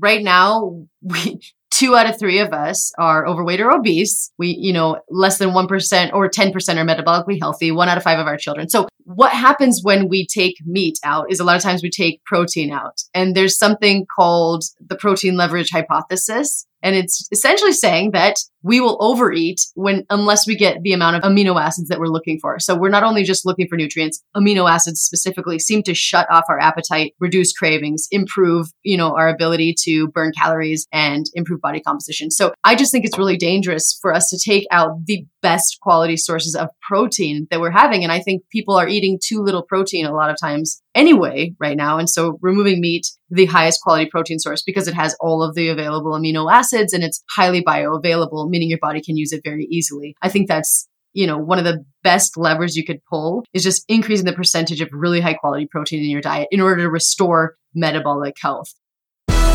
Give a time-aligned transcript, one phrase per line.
[0.00, 1.40] right now, we
[1.70, 4.32] two out of three of us are overweight or obese.
[4.38, 8.18] We, you know, less than 1% or 10% are metabolically healthy, one out of five
[8.18, 8.68] of our children.
[8.68, 12.24] So what happens when we take meat out is a lot of times we take
[12.24, 13.02] protein out.
[13.12, 16.66] And there's something called the protein leverage hypothesis.
[16.82, 21.22] And it's essentially saying that we will overeat when, unless we get the amount of
[21.22, 22.58] amino acids that we're looking for.
[22.58, 26.44] So we're not only just looking for nutrients, amino acids specifically seem to shut off
[26.48, 31.80] our appetite, reduce cravings, improve, you know, our ability to burn calories and improve body
[31.80, 32.30] composition.
[32.30, 36.16] So I just think it's really dangerous for us to take out the best quality
[36.16, 38.02] sources of protein that we're having.
[38.02, 41.76] And I think people are eating too little protein a lot of times anyway right
[41.76, 41.98] now.
[41.98, 45.68] And so removing meat, the highest quality protein source because it has all of the
[45.68, 50.14] available amino acids and it's highly bioavailable, meaning your body can use it very easily.
[50.22, 53.84] I think that's you know, one of the best levers you could pull is just
[53.88, 57.56] increasing the percentage of really high quality protein in your diet in order to restore
[57.74, 58.72] metabolic health.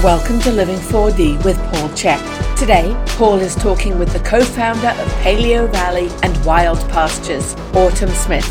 [0.04, 2.45] Welcome to Living 4D with Paul Chek.
[2.58, 8.10] Today, Paul is talking with the co founder of Paleo Valley and Wild Pastures, Autumn
[8.12, 8.48] Smith.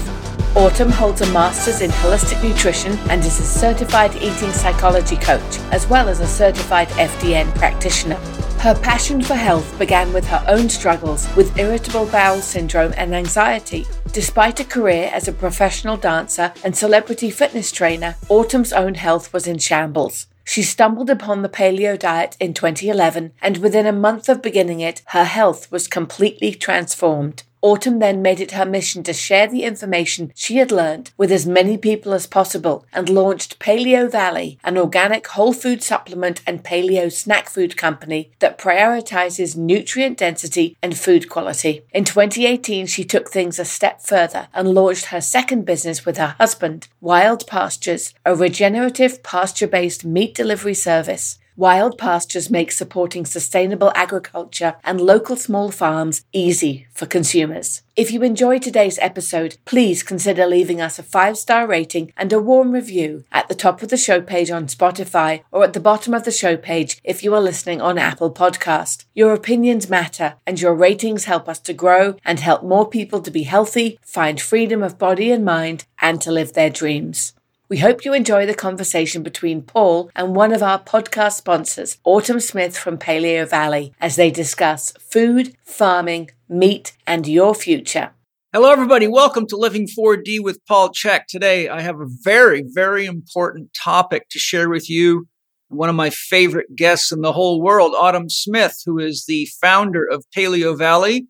[0.54, 5.86] Autumn holds a master's in holistic nutrition and is a certified eating psychology coach, as
[5.88, 8.16] well as a certified FDN practitioner.
[8.60, 13.86] Her passion for health began with her own struggles with irritable bowel syndrome and anxiety.
[14.12, 19.46] Despite a career as a professional dancer and celebrity fitness trainer, Autumn's own health was
[19.46, 20.26] in shambles.
[20.44, 25.02] She stumbled upon the paleo diet in 2011, and within a month of beginning it,
[25.06, 27.42] her health was completely transformed.
[27.64, 31.46] Autumn then made it her mission to share the information she had learned with as
[31.46, 37.10] many people as possible and launched Paleo Valley, an organic whole food supplement and paleo
[37.10, 41.80] snack food company that prioritizes nutrient density and food quality.
[41.94, 46.36] In 2018, she took things a step further and launched her second business with her
[46.38, 51.38] husband, Wild Pastures, a regenerative pasture based meat delivery service.
[51.56, 57.82] Wild Pastures makes supporting sustainable agriculture and local small farms easy for consumers.
[57.94, 62.40] If you enjoyed today's episode, please consider leaving us a five star rating and a
[62.40, 66.12] warm review at the top of the show page on Spotify or at the bottom
[66.12, 69.04] of the show page if you are listening on Apple Podcast.
[69.14, 73.30] Your opinions matter and your ratings help us to grow and help more people to
[73.30, 77.32] be healthy, find freedom of body and mind, and to live their dreams.
[77.74, 82.38] We hope you enjoy the conversation between Paul and one of our podcast sponsors, Autumn
[82.38, 88.12] Smith from Paleo Valley, as they discuss food, farming, meat, and your future.
[88.52, 89.08] Hello, everybody.
[89.08, 91.22] Welcome to Living 4D with Paul Chek.
[91.28, 95.26] Today, I have a very, very important topic to share with you.
[95.66, 100.04] One of my favorite guests in the whole world, Autumn Smith, who is the founder
[100.08, 101.26] of Paleo Valley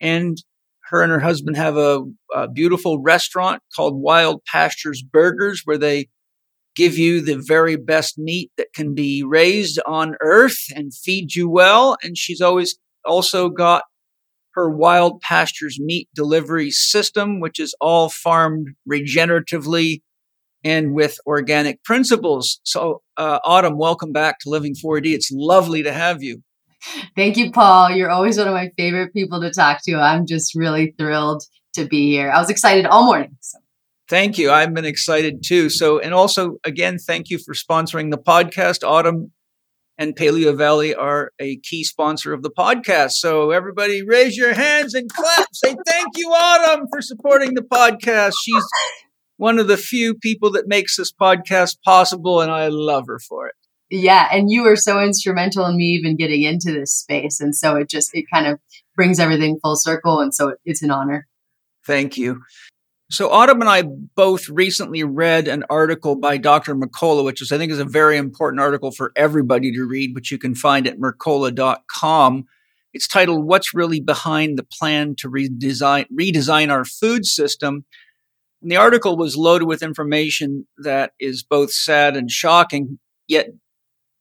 [0.00, 0.38] and
[0.88, 2.02] her and her husband have a,
[2.34, 6.08] a beautiful restaurant called Wild Pastures Burgers, where they
[6.76, 11.48] give you the very best meat that can be raised on earth and feed you
[11.48, 11.96] well.
[12.02, 13.84] And she's always also got
[14.54, 20.00] her wild pastures meat delivery system, which is all farmed regeneratively
[20.64, 22.60] and with organic principles.
[22.64, 25.14] So, uh, Autumn, welcome back to Living 4D.
[25.14, 26.42] It's lovely to have you.
[27.14, 27.90] Thank you, Paul.
[27.90, 29.96] You're always one of my favorite people to talk to.
[29.96, 31.42] I'm just really thrilled
[31.74, 32.30] to be here.
[32.30, 33.36] I was excited all morning.
[33.40, 33.58] So.
[34.08, 34.50] Thank you.
[34.50, 35.68] I've been excited too.
[35.68, 38.86] So, and also, again, thank you for sponsoring the podcast.
[38.86, 39.32] Autumn
[39.98, 43.12] and Paleo Valley are a key sponsor of the podcast.
[43.12, 45.48] So, everybody raise your hands and clap.
[45.52, 48.34] Say thank you, Autumn, for supporting the podcast.
[48.42, 48.64] She's
[49.38, 53.48] one of the few people that makes this podcast possible, and I love her for
[53.48, 53.54] it
[53.90, 57.76] yeah and you were so instrumental in me even getting into this space and so
[57.76, 58.58] it just it kind of
[58.94, 61.26] brings everything full circle and so it's an honor.
[61.86, 62.42] Thank you.
[63.10, 67.58] So autumn and i both recently read an article by dr mercola which is i
[67.58, 70.98] think is a very important article for everybody to read which you can find at
[70.98, 72.46] mercola.com
[72.96, 77.84] it's titled what's really behind the plan to redesign redesign our food system?
[78.62, 82.98] And the article was loaded with information that is both sad and shocking
[83.28, 83.50] yet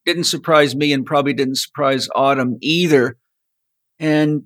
[0.06, 3.18] didn't surprise me and probably didn't surprise Autumn either.
[4.00, 4.44] And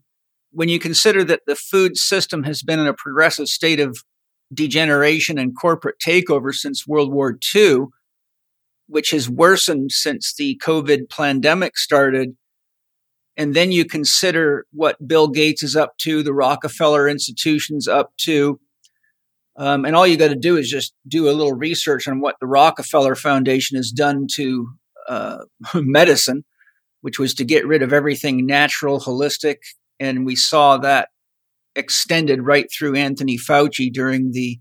[0.51, 3.99] when you consider that the food system has been in a progressive state of
[4.53, 7.85] degeneration and corporate takeover since World War II,
[8.87, 12.35] which has worsened since the COVID pandemic started,
[13.37, 18.59] and then you consider what Bill Gates is up to, the Rockefeller institution's up to,
[19.59, 22.35] um, and all you got to do is just do a little research on what
[22.39, 24.69] the Rockefeller Foundation has done to
[25.09, 25.39] uh,
[25.75, 26.45] medicine,
[27.01, 29.57] which was to get rid of everything natural, holistic.
[29.99, 31.09] And we saw that
[31.75, 34.59] extended right through Anthony Fauci during the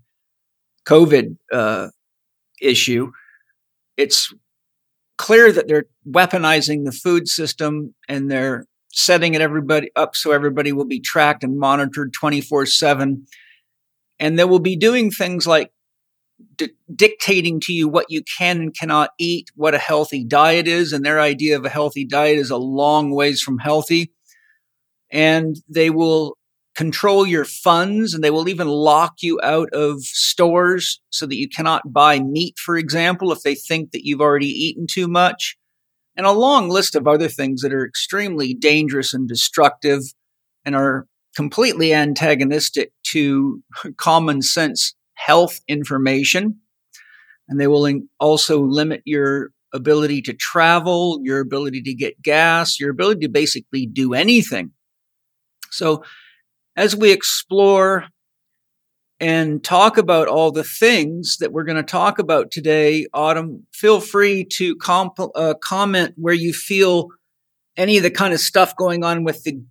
[0.87, 1.87] COVID uh,
[2.61, 3.11] issue.
[3.95, 4.33] It's
[5.17, 10.71] clear that they're weaponizing the food system and they're setting it everybody up so everybody
[10.71, 13.25] will be tracked and monitored 24 7
[14.19, 15.71] and they will be doing things like
[16.55, 20.93] di- dictating to you what you can and cannot eat what a healthy diet is
[20.93, 24.11] and their idea of a healthy diet is a long ways from healthy
[25.11, 26.37] and they will
[26.75, 31.49] control your funds and they will even lock you out of stores so that you
[31.49, 35.57] cannot buy meat, for example, if they think that you've already eaten too much.
[36.15, 40.01] And a long list of other things that are extremely dangerous and destructive
[40.63, 41.05] and are
[41.35, 43.61] completely antagonistic to
[43.97, 46.59] common sense health information.
[47.47, 47.87] And they will
[48.19, 53.85] also limit your ability to travel, your ability to get gas, your ability to basically
[53.85, 54.71] do anything.
[55.71, 56.03] So
[56.75, 58.05] as we explore
[59.19, 63.99] and talk about all the things that we're going to talk about today, Autumn, feel
[63.99, 67.09] free to comp- uh, comment where you feel
[67.75, 69.61] any of the kind of stuff going on with the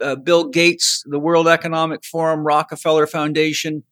[0.00, 3.82] uh, Bill Gates, the World Economic Forum, Rockefeller Foundation,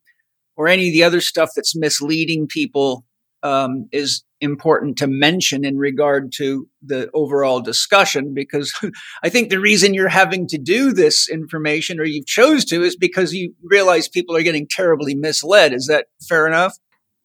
[0.60, 3.02] or any of the other stuff that's misleading people
[3.42, 8.70] um, is important to mention in regard to the overall discussion because
[9.22, 12.94] I think the reason you're having to do this information or you've chose to is
[12.94, 15.72] because you realize people are getting terribly misled.
[15.72, 16.76] Is that fair enough?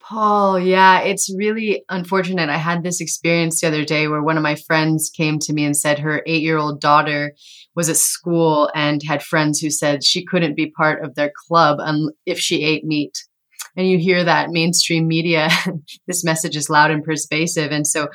[0.07, 2.49] Paul, yeah, it's really unfortunate.
[2.49, 5.65] I had this experience the other day where one of my friends came to me
[5.65, 7.33] and said her eight year old daughter
[7.75, 11.79] was at school and had friends who said she couldn't be part of their club
[12.25, 13.17] if she ate meat
[13.75, 15.49] and you hear that mainstream media,
[16.07, 17.71] this message is loud and persuasive.
[17.71, 18.07] And so,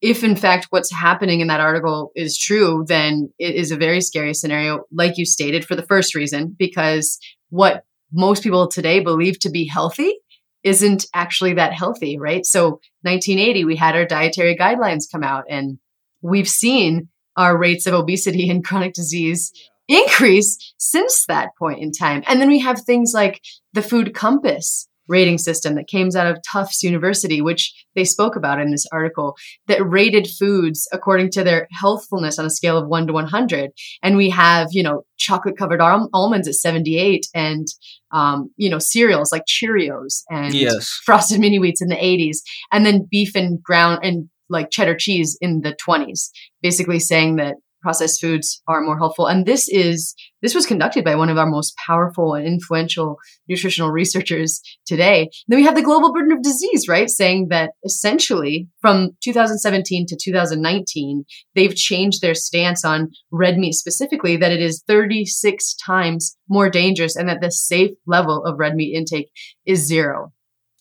[0.00, 4.00] if in fact what's happening in that article is true, then it is a very
[4.00, 7.18] scary scenario, like you stated, for the first reason, because
[7.50, 10.14] what most people today believe to be healthy
[10.62, 12.44] isn't actually that healthy, right?
[12.44, 15.78] So, 1980, we had our dietary guidelines come out, and
[16.22, 19.52] we've seen our rates of obesity and chronic disease
[19.88, 22.22] increase since that point in time.
[22.26, 23.40] And then we have things like
[23.72, 28.60] the food compass, rating system that came out of Tufts University, which they spoke about
[28.60, 29.36] in this article,
[29.66, 33.72] that rated foods according to their healthfulness on a scale of one to 100.
[34.02, 37.66] And we have, you know, chocolate covered al- almonds at 78 and,
[38.12, 40.88] um, you know, cereals like Cheerios and yes.
[41.04, 42.38] frosted mini wheats in the 80s.
[42.72, 46.30] And then beef and ground and like cheddar cheese in the 20s,
[46.62, 49.26] basically saying that processed foods are more helpful.
[49.26, 53.16] And this is this was conducted by one of our most powerful and influential
[53.48, 55.28] nutritional researchers today.
[55.48, 57.10] Then we have the global burden of disease, right?
[57.10, 61.24] Saying that essentially from 2017 to 2019,
[61.54, 67.16] they've changed their stance on red meat specifically, that it is 36 times more dangerous
[67.16, 69.30] and that the safe level of red meat intake
[69.66, 70.32] is zero.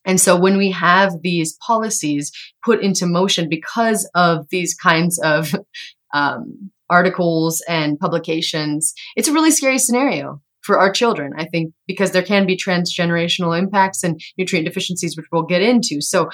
[0.06, 2.32] And so when we have these policies
[2.64, 5.54] put into motion because of these kinds of
[6.14, 12.12] um, articles and publications, it's a really scary scenario for our children, I think, because
[12.12, 16.02] there can be transgenerational impacts and nutrient deficiencies, which we'll get into.
[16.02, 16.30] So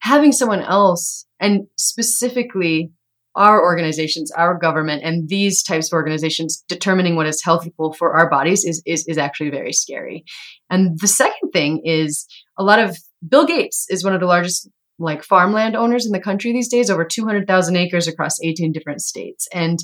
[0.00, 2.90] having someone else and specifically
[3.36, 8.28] our organizations, our government, and these types of organizations determining what is healthy for our
[8.28, 10.24] bodies is, is, is actually very scary.
[10.68, 12.26] And the second thing is
[12.58, 14.68] a lot of Bill Gates is one of the largest
[15.00, 19.48] like farmland owners in the country these days, over 200,000 acres across 18 different states.
[19.52, 19.78] And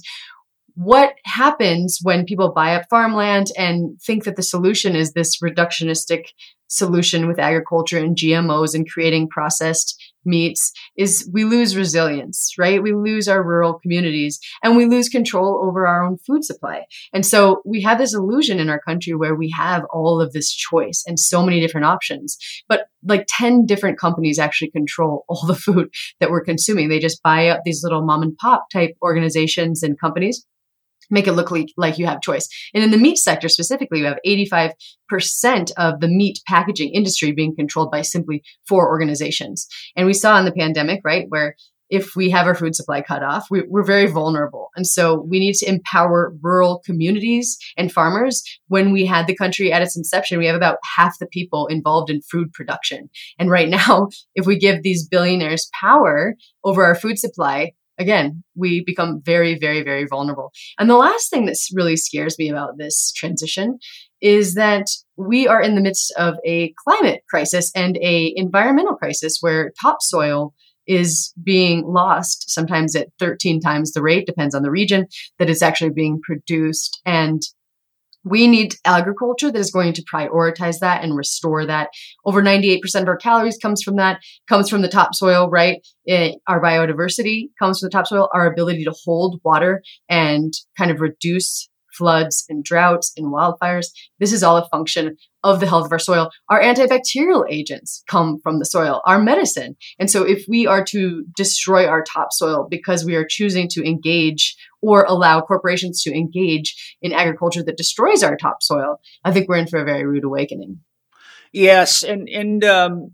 [0.75, 6.27] what happens when people buy up farmland and think that the solution is this reductionistic
[6.69, 12.83] solution with agriculture and GMOs and creating processed meats is we lose resilience, right?
[12.83, 16.85] We lose our rural communities and we lose control over our own food supply.
[17.13, 20.53] And so we have this illusion in our country where we have all of this
[20.53, 22.37] choice and so many different options,
[22.69, 25.91] but like 10 different companies actually control all the food
[26.21, 26.89] that we're consuming.
[26.89, 30.45] They just buy up these little mom and pop type organizations and companies
[31.11, 32.49] make it look like, like you have choice.
[32.75, 37.55] And in the meat sector specifically, you have 85% of the meat packaging industry being
[37.55, 39.67] controlled by simply four organizations.
[39.97, 41.57] And we saw in the pandemic, right, where
[41.89, 44.71] if we have our food supply cut off, we, are very vulnerable.
[44.77, 48.43] And so we need to empower rural communities and farmers.
[48.69, 52.11] When we had the country at its inception, we have about half the people involved
[52.11, 53.09] in food production.
[53.39, 56.35] And right now, if we give these billionaires power
[56.65, 60.53] over our food supply, again, we become very, very, very vulnerable.
[60.79, 63.79] And the last thing that really scares me about this transition
[64.21, 64.87] is that
[65.17, 70.55] we are in the midst of a climate crisis and a environmental crisis where topsoil
[70.87, 75.07] is being lost sometimes at 13 times the rate depends on the region
[75.39, 77.43] that it's actually being produced and
[78.27, 81.91] we need agriculture that is going to prioritize that and restore that.
[82.25, 85.79] Over 98% of our calories comes from that, comes from the topsoil, right?
[86.05, 91.01] It, our biodiversity comes from the topsoil, our ability to hold water and kind of
[91.01, 93.87] reduce floods and droughts and wildfires.
[94.19, 96.31] This is all a function of the health of our soil.
[96.49, 99.77] Our antibacterial agents come from the soil, our medicine.
[99.99, 104.57] And so if we are to destroy our topsoil because we are choosing to engage
[104.83, 109.69] or allow corporations to engage in agriculture that destroys our topsoil, I think we're in
[109.69, 110.81] for a very rude awakening.
[111.53, 113.13] Yes, and and um,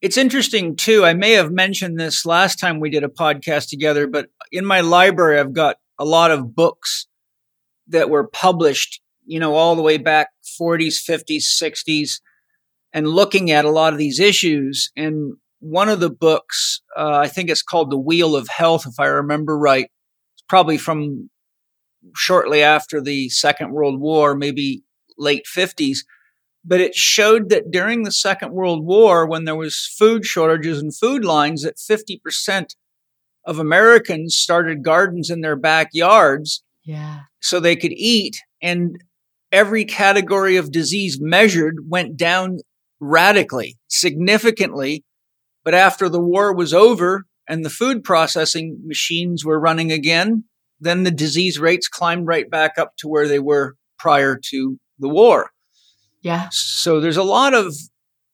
[0.00, 1.04] it's interesting too.
[1.04, 4.80] I may have mentioned this last time we did a podcast together, but in my
[4.80, 7.06] library, I've got a lot of books
[7.88, 10.28] that were published, you know, all the way back
[10.60, 12.20] 40s, 50s, 60s,
[12.92, 14.90] and looking at a lot of these issues.
[14.96, 18.98] And one of the books, uh, I think it's called The Wheel of Health, if
[18.98, 19.86] I remember right,
[20.34, 21.30] it's probably from
[22.14, 24.82] shortly after the Second World War, maybe
[25.18, 25.98] late 50s.
[26.64, 30.94] But it showed that during the Second World War, when there was food shortages and
[30.94, 32.74] food lines, that 50%
[33.46, 37.20] of Americans started gardens in their backyards yeah.
[37.40, 38.96] So they could eat and
[39.52, 42.60] every category of disease measured went down
[42.98, 45.04] radically, significantly.
[45.64, 50.44] But after the war was over and the food processing machines were running again,
[50.80, 55.10] then the disease rates climbed right back up to where they were prior to the
[55.10, 55.50] war.
[56.22, 56.48] Yeah.
[56.52, 57.74] So there's a lot of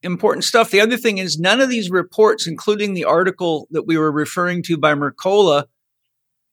[0.04, 0.70] important stuff.
[0.70, 4.62] The other thing is none of these reports, including the article that we were referring
[4.64, 5.64] to by Mercola,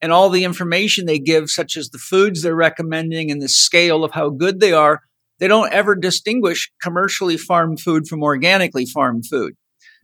[0.01, 4.03] and all the information they give, such as the foods they're recommending and the scale
[4.03, 5.01] of how good they are,
[5.39, 9.55] they don't ever distinguish commercially farmed food from organically farmed food.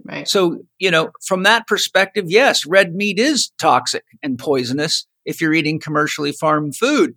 [0.04, 0.28] Right.
[0.28, 5.54] So, you know, from that perspective, yes, red meat is toxic and poisonous if you're
[5.54, 7.16] eating commercially farmed food.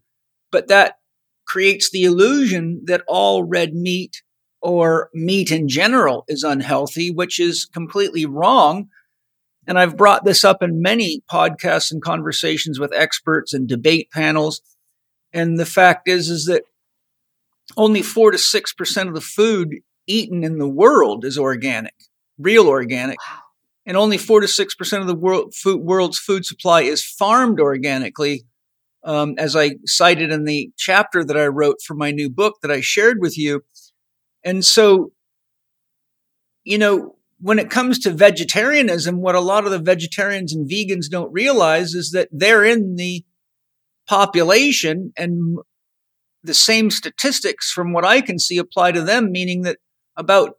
[0.51, 0.97] But that
[1.47, 4.23] creates the illusion that all red meat
[4.63, 8.89] or meat in general is unhealthy, which is completely wrong
[9.67, 14.61] and I've brought this up in many podcasts and conversations with experts and debate panels.
[15.33, 16.65] And the fact is, is that
[17.77, 19.77] only four to 6% of the food
[20.07, 21.95] eaten in the world is organic,
[22.39, 23.19] real organic.
[23.87, 28.45] And only four to 6% of the world, food, world's food supply is farmed organically.
[29.03, 32.71] Um, as I cited in the chapter that I wrote for my new book that
[32.71, 33.63] I shared with you.
[34.45, 35.13] And so,
[36.65, 41.09] you know, when it comes to vegetarianism, what a lot of the vegetarians and vegans
[41.11, 43.25] don't realize is that they're in the
[44.07, 45.59] population and
[46.43, 49.79] the same statistics from what I can see apply to them, meaning that
[50.17, 50.57] about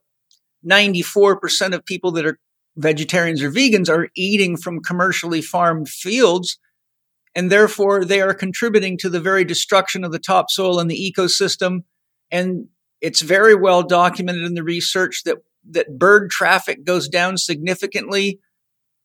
[0.69, 2.39] 94% of people that are
[2.77, 6.57] vegetarians or vegans are eating from commercially farmed fields.
[7.35, 11.83] And therefore, they are contributing to the very destruction of the topsoil and the ecosystem.
[12.31, 12.67] And
[13.01, 15.37] it's very well documented in the research that
[15.69, 18.39] that bird traffic goes down significantly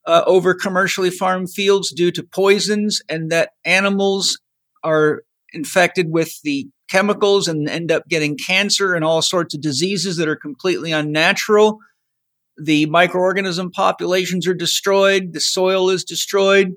[0.07, 4.41] uh, over commercially farmed fields due to poisons, and that animals
[4.85, 5.23] are
[5.53, 10.29] infected with the chemicals and end up getting cancer and all sorts of diseases that
[10.29, 11.79] are completely unnatural.
[12.57, 16.75] The microorganism populations are destroyed, the soil is destroyed.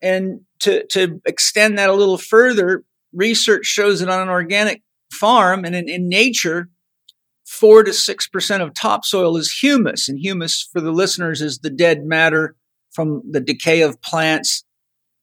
[0.00, 4.82] And to, to extend that a little further, research shows that on an organic
[5.12, 6.68] farm and in, in nature,
[7.50, 11.70] four to six percent of topsoil is humus, and humus for the listeners is the
[11.70, 12.54] dead matter
[12.92, 14.64] from the decay of plants.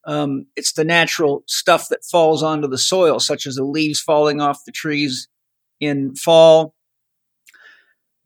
[0.06, 4.40] Um, it's the natural stuff that falls onto the soil, such as the leaves falling
[4.40, 5.28] off the trees
[5.80, 6.74] in fall.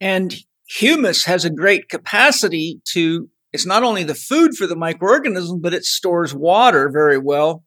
[0.00, 0.34] And
[0.68, 5.74] humus has a great capacity to, it's not only the food for the microorganism, but
[5.74, 7.64] it stores water very well.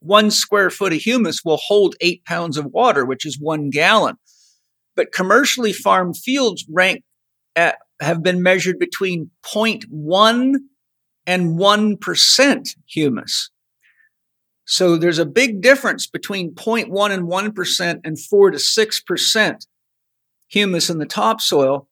[0.00, 4.16] One square foot of humus will hold eight pounds of water, which is one gallon.
[5.00, 7.04] But commercially farmed fields rank
[7.56, 10.56] at, have been measured between 0.1
[11.26, 13.50] and 1% humus.
[14.66, 19.66] So there's a big difference between 0.1 and 1% and 4 to 6%
[20.48, 21.88] humus in the topsoil.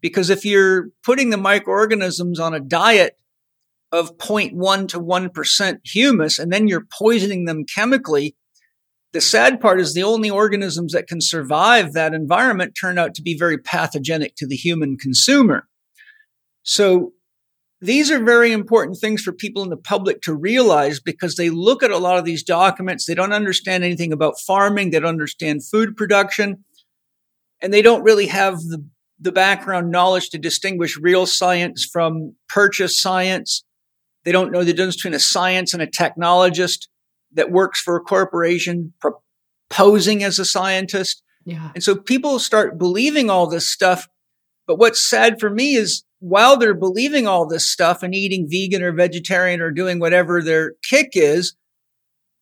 [0.00, 3.18] Because if you're putting the microorganisms on a diet
[3.90, 8.36] of 0.1 to 1% humus and then you're poisoning them chemically,
[9.12, 13.22] the sad part is the only organisms that can survive that environment turn out to
[13.22, 15.68] be very pathogenic to the human consumer.
[16.62, 17.12] So
[17.80, 21.82] these are very important things for people in the public to realize because they look
[21.82, 23.04] at a lot of these documents.
[23.04, 24.90] They don't understand anything about farming.
[24.90, 26.64] They don't understand food production
[27.60, 28.84] and they don't really have the,
[29.20, 33.64] the background knowledge to distinguish real science from purchase science.
[34.24, 36.88] They don't know the difference between a science and a technologist
[37.34, 38.92] that works for a corporation
[39.70, 41.22] posing as a scientist.
[41.44, 41.70] Yeah.
[41.74, 44.08] And so people start believing all this stuff.
[44.66, 48.82] But what's sad for me is while they're believing all this stuff and eating vegan
[48.82, 51.56] or vegetarian or doing whatever their kick is,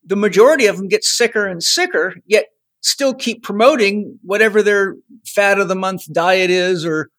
[0.04, 2.46] the majority of them get sicker and sicker, yet
[2.82, 7.10] still keep promoting whatever their fat of the month diet is or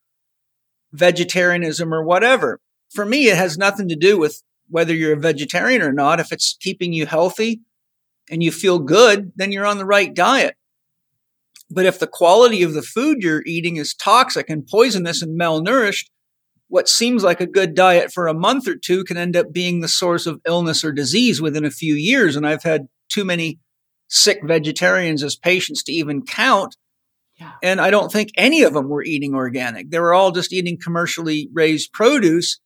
[0.91, 2.59] vegetarianism or whatever.
[2.91, 6.19] For me, it has nothing to do with whether you're a vegetarian or not.
[6.19, 7.61] If it's keeping you healthy
[8.29, 10.55] and you feel good, then you're on the right diet.
[11.69, 16.05] But if the quality of the food you're eating is toxic and poisonous and malnourished,
[16.67, 19.81] what seems like a good diet for a month or two can end up being
[19.81, 22.35] the source of illness or disease within a few years.
[22.35, 23.59] And I've had too many
[24.07, 26.75] sick vegetarians as patients to even count.
[27.37, 27.51] Yeah.
[27.63, 29.89] And I don't think any of them were eating organic.
[29.89, 32.59] They were all just eating commercially raised produce.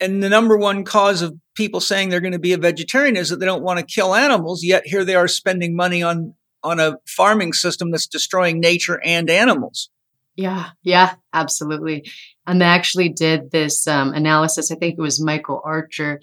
[0.00, 3.30] And the number one cause of people saying they're going to be a vegetarian is
[3.30, 4.62] that they don't want to kill animals.
[4.62, 9.28] Yet here they are spending money on, on a farming system that's destroying nature and
[9.28, 9.90] animals.
[10.36, 12.08] Yeah, yeah, absolutely.
[12.46, 14.70] And they actually did this um, analysis.
[14.70, 16.20] I think it was Michael Archer.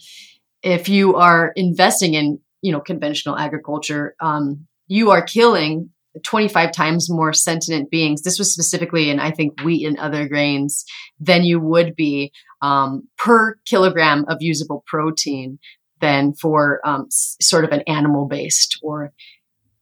[0.63, 5.89] If you are investing in, you know, conventional agriculture, um, you are killing
[6.24, 8.22] 25 times more sentient beings.
[8.22, 10.86] This was specifically in, I think, wheat and other grains
[11.20, 12.32] than you would be
[12.65, 15.60] um, per kilogram of usable protein
[16.01, 19.13] than for um, s- sort of an animal based or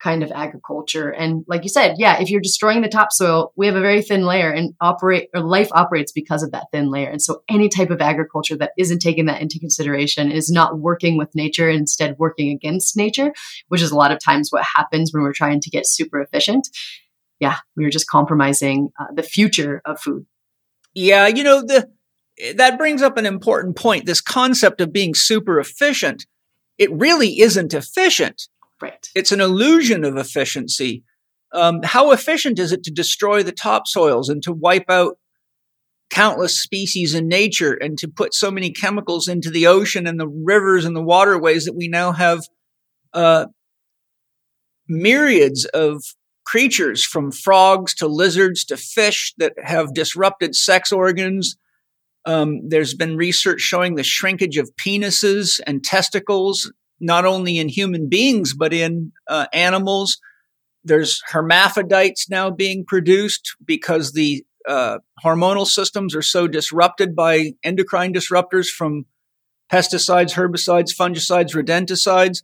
[0.01, 1.09] kind of agriculture.
[1.09, 4.25] And like you said, yeah, if you're destroying the topsoil, we have a very thin
[4.25, 7.09] layer and operate or life operates because of that thin layer.
[7.09, 11.17] And so any type of agriculture that isn't taking that into consideration is not working
[11.17, 13.31] with nature, instead working against nature,
[13.69, 16.67] which is a lot of times what happens when we're trying to get super efficient.
[17.39, 20.25] Yeah, we are just compromising uh, the future of food.
[20.93, 21.89] Yeah, you know, the
[22.55, 24.05] that brings up an important point.
[24.05, 26.25] This concept of being super efficient,
[26.77, 28.47] it really isn't efficient.
[28.81, 29.07] Right.
[29.15, 31.03] It's an illusion of efficiency.
[31.53, 35.17] Um, how efficient is it to destroy the topsoils and to wipe out
[36.09, 40.27] countless species in nature and to put so many chemicals into the ocean and the
[40.27, 42.41] rivers and the waterways that we now have
[43.13, 43.45] uh,
[44.87, 46.03] myriads of
[46.45, 51.55] creatures from frogs to lizards to fish that have disrupted sex organs.
[52.25, 58.09] Um, there's been research showing the shrinkage of penises and testicles, not only in human
[58.09, 60.17] beings, but in uh, animals.
[60.83, 68.13] There's hermaphrodites now being produced because the uh, hormonal systems are so disrupted by endocrine
[68.13, 69.05] disruptors from
[69.71, 72.43] pesticides, herbicides, fungicides, rodenticides.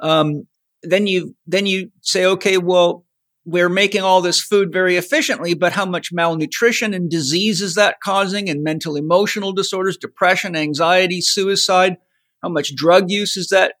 [0.00, 0.46] Um,
[0.82, 3.05] then you then you say, okay, well,
[3.46, 8.00] we're making all this food very efficiently, but how much malnutrition and disease is that
[8.02, 11.96] causing, and mental emotional disorders, depression, anxiety, suicide?
[12.42, 13.74] How much drug use is that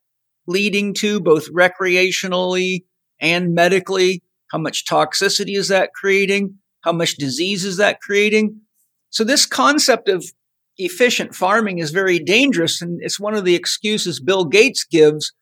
[0.46, 2.84] leading to, both recreationally
[3.20, 4.22] and medically?
[4.52, 6.58] How much toxicity is that creating?
[6.82, 8.60] How much disease is that creating?
[9.10, 10.24] So this concept of
[10.78, 12.80] efficient farming is very dangerous.
[12.80, 15.32] And it's one of the excuses Bill Gates gives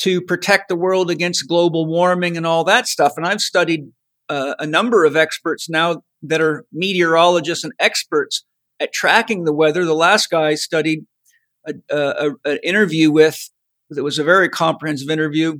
[0.00, 3.12] to protect the world against global warming and all that stuff.
[3.16, 3.88] And I've studied
[4.30, 8.44] uh, a number of experts now that are meteorologists and experts
[8.78, 9.84] at tracking the weather.
[9.84, 11.04] The last guy I studied
[11.66, 13.50] an interview with,
[13.90, 15.58] that was a very comprehensive interview,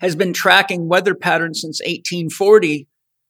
[0.00, 2.88] has been tracking weather patterns since 1840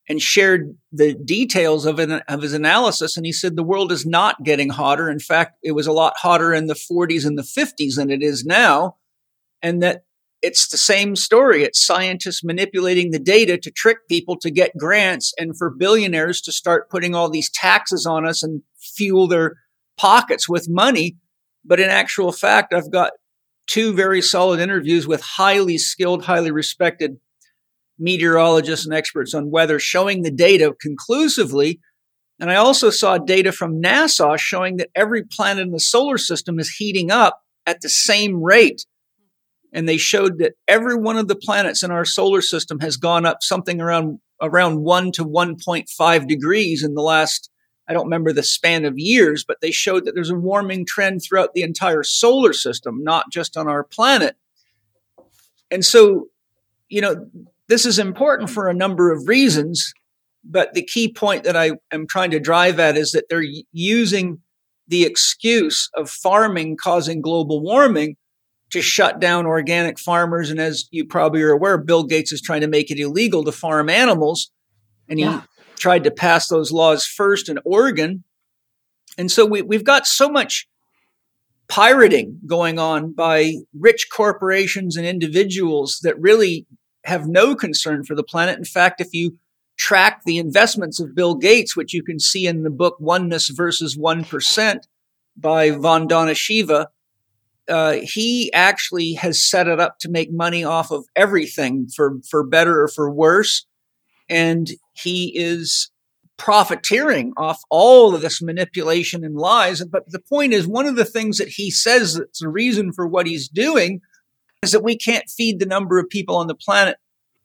[0.09, 3.17] and shared the details of, an, of his analysis.
[3.17, 5.11] And he said the world is not getting hotter.
[5.11, 8.23] In fact, it was a lot hotter in the 40s and the 50s than it
[8.23, 8.97] is now.
[9.63, 10.03] And that
[10.43, 11.63] it's the same story.
[11.63, 16.53] It's scientists manipulating the data to trick people to get grants and for billionaires to
[16.53, 19.57] start putting all these taxes on us and fuel their
[19.97, 21.17] pockets with money.
[21.65, 23.13] But in actual fact, I've got
[23.69, 27.19] two very solid interviews with highly skilled, highly respected
[27.99, 31.79] meteorologists and experts on weather showing the data conclusively.
[32.41, 36.59] And I also saw data from NASA showing that every planet in the solar system
[36.59, 38.85] is heating up at the same rate.
[39.73, 43.25] And they showed that every one of the planets in our solar system has gone
[43.25, 47.49] up something around around 1 to 1.5 degrees in the last
[47.89, 51.23] I don't remember the span of years, but they showed that there's a warming trend
[51.23, 54.37] throughout the entire solar system, not just on our planet.
[55.71, 56.29] And so,
[56.89, 57.27] you know,
[57.69, 59.93] this is important for a number of reasons,
[60.45, 64.41] but the key point that I am trying to drive at is that they're using
[64.87, 68.17] the excuse of farming causing global warming
[68.73, 70.51] to shut down organic farmers.
[70.51, 73.53] And as you probably are aware, Bill Gates is trying to make it illegal to
[73.53, 74.51] farm animals.
[75.09, 75.43] And he yeah.
[75.77, 78.25] tried to pass those laws first in Oregon.
[79.19, 80.67] And so we, we've got so much
[81.69, 86.67] pirating going on by rich corporations and individuals that really
[87.05, 88.59] have no concern for the planet.
[88.59, 89.39] In fact, if you
[89.77, 93.99] track the investments of Bill Gates, which you can see in the book Oneness versus
[93.99, 94.79] 1%
[95.37, 96.89] by Vandana Shiva,
[97.69, 102.45] uh, he actually has set it up to make money off of everything for, for
[102.45, 103.67] better or for worse.
[104.29, 105.91] And he is
[106.37, 109.85] profiteering off all of this manipulation and lies.
[109.85, 113.07] But the point is, one of the things that he says that's the reason for
[113.07, 114.01] what he's doing
[114.63, 116.97] is that we can't feed the number of people on the planet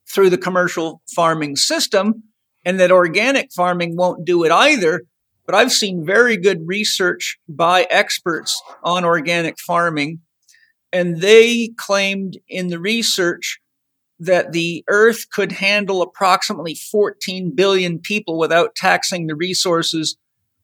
[0.09, 2.23] through the commercial farming system
[2.65, 5.03] and that organic farming won't do it either.
[5.47, 10.19] But I've seen very good research by experts on organic farming,
[10.91, 13.59] and they claimed in the research
[14.19, 20.17] that the earth could handle approximately 14 billion people without taxing the resources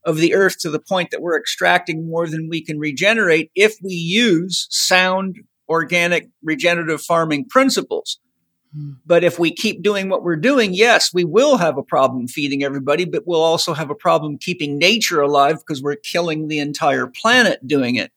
[0.05, 3.75] of the earth to the point that we're extracting more than we can regenerate if
[3.81, 5.37] we use sound
[5.69, 8.19] organic regenerative farming principles.
[8.75, 8.93] Hmm.
[9.05, 12.63] But if we keep doing what we're doing, yes, we will have a problem feeding
[12.63, 17.07] everybody, but we'll also have a problem keeping nature alive because we're killing the entire
[17.07, 18.11] planet doing it.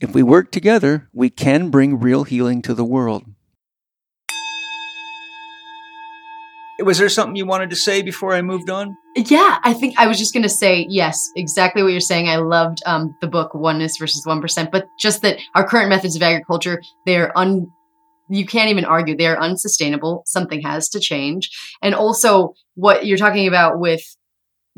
[0.00, 3.26] If we work together, we can bring real healing to the world.
[6.80, 8.96] Was there something you wanted to say before I moved on?
[9.26, 12.28] Yeah, I think I was just going to say yes, exactly what you're saying.
[12.28, 16.14] I loved um, the book Oneness versus One Percent, but just that our current methods
[16.14, 17.66] of agriculture they're un.
[18.30, 20.22] You can't even argue they are unsustainable.
[20.26, 21.50] Something has to change,
[21.82, 24.02] and also what you're talking about with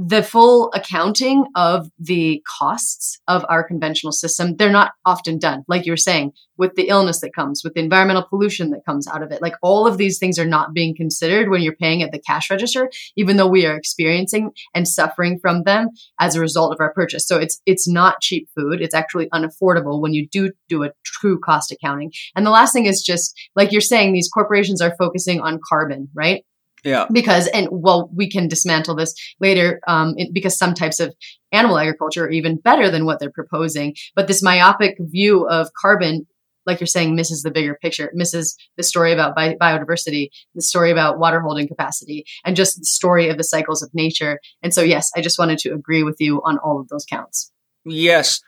[0.02, 5.62] the full accounting of the costs of our conventional system they're not often done.
[5.68, 9.06] Like you were saying with the illness that comes with the environmental pollution that comes
[9.06, 9.42] out of it.
[9.42, 12.50] Like all of these things are not being considered when you're paying at the cash
[12.50, 16.94] register even though we are experiencing and suffering from them as a result of our
[16.94, 17.28] purchase.
[17.28, 18.80] So it's it's not cheap food.
[18.80, 22.10] It's actually unaffordable when you do do a true cost accounting.
[22.34, 26.08] And the last thing is just like you're saying these corporations are focusing on carbon
[26.14, 26.42] right
[26.85, 27.07] yeah.
[27.12, 31.14] Because, and well, we can dismantle this later um, it, because some types of
[31.53, 33.95] animal agriculture are even better than what they're proposing.
[34.14, 36.27] But this myopic view of carbon,
[36.66, 40.90] like you're saying, misses the bigger picture, misses the story about bi- biodiversity, the story
[40.90, 44.38] about water holding capacity, and just the story of the cycles of nature.
[44.62, 47.51] And so, yes, I just wanted to agree with you on all of those counts.
[47.85, 48.40] Yes.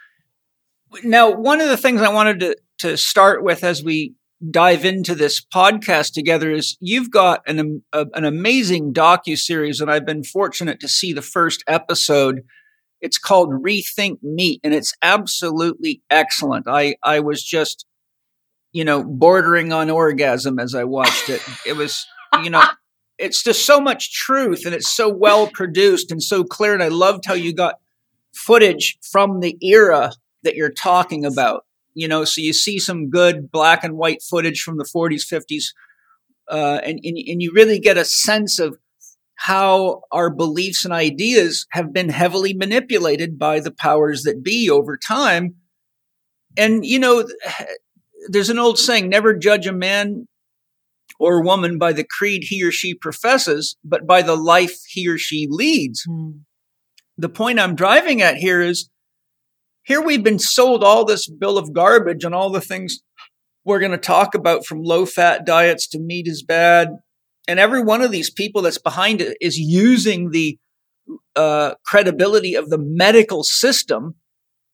[1.02, 4.14] Now, one of the things I wanted to, to start with as we
[4.50, 9.90] dive into this podcast together is you've got an a, an amazing docu series and
[9.90, 12.42] I've been fortunate to see the first episode.
[13.00, 16.66] It's called Rethink Meat and it's absolutely excellent.
[16.68, 17.86] I I was just
[18.72, 21.42] you know bordering on orgasm as I watched it.
[21.64, 22.04] It was
[22.42, 22.64] you know
[23.18, 26.74] it's just so much truth and it's so well produced and so clear.
[26.74, 27.76] And I loved how you got
[28.34, 31.64] footage from the era that you're talking about.
[31.94, 35.66] You know, so you see some good black and white footage from the 40s, 50s,
[36.50, 38.76] uh, and, and, and you really get a sense of
[39.36, 44.96] how our beliefs and ideas have been heavily manipulated by the powers that be over
[44.96, 45.56] time.
[46.56, 47.26] And, you know,
[48.28, 50.28] there's an old saying never judge a man
[51.18, 55.18] or woman by the creed he or she professes, but by the life he or
[55.18, 56.06] she leads.
[56.08, 56.40] Mm.
[57.18, 58.90] The point I'm driving at here is
[59.84, 63.00] here we've been sold all this bill of garbage and all the things
[63.64, 66.98] we're going to talk about from low fat diets to meat is bad.
[67.48, 70.58] And every one of these people that's behind it is using the
[71.34, 74.14] uh, credibility of the medical system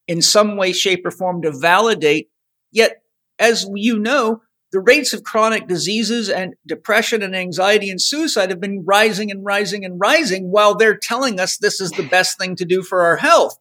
[0.07, 2.29] in some way, shape, or form to validate.
[2.71, 3.03] Yet,
[3.39, 4.43] as you know,
[4.73, 9.45] the rates of chronic diseases and depression and anxiety and suicide have been rising and
[9.45, 13.03] rising and rising while they're telling us this is the best thing to do for
[13.03, 13.57] our health.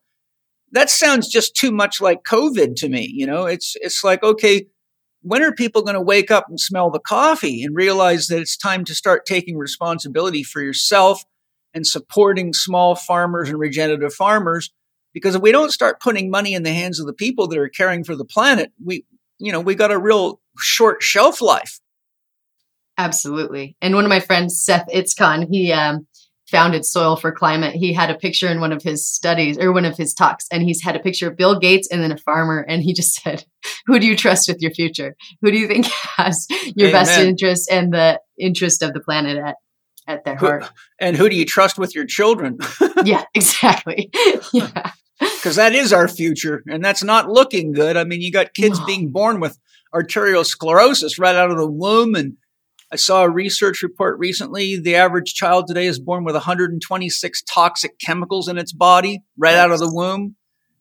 [0.72, 3.10] That sounds just too much like COVID to me.
[3.14, 4.68] You know, it's, it's like, okay,
[5.22, 8.58] when are people going to wake up and smell the coffee and realize that it's
[8.58, 11.24] time to start taking responsibility for yourself
[11.74, 14.72] and supporting small farmers and regenerative farmers?
[15.14, 17.70] Because if we don't start putting money in the hands of the people that are
[17.70, 19.06] caring for the planet, we,
[19.40, 21.80] you know, we got a real short shelf life.
[22.98, 23.76] Absolutely.
[23.82, 26.07] And one of my friends, Seth Itzkan, he um,
[26.50, 27.76] founded Soil for Climate.
[27.76, 30.64] He had a picture in one of his studies or one of his talks, and
[30.64, 32.66] he's had a picture of Bill Gates and then a farmer.
[32.68, 33.46] And he just said,
[33.86, 35.16] Who do you trust with your future?
[35.42, 35.86] Who do you think
[36.18, 37.04] has your Amen.
[37.04, 39.56] best interest and the interest of the planet at,
[40.08, 40.70] at their heart?
[41.00, 42.58] and who do you trust with your children?
[43.04, 44.10] yeah, exactly.
[44.54, 47.98] yeah because that is our future and that's not looking good.
[47.98, 49.58] I mean, you got kids being born with
[49.94, 52.16] arterial sclerosis right out of the womb.
[52.16, 52.38] And
[52.92, 54.80] I saw a research report recently.
[54.80, 59.72] The average child today is born with 126 toxic chemicals in its body right out
[59.72, 60.36] of the womb.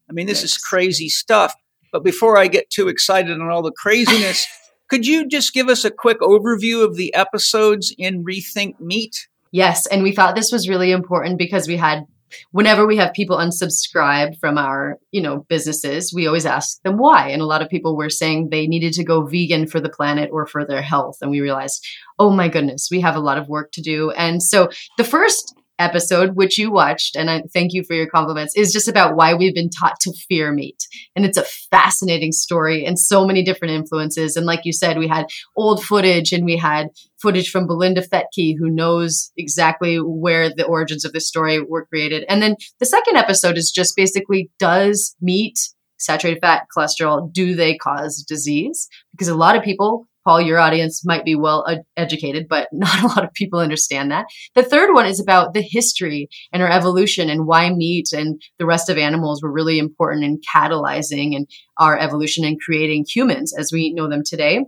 [0.08, 0.52] I mean, this yes.
[0.52, 1.54] is crazy stuff.
[1.92, 4.46] But before I get too excited on all the craziness,
[4.88, 9.28] could you just give us a quick overview of the episodes in Rethink Meat?
[9.50, 12.04] Yes, and we thought this was really important because we had
[12.50, 17.28] whenever we have people unsubscribe from our you know businesses we always ask them why
[17.28, 20.30] and a lot of people were saying they needed to go vegan for the planet
[20.32, 21.84] or for their health and we realized
[22.18, 25.54] oh my goodness we have a lot of work to do and so the first
[25.78, 29.34] episode, which you watched, and I thank you for your compliments, is just about why
[29.34, 30.82] we've been taught to fear meat.
[31.14, 34.36] And it's a fascinating story and so many different influences.
[34.36, 36.88] And like you said, we had old footage and we had
[37.26, 42.24] footage from Belinda Fettke, who knows exactly where the origins of this story were created.
[42.28, 45.58] And then the second episode is just basically does meat,
[45.98, 48.86] saturated fat, cholesterol, do they cause disease?
[49.10, 51.64] Because a lot of people Paul, your audience might be well
[51.96, 54.26] educated, but not a lot of people understand that.
[54.56, 58.66] The third one is about the history and our evolution and why meat and the
[58.66, 61.46] rest of animals were really important in catalyzing and
[61.78, 64.64] our evolution and creating humans as we know them today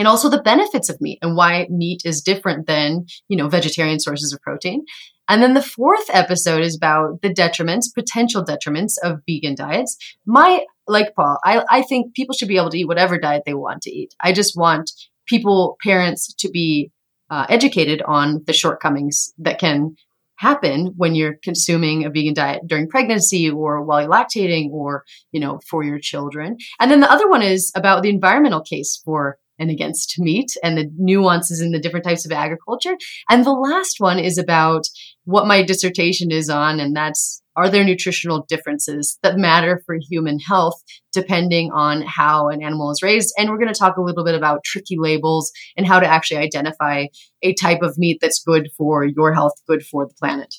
[0.00, 4.00] and also the benefits of meat and why meat is different than you know vegetarian
[4.00, 4.82] sources of protein.
[5.28, 9.98] And then the fourth episode is about the detriments potential detriments of vegan diets.
[10.24, 13.52] My like Paul, I, I think people should be able to eat whatever diet they
[13.52, 14.14] want to eat.
[14.22, 14.90] I just want
[15.26, 16.90] people, parents, to be
[17.28, 19.94] uh, educated on the shortcomings that can
[20.36, 25.40] happen when you're consuming a vegan diet during pregnancy or while you're lactating or you
[25.40, 26.56] know for your children.
[26.80, 30.76] And then the other one is about the environmental case for and against meat and
[30.76, 32.96] the nuances in the different types of agriculture
[33.28, 34.82] and the last one is about
[35.24, 40.38] what my dissertation is on and that's are there nutritional differences that matter for human
[40.38, 43.34] health depending on how an animal is raised?
[43.36, 46.38] And we're going to talk a little bit about tricky labels and how to actually
[46.38, 47.06] identify
[47.42, 50.54] a type of meat that's good for your health, good for the planet.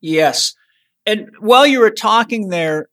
[0.00, 0.54] Yes.
[1.06, 2.88] And while you were talking there,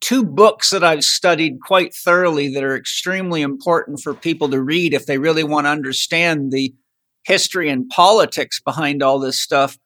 [0.00, 4.94] two books that I've studied quite thoroughly that are extremely important for people to read
[4.94, 6.74] if they really want to understand the
[7.24, 9.76] history and politics behind all this stuff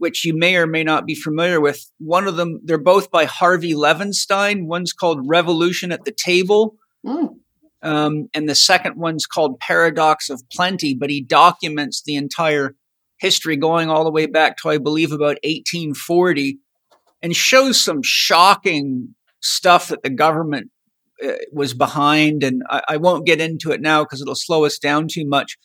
[0.00, 1.90] which you may or may not be familiar with.
[1.98, 4.64] One of them, they're both by Harvey Levenstein.
[4.64, 6.76] One's called Revolution at the Table.
[7.06, 7.36] Mm.
[7.82, 12.76] Um, and the second one's called Paradox of Plenty, but he documents the entire
[13.18, 16.58] history going all the way back to, I believe, about 1840
[17.22, 20.70] and shows some shocking stuff that the government
[21.24, 22.42] uh, was behind.
[22.42, 25.58] And I, I won't get into it now because it'll slow us down too much.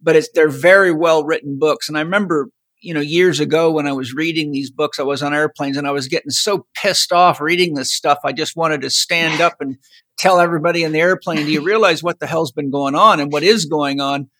[0.00, 1.88] But it's, they're very well written books.
[1.88, 2.48] And I remember
[2.80, 5.84] you know, years ago when I was reading these books, I was on airplanes and
[5.84, 8.18] I was getting so pissed off reading this stuff.
[8.24, 9.78] I just wanted to stand up and
[10.16, 13.32] tell everybody in the airplane, do you realize what the hell's been going on and
[13.32, 14.30] what is going on?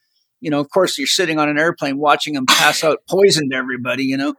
[0.40, 3.56] you know, of course, you're sitting on an airplane watching them pass out poison to
[3.56, 4.34] everybody, you know.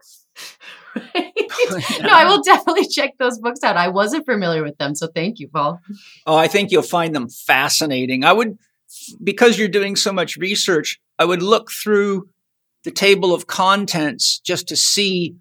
[0.96, 3.76] no, I will definitely check those books out.
[3.76, 5.80] I wasn't familiar with them, so thank you, Paul.
[6.26, 8.24] Oh, I think you'll find them fascinating.
[8.24, 8.58] I would,
[9.22, 12.28] because you're doing so much research, I would look through
[12.84, 15.36] the table of contents just to see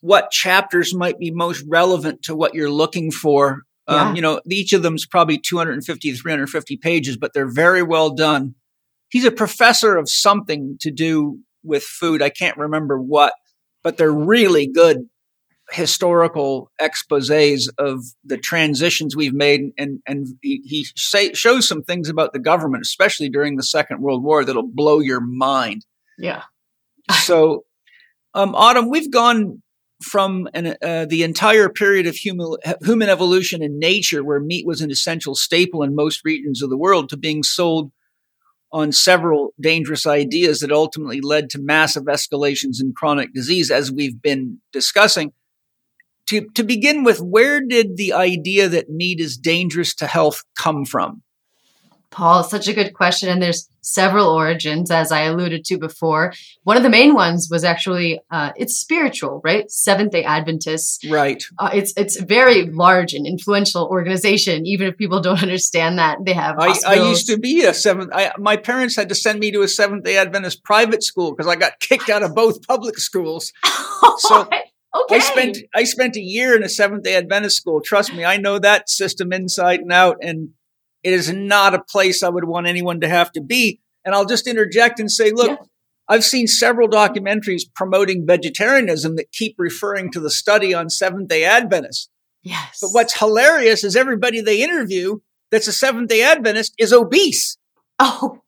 [0.00, 3.62] what chapters might be most relevant to what you're looking for.
[3.86, 4.08] Um, yeah.
[4.08, 8.10] Um, you know, each of them is probably 250, 350 pages, but they're very well
[8.10, 8.54] done.
[9.08, 12.22] He's a professor of something to do with food.
[12.22, 13.32] I can't remember what,
[13.82, 15.08] but they're really good
[15.70, 22.08] historical exposés of the transitions we've made and and he, he say, shows some things
[22.08, 25.84] about the government especially during the second world war that'll blow your mind.
[26.16, 26.42] Yeah.
[27.22, 27.64] So
[28.34, 29.62] um, autumn we've gone
[30.02, 34.80] from an, uh, the entire period of human, human evolution in nature where meat was
[34.80, 37.90] an essential staple in most regions of the world to being sold
[38.72, 44.20] on several dangerous ideas that ultimately led to massive escalations in chronic disease, as we've
[44.20, 45.32] been discussing.
[46.26, 50.84] To, to begin with, where did the idea that meat is dangerous to health come
[50.84, 51.22] from?
[52.10, 53.28] Paul, such a good question.
[53.28, 56.32] And there's several origins, as I alluded to before.
[56.64, 59.70] One of the main ones was actually uh, it's spiritual, right?
[59.70, 61.42] Seventh Day Adventists, right?
[61.58, 64.66] Uh, it's it's very large and influential organization.
[64.66, 66.56] Even if people don't understand that, they have.
[66.58, 68.10] I, I, used to be a seventh.
[68.12, 71.50] I, my parents had to send me to a Seventh Day Adventist private school because
[71.50, 73.52] I got kicked out of both public schools.
[74.18, 74.48] so.
[75.02, 75.16] Okay.
[75.16, 77.82] I spent I spent a year in a Seventh Day Adventist school.
[77.82, 80.16] Trust me, I know that system inside and out.
[80.22, 80.54] And
[81.02, 83.80] it is not a place I would want anyone to have to be.
[84.04, 85.66] And I'll just interject and say, look, yeah.
[86.08, 91.44] I've seen several documentaries promoting vegetarianism that keep referring to the study on Seventh day
[91.44, 92.08] Adventists.
[92.42, 92.78] Yes.
[92.80, 95.18] But what's hilarious is everybody they interview
[95.50, 97.58] that's a Seventh day Adventist is obese.
[97.98, 98.38] Oh.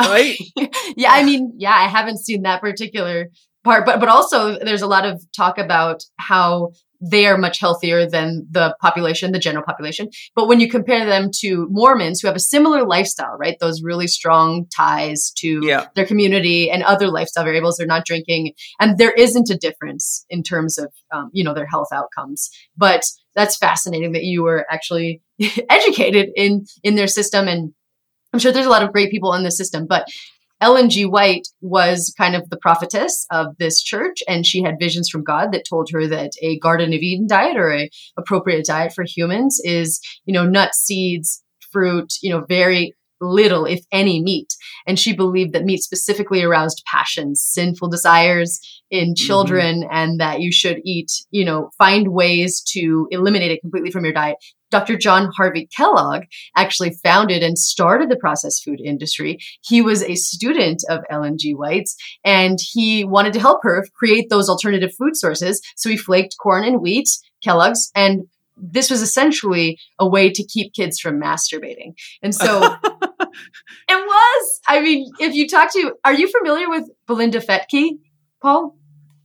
[0.00, 0.36] Right?
[0.96, 3.28] yeah, I mean, yeah, I haven't seen that particular
[3.62, 8.08] part, but but also there's a lot of talk about how they are much healthier
[8.08, 10.08] than the population, the general population.
[10.34, 13.56] But when you compare them to Mormons who have a similar lifestyle, right?
[13.60, 15.86] Those really strong ties to yeah.
[15.94, 18.52] their community and other lifestyle variables, they're not drinking.
[18.80, 22.50] And there isn't a difference in terms of, um, you know, their health outcomes.
[22.76, 23.02] But
[23.34, 25.20] that's fascinating that you were actually
[25.68, 27.48] educated in, in their system.
[27.48, 27.72] And
[28.32, 30.08] I'm sure there's a lot of great people in the system, but
[30.64, 31.04] Ellen G.
[31.04, 35.52] White was kind of the prophetess of this church, and she had visions from God
[35.52, 39.60] that told her that a Garden of Eden diet or a appropriate diet for humans
[39.62, 44.54] is, you know, nuts, seeds, fruit, you know, very little, if any, meat.
[44.86, 48.58] And she believed that meat specifically aroused passions, sinful desires
[48.90, 49.26] in mm-hmm.
[49.26, 49.94] children, mm-hmm.
[49.94, 54.14] and that you should eat, you know, find ways to eliminate it completely from your
[54.14, 54.36] diet.
[54.74, 54.96] Dr.
[54.96, 56.24] John Harvey Kellogg
[56.56, 59.38] actually founded and started the processed food industry.
[59.62, 61.54] He was a student of Ellen G.
[61.54, 65.62] White's and he wanted to help her create those alternative food sources.
[65.76, 67.08] So he flaked corn and wheat,
[67.40, 68.24] Kellogg's, and
[68.56, 71.94] this was essentially a way to keep kids from masturbating.
[72.20, 73.30] And so it
[73.88, 74.60] was.
[74.66, 77.90] I mean, if you talk to, are you familiar with Belinda Fettke,
[78.42, 78.76] Paul?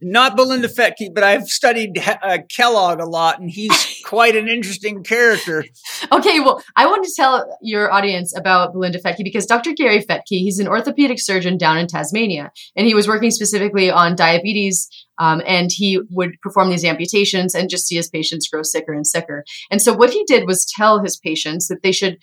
[0.02, 5.04] not Belinda Fettke, but I've studied uh, Kellogg a lot, and he's quite an interesting
[5.04, 5.64] character.
[6.12, 9.74] Okay, well, I want to tell your audience about Belinda Fettke because Dr.
[9.74, 14.16] Gary Fettke, he's an orthopedic surgeon down in Tasmania, and he was working specifically on
[14.16, 14.90] diabetes.
[15.20, 19.06] Um, and he would perform these amputations and just see his patients grow sicker and
[19.06, 19.44] sicker.
[19.70, 22.18] And so, what he did was tell his patients that they should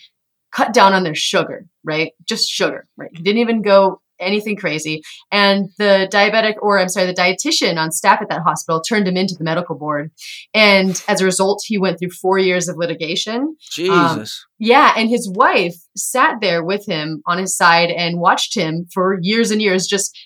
[0.53, 2.13] cut down on their sugar, right?
[2.25, 3.11] Just sugar, right?
[3.13, 5.03] He didn't even go anything crazy.
[5.31, 9.17] And the diabetic, or I'm sorry, the dietitian on staff at that hospital turned him
[9.17, 10.11] into the medical board.
[10.55, 13.41] And as a result, he went through four years of litigation.
[13.43, 13.99] Um, Jesus.
[13.99, 14.27] Um,
[14.59, 14.95] yeah.
[14.97, 19.51] And his wife sat there with him on his side and watched him for years
[19.51, 20.17] and years, just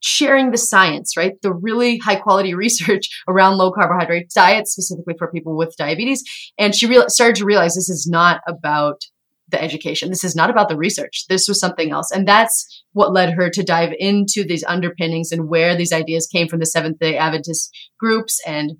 [0.00, 1.32] sharing the science, right?
[1.42, 6.22] The really high quality research around low carbohydrate diets, specifically for people with diabetes.
[6.58, 9.00] And she re- started to realize this is not about
[9.48, 10.08] the education.
[10.08, 11.24] This is not about the research.
[11.28, 12.10] This was something else.
[12.10, 16.48] And that's what led her to dive into these underpinnings and where these ideas came
[16.48, 18.40] from the Seventh day Adventist groups.
[18.46, 18.72] And,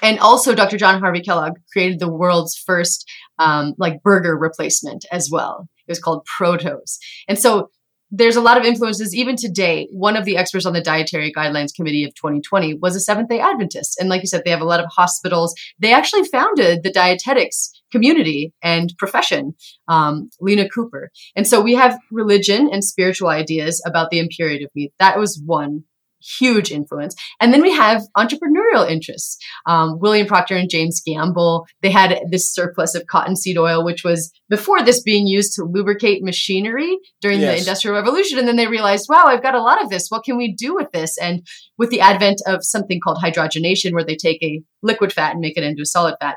[0.00, 0.78] and also Dr.
[0.78, 5.68] John Harvey Kellogg created the world's first, um, like burger replacement as well.
[5.86, 6.98] It was called Protose.
[7.26, 7.70] And so
[8.10, 9.14] there's a lot of influences.
[9.14, 13.00] Even today one of the experts on the dietary guidelines committee of 2020 was a
[13.00, 13.98] seventh day adventist.
[14.00, 15.54] And like you said they have a lot of hospitals.
[15.78, 19.54] They actually founded the dietetics community and profession
[19.88, 21.10] um, Lenna Cooper.
[21.36, 24.92] And so we have religion and spiritual ideas about the impurity of meat.
[24.98, 25.84] That was one
[26.20, 27.14] huge influence.
[27.40, 29.38] And then we have entrepreneurial interests.
[29.66, 34.32] Um, William Procter and James Gamble, they had this surplus of cottonseed oil, which was
[34.48, 37.54] before this being used to lubricate machinery during yes.
[37.54, 38.38] the Industrial Revolution.
[38.38, 40.08] And then they realized, wow, I've got a lot of this.
[40.08, 41.16] What can we do with this?
[41.18, 41.46] And
[41.76, 45.56] with the advent of something called hydrogenation, where they take a liquid fat and make
[45.56, 46.36] it into a solid fat,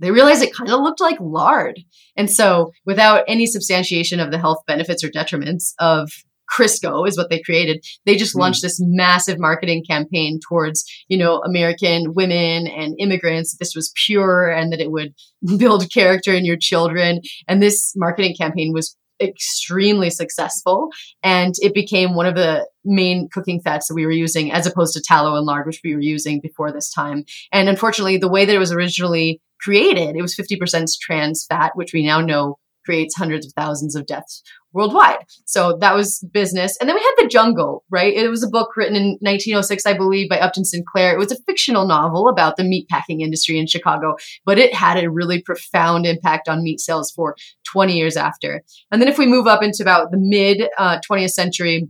[0.00, 1.80] they realized it kind of looked like lard.
[2.16, 6.10] And so, without any substantiation of the health benefits or detriments of
[6.50, 7.84] Crisco is what they created.
[8.06, 8.40] They just mm.
[8.40, 13.56] launched this massive marketing campaign towards, you know, American women and immigrants.
[13.56, 15.14] This was pure and that it would
[15.58, 17.20] build character in your children.
[17.48, 20.88] And this marketing campaign was extremely successful
[21.22, 24.94] and it became one of the main cooking fats that we were using as opposed
[24.94, 28.46] to tallow and lard which we were using before this time and unfortunately the way
[28.46, 33.14] that it was originally created it was 50% trans fat which we now know creates
[33.14, 34.42] hundreds of thousands of deaths
[34.72, 35.18] worldwide.
[35.44, 36.76] So that was business.
[36.80, 38.14] And then we had The Jungle, right?
[38.14, 41.12] It was a book written in 1906, I believe, by Upton Sinclair.
[41.12, 45.10] It was a fictional novel about the meatpacking industry in Chicago, but it had a
[45.10, 47.36] really profound impact on meat sales for
[47.72, 48.62] 20 years after.
[48.90, 51.88] And then if we move up into about the mid uh, 20th century,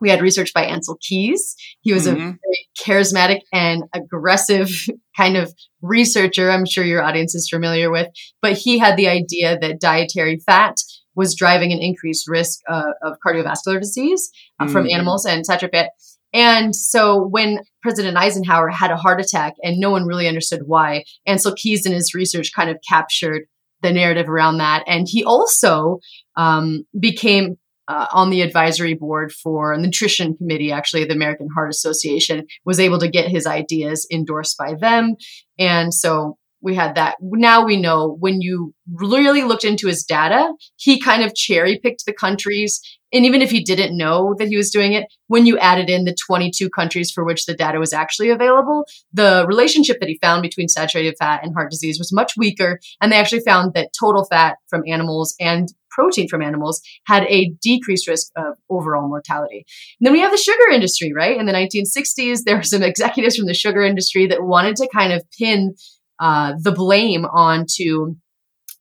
[0.00, 1.56] we had research by Ancel Keys.
[1.80, 2.16] He was mm-hmm.
[2.16, 4.70] a very charismatic and aggressive
[5.16, 5.52] kind of
[5.82, 6.50] researcher.
[6.50, 8.08] I'm sure your audience is familiar with,
[8.42, 10.76] but he had the idea that dietary fat
[11.16, 14.72] was driving an increased risk uh, of cardiovascular disease uh, mm.
[14.72, 15.88] from animals and satrapet.
[16.32, 21.04] And so when President Eisenhower had a heart attack and no one really understood why,
[21.26, 23.42] Ancel Keys and his research kind of captured
[23.82, 24.84] the narrative around that.
[24.86, 26.00] And he also
[26.36, 27.56] um, became
[27.88, 32.80] uh, on the advisory board for the nutrition committee, actually, the American Heart Association, was
[32.80, 35.14] able to get his ideas endorsed by them.
[35.58, 36.36] And so
[36.66, 37.14] we had that.
[37.20, 42.04] Now we know when you really looked into his data, he kind of cherry picked
[42.06, 42.80] the countries.
[43.12, 46.04] And even if he didn't know that he was doing it, when you added in
[46.04, 50.42] the 22 countries for which the data was actually available, the relationship that he found
[50.42, 52.80] between saturated fat and heart disease was much weaker.
[53.00, 57.52] And they actually found that total fat from animals and protein from animals had a
[57.62, 59.64] decreased risk of overall mortality.
[59.98, 61.38] And then we have the sugar industry, right?
[61.38, 65.12] In the 1960s, there were some executives from the sugar industry that wanted to kind
[65.12, 65.74] of pin
[66.18, 68.16] uh, the blame onto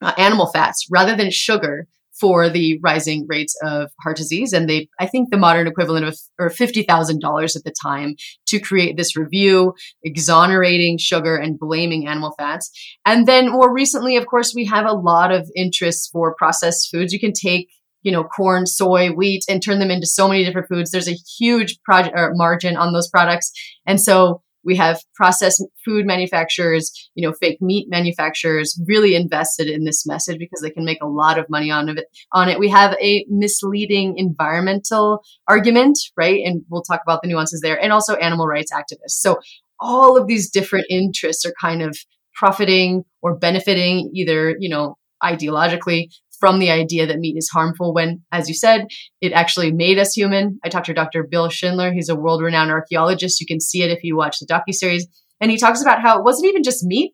[0.01, 1.88] uh, animal fats rather than sugar
[2.19, 4.53] for the rising rates of heart disease.
[4.53, 8.15] And they, I think the modern equivalent of or $50,000 at the time
[8.47, 9.73] to create this review,
[10.03, 12.71] exonerating sugar and blaming animal fats.
[13.05, 17.11] And then more recently, of course, we have a lot of interest for processed foods.
[17.11, 17.67] You can take
[18.01, 20.91] you know, corn, soy, wheat, and turn them into so many different foods.
[20.91, 23.51] There's a huge project or margin on those products.
[23.88, 29.86] And so we have processed food manufacturers, you know, fake meat manufacturers really invested in
[29.86, 32.05] this message because they can make a lot of money on it.
[32.32, 36.41] On it, we have a misleading environmental argument, right?
[36.43, 39.20] And we'll talk about the nuances there, and also animal rights activists.
[39.20, 39.39] So
[39.80, 41.97] all of these different interests are kind of
[42.34, 46.07] profiting or benefiting either, you know, ideologically
[46.39, 48.88] from the idea that meat is harmful when, as you said,
[49.21, 50.59] it actually made us human.
[50.63, 51.23] I talked to Dr.
[51.23, 51.93] Bill Schindler.
[51.93, 53.39] He's a world renowned archaeologist.
[53.39, 55.03] You can see it if you watch the docuseries.
[55.41, 57.13] And he talks about how it wasn't even just meat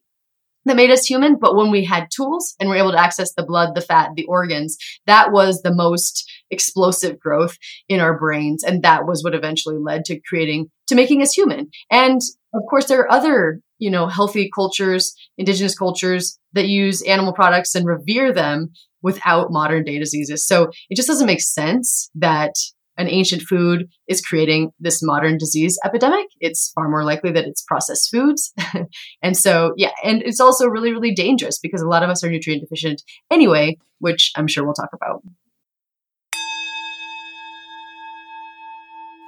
[0.66, 3.44] that made us human, but when we had tools and were able to access the
[3.44, 7.58] blood, the fat, the organs, that was the most explosive growth
[7.90, 8.64] in our brains.
[8.64, 11.70] And that was what eventually led to creating, to making us human.
[11.90, 12.22] And
[12.54, 17.74] of course, there are other, you know, healthy cultures, indigenous cultures that use animal products
[17.74, 18.72] and revere them
[19.02, 20.46] without modern day diseases.
[20.46, 22.54] So it just doesn't make sense that
[22.98, 26.28] an ancient food is creating this modern disease epidemic.
[26.40, 28.54] It's far more likely that it's processed foods.
[29.22, 32.30] and so, yeah, and it's also really, really dangerous because a lot of us are
[32.30, 35.24] nutrient deficient anyway, which I'm sure we'll talk about.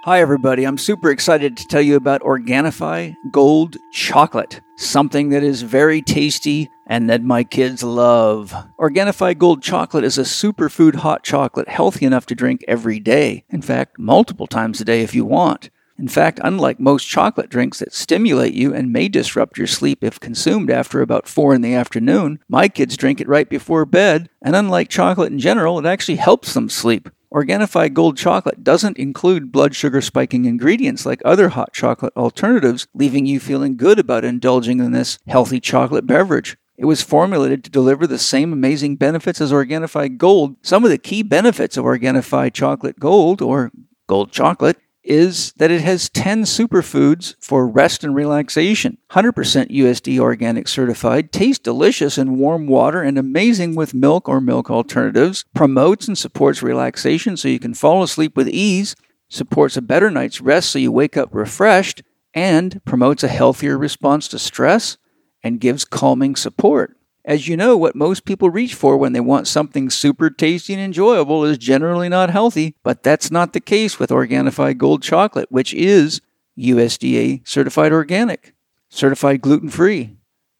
[0.05, 0.65] Hi, everybody.
[0.65, 6.69] I'm super excited to tell you about Organifi Gold Chocolate, something that is very tasty
[6.87, 8.53] and that my kids love.
[8.77, 13.45] Organifi Gold Chocolate is a superfood hot chocolate healthy enough to drink every day.
[13.49, 15.69] In fact, multiple times a day if you want.
[15.97, 20.19] In fact, unlike most chocolate drinks that stimulate you and may disrupt your sleep if
[20.19, 24.53] consumed after about 4 in the afternoon, my kids drink it right before bed, and
[24.53, 27.09] unlike chocolate in general, it actually helps them sleep.
[27.34, 33.25] Organifi Gold Chocolate doesn't include blood sugar spiking ingredients like other hot chocolate alternatives, leaving
[33.25, 36.57] you feeling good about indulging in this healthy chocolate beverage.
[36.77, 40.57] It was formulated to deliver the same amazing benefits as Organifi Gold.
[40.61, 43.71] Some of the key benefits of Organifi Chocolate Gold, or
[44.05, 48.97] Gold Chocolate, is that it has 10 superfoods for rest and relaxation.
[49.11, 49.33] 100%
[49.69, 55.45] USD organic certified, tastes delicious in warm water and amazing with milk or milk alternatives,
[55.53, 58.95] promotes and supports relaxation so you can fall asleep with ease
[59.29, 64.27] supports a better night's rest so you wake up refreshed, and promotes a healthier response
[64.27, 64.97] to stress
[65.43, 66.95] and gives calming support.
[67.26, 70.82] As you know, what most people reach for when they want something super tasty and
[70.82, 75.74] enjoyable is generally not healthy, but that's not the case with Organifi Gold Chocolate, which
[75.74, 76.19] is
[76.57, 78.53] USDA certified organic,
[78.89, 80.17] certified gluten free,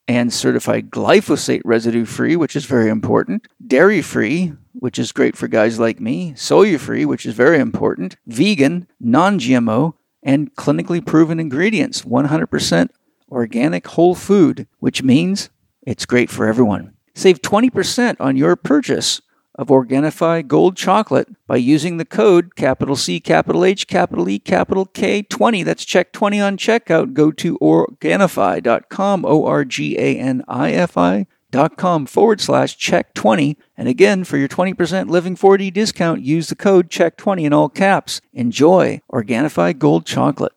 [0.08, 5.48] and certified glyphosate residue free, which is very important, dairy free, which is great for
[5.50, 11.40] guys like me, soya free, which is very important, vegan, non GMO, and clinically proven
[11.40, 12.90] ingredients 100%
[13.30, 15.50] organic whole food, which means
[15.86, 16.94] it's great for everyone.
[17.16, 19.22] Save 20% on your purchase
[19.56, 24.86] of Organifi Gold Chocolate by using the code capital C, capital H, capital E, capital
[24.86, 25.64] K 20.
[25.64, 27.14] That's CHEK 20 on checkout.
[27.14, 31.28] Go to Organifi.com, O R G A N I F I.
[31.52, 33.60] Dot com forward slash CHEK 20.
[33.78, 37.70] And again, for your 20% Living 4D discount, use the code CHEK 20 in all
[37.70, 38.22] caps.
[38.34, 40.54] Enjoy Organifi Gold Chocolate.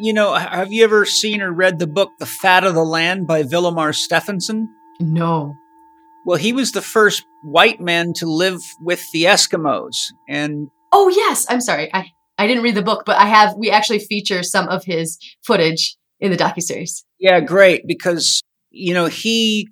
[0.00, 3.26] You know, have you ever seen or read the book The Fat of the Land
[3.26, 4.68] by Vilhjalmur Stefansson?
[5.00, 5.54] No.
[6.24, 10.12] Well, he was the first white man to live with the Eskimos.
[10.28, 11.92] And Oh yes, I'm sorry.
[11.92, 12.06] I
[12.38, 13.56] I didn't read the book, but I have.
[13.56, 17.02] We actually feature some of his footage in the docuseries.
[17.18, 18.40] yeah, great, because,
[18.70, 19.68] you know, he,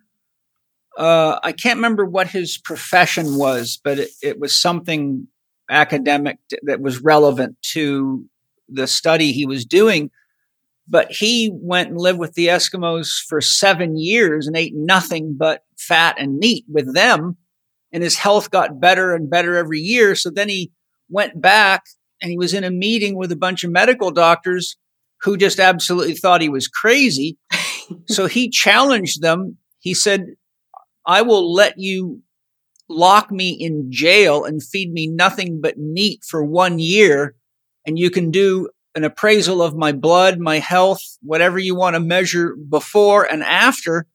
[0.97, 5.29] uh, I can't remember what his profession was, but it, it was something
[5.68, 8.24] academic that was relevant to
[8.68, 10.10] the study he was doing.
[10.88, 15.62] But he went and lived with the Eskimos for seven years and ate nothing but
[15.76, 17.36] fat and meat with them.
[17.92, 20.14] And his health got better and better every year.
[20.14, 20.70] So then he
[21.08, 21.84] went back
[22.20, 24.76] and he was in a meeting with a bunch of medical doctors
[25.22, 27.38] who just absolutely thought he was crazy.
[28.08, 29.56] so he challenged them.
[29.80, 30.26] He said,
[31.06, 32.22] I will let you
[32.88, 37.34] lock me in jail and feed me nothing but meat for one year.
[37.87, 42.01] And you can do an appraisal of my blood, my health, whatever you want to
[42.01, 44.07] measure before and after.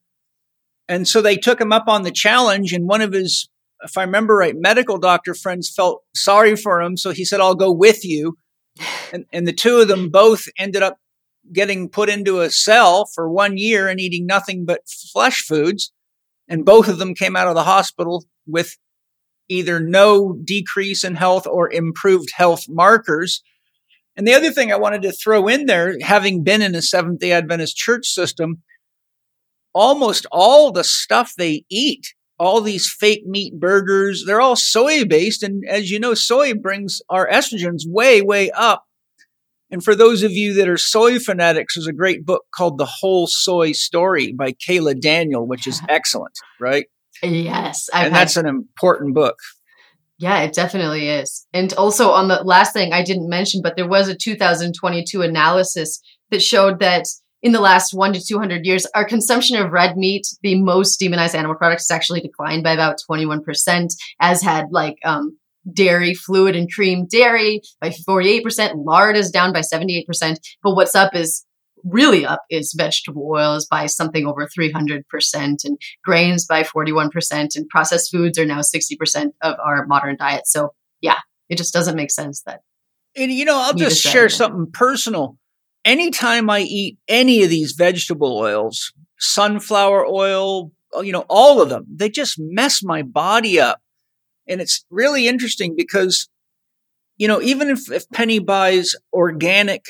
[0.88, 2.72] And so they took him up on the challenge.
[2.72, 3.48] And one of his,
[3.82, 6.96] if I remember right, medical doctor friends felt sorry for him.
[6.96, 8.36] So he said, I'll go with you.
[9.12, 10.96] And, and the two of them both ended up
[11.52, 15.92] getting put into a cell for one year and eating nothing but flesh foods.
[16.48, 18.76] And both of them came out of the hospital with
[19.48, 23.42] either no decrease in health or improved health markers.
[24.16, 27.20] And the other thing I wanted to throw in there, having been in a Seventh
[27.20, 28.62] day Adventist church system,
[29.72, 35.42] almost all the stuff they eat, all these fake meat burgers, they're all soy based.
[35.42, 38.84] And as you know, soy brings our estrogens way, way up.
[39.70, 42.84] And for those of you that are soy fanatics, there's a great book called The
[43.00, 46.86] Whole Soy Story by Kaayla Daniel, which is excellent, right?
[47.22, 49.36] Yes, I've and that's an important book.
[50.18, 51.46] Yeah, it definitely is.
[51.52, 56.00] And also on the last thing I didn't mention, but there was a 2022 analysis
[56.30, 57.06] that showed that
[57.42, 61.34] in the last one to 200 years, our consumption of red meat, the most demonized
[61.34, 63.88] animal products, has actually declined by about 21%,
[64.20, 65.36] as had like um,
[65.72, 68.84] dairy, fluid and cream dairy by 48%.
[68.84, 70.04] Lard is down by 78%.
[70.62, 71.44] But what's up is
[71.84, 75.02] really up is vegetable oils by something over 300%
[75.64, 80.46] and grains by 41% and processed foods are now 60% of our modern diet.
[80.46, 80.70] So
[81.00, 81.18] yeah,
[81.48, 82.60] it just doesn't make sense that
[83.16, 85.36] And you know, I'll just share something personal.
[85.84, 91.68] Anytime I eat any of these vegetable oils, sunflower oil, uh, you know, all of
[91.68, 93.80] them, they just mess my body up.
[94.46, 96.28] And it's really interesting because,
[97.16, 99.84] you know, even if, if Penny buys organic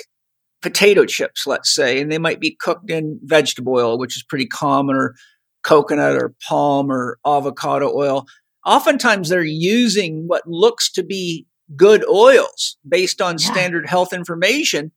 [0.62, 4.46] potato chips, let's say, and they might be cooked in vegetable oil, which is pretty
[4.46, 5.14] common, or
[5.62, 8.26] coconut or palm or avocado oil,
[8.64, 11.46] oftentimes they're using what looks to be
[11.76, 13.50] good oils based on Yeah.
[13.52, 14.92] standard health information,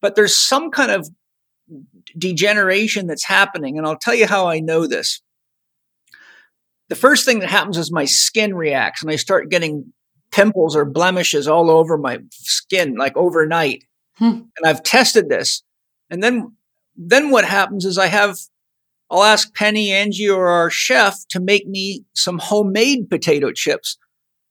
[0.00, 1.08] but there's some kind of
[2.16, 3.76] degeneration that's happening.
[3.76, 5.20] And I'll tell you how I know this.
[6.88, 9.92] The first thing that happens is my skin reacts and I start getting
[10.30, 13.84] pimples or blemishes all over my skin, like overnight.
[14.18, 14.42] Hmm.
[14.56, 15.62] And I've tested this.
[16.10, 16.56] And then,
[16.96, 18.36] then what happens is I have,
[19.10, 23.98] I'll ask Penny, Angie, or our chef to make me some homemade potato chips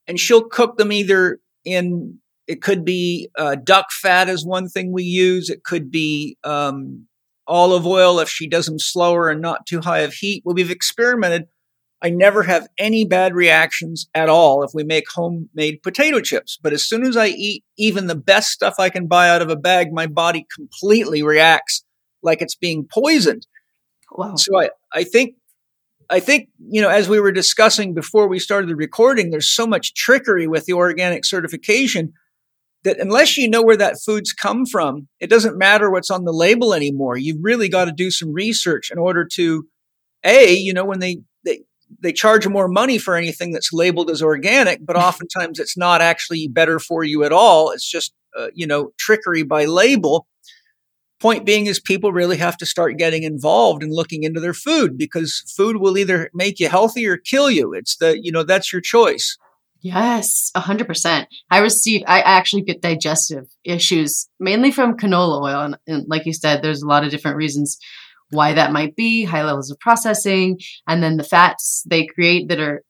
[0.07, 4.91] and she'll cook them either in it could be uh, duck fat is one thing
[4.91, 7.05] we use it could be um,
[7.45, 10.72] olive oil if she does them slower and not too high of heat well we've
[10.72, 11.47] experimented
[12.01, 16.73] i never have any bad reactions at all if we make homemade potato chips but
[16.73, 19.55] as soon as i eat even the best stuff i can buy out of a
[19.55, 21.83] bag my body completely reacts
[22.23, 23.45] like it's being poisoned
[24.11, 24.35] wow.
[24.35, 25.35] so I, I think
[26.09, 29.67] I think, you know, as we were discussing before we started the recording, there's so
[29.67, 32.13] much trickery with the organic certification
[32.83, 36.31] that unless you know where that food's come from, it doesn't matter what's on the
[36.31, 37.17] label anymore.
[37.17, 39.67] You've really got to do some research in order to,
[40.23, 41.17] A, you know, when they,
[42.01, 46.47] they, charge more money for anything that's labeled as organic, but oftentimes it's not actually
[46.47, 47.71] better for you at all.
[47.71, 50.27] It's just, uh, you know, trickery by label.
[51.19, 54.97] Point being is people really have to start getting involved and looking into their food
[54.97, 57.73] because food will either make you healthy or kill you.
[57.73, 59.38] It's the, you know, that's your choice.
[59.81, 61.27] Yes, 100%.
[61.49, 65.61] I receive, I actually get digestive issues mainly from canola oil.
[65.61, 67.77] And, and, like you said, there's a lot of different reasons
[68.32, 70.59] why that might be high levels of processing.
[70.88, 72.84] And then the fats they create that are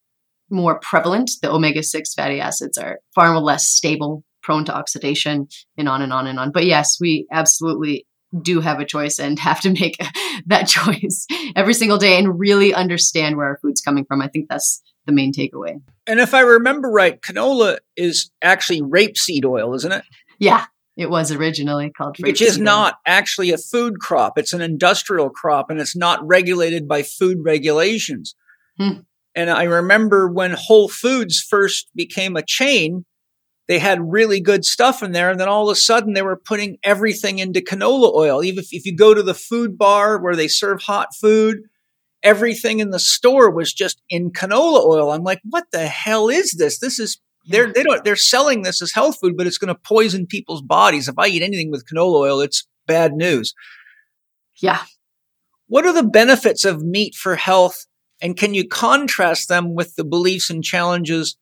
[0.49, 5.89] more prevalent, the omega 6 fatty acids are far less stable, prone to oxidation, and
[5.89, 6.51] on and on and on.
[6.51, 8.07] But yes, we absolutely
[8.41, 9.97] do have a choice and have to make
[10.45, 14.21] that choice every single day and really understand where our food's coming from.
[14.21, 15.81] I think that's the main takeaway.
[16.05, 20.03] And if I remember right, canola is actually rapeseed oil, isn't it?
[20.39, 20.65] Yeah,
[20.97, 24.37] it was originally called Which is not actually a food crop.
[24.37, 28.35] It's an industrial crop and it's not regulated by food regulations.
[28.79, 29.01] Hmm.
[29.35, 33.05] And I remember when Whole Foods first became a chain,
[33.67, 35.29] they had really good stuff in there.
[35.29, 38.43] And then all of a sudden they were putting everything into canola oil.
[38.43, 41.59] Even if, if you go to the food bar where they serve hot food,
[42.23, 45.11] everything in the store was just in canola oil.
[45.11, 46.79] I'm like, what the hell is this?
[46.79, 49.79] This is they're they don't they're selling this as health food, but it's going to
[49.81, 51.07] poison people's bodies.
[51.07, 53.53] If I eat anything with canola oil, it's bad news.
[54.61, 54.83] Yeah.
[55.67, 57.85] What are the benefits of meat for health?
[58.21, 61.37] And can you contrast them with the beliefs and challenges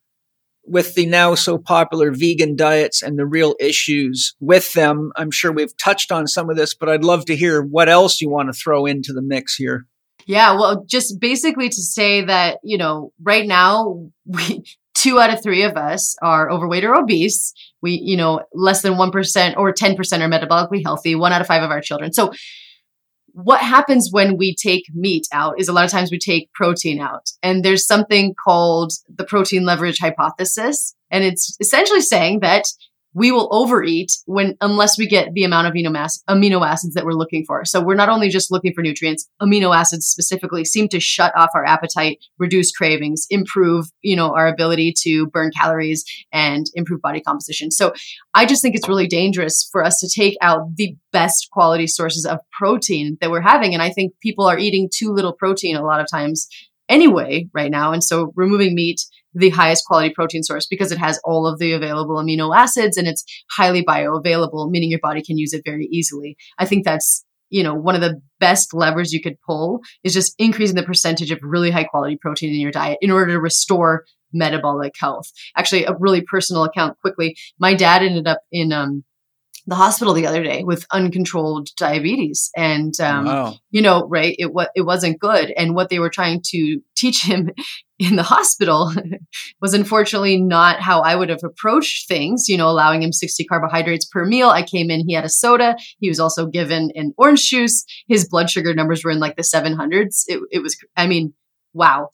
[0.66, 5.12] with the now so popular vegan diets and the real issues with them.
[5.16, 8.20] I'm sure we've touched on some of this, but I'd love to hear what else
[8.20, 9.86] you want to throw into the mix here.
[10.26, 14.64] Yeah, well, just basically to say that, you know, right now, we,
[14.96, 17.52] two out of three of us are overweight or obese.
[17.82, 21.62] We, you know, less than 1% or 10% are metabolically healthy, one out of five
[21.62, 22.12] of our children.
[22.12, 22.32] So,
[23.32, 26.98] what happens when we take meat out is a lot of times we take protein
[26.98, 27.28] out.
[27.42, 30.94] And there's something called the protein leverage hypothesis.
[31.10, 32.64] And it's essentially saying that
[33.16, 37.06] we will overeat when unless we get the amount of amino, mass, amino acids that
[37.06, 37.64] we're looking for.
[37.64, 41.48] So we're not only just looking for nutrients, amino acids specifically seem to shut off
[41.54, 47.22] our appetite, reduce cravings, improve, you know, our ability to burn calories and improve body
[47.22, 47.70] composition.
[47.70, 47.94] So
[48.34, 52.26] I just think it's really dangerous for us to take out the best quality sources
[52.26, 55.82] of protein that we're having and I think people are eating too little protein a
[55.82, 56.46] lot of times
[56.90, 59.00] anyway right now and so removing meat
[59.36, 63.06] the highest quality protein source because it has all of the available amino acids and
[63.06, 66.36] it's highly bioavailable, meaning your body can use it very easily.
[66.58, 70.34] I think that's you know one of the best levers you could pull is just
[70.38, 74.04] increasing the percentage of really high quality protein in your diet in order to restore
[74.32, 79.04] metabolic health actually a really personal account quickly my dad ended up in um,
[79.66, 83.54] the hospital the other day with uncontrolled diabetes and um, wow.
[83.70, 87.22] you know right it what it wasn't good and what they were trying to teach
[87.22, 87.50] him
[87.98, 88.92] in the hospital
[89.60, 94.04] was unfortunately not how I would have approached things, you know, allowing him 60 carbohydrates
[94.04, 94.50] per meal.
[94.50, 95.76] I came in, he had a soda.
[95.98, 97.84] He was also given an orange juice.
[98.06, 100.24] His blood sugar numbers were in like the 700s.
[100.26, 101.32] It, it was, I mean,
[101.76, 102.08] wow.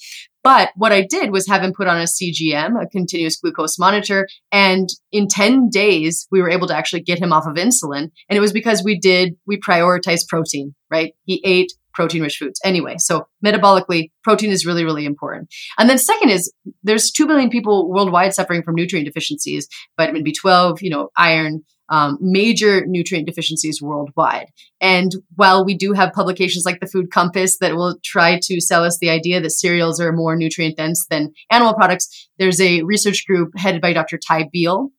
[0.45, 4.27] But what I did was have him put on a CGM, a continuous glucose monitor.
[4.51, 8.11] And in 10 days, we were able to actually get him off of insulin.
[8.29, 11.15] And it was because we did, we prioritized protein, right?
[11.25, 12.61] He ate protein rich foods.
[12.65, 15.53] Anyway, so metabolically, protein is really, really important.
[15.79, 16.53] And then second is
[16.83, 22.19] there's 2 billion people worldwide suffering from nutrient deficiencies, vitamin B12, you know, iron, um,
[22.21, 24.47] major nutrient deficiencies worldwide.
[24.81, 28.85] And while we do have publications like the Food Compass that will try to sell
[28.85, 33.25] us the idea that cereals are more nutrient dense than animal products, there's a research
[33.27, 34.19] group headed by Dr.
[34.19, 34.91] Ty Beal.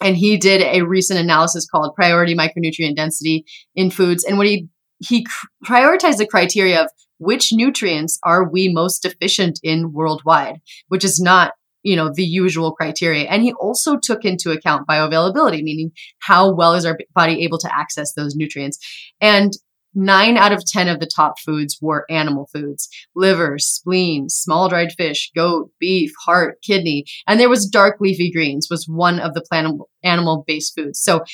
[0.00, 3.44] And he did a recent analysis called Priority Micronutrient Density
[3.74, 4.24] in Foods.
[4.24, 5.26] And what he he
[5.64, 11.54] prioritized the criteria of which nutrients are we most deficient in worldwide, which is not
[11.82, 16.74] you know the usual criteria and he also took into account bioavailability meaning how well
[16.74, 18.78] is our body able to access those nutrients
[19.20, 19.52] and
[19.94, 24.92] Nine out of 10 of the top foods were animal foods liver, spleen, small dried
[24.92, 27.04] fish, goat, beef, heart, kidney.
[27.26, 30.98] And there was dark leafy greens was one of the plant animal based foods.
[30.98, 31.24] So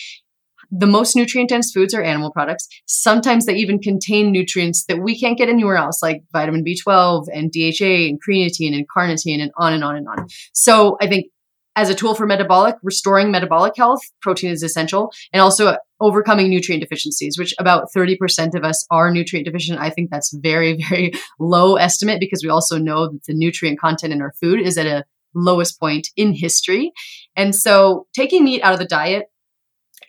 [0.71, 2.69] the most nutrient dense foods are animal products.
[2.87, 7.51] Sometimes they even contain nutrients that we can't get anywhere else, like vitamin B12 and
[7.51, 10.27] DHA and creatine and carnitine and on and on and on.
[10.53, 11.27] So I think
[11.79, 16.83] as a tool for metabolic, restoring metabolic health, protein is essential, and also overcoming nutrient
[16.83, 19.79] deficiencies, which about 30% of us are nutrient deficient.
[19.79, 24.13] I think that's very, very low estimate because we also know that the nutrient content
[24.13, 25.05] in our food is at a
[25.35, 26.91] lowest point in history.
[27.37, 29.27] And so taking meat out of the diet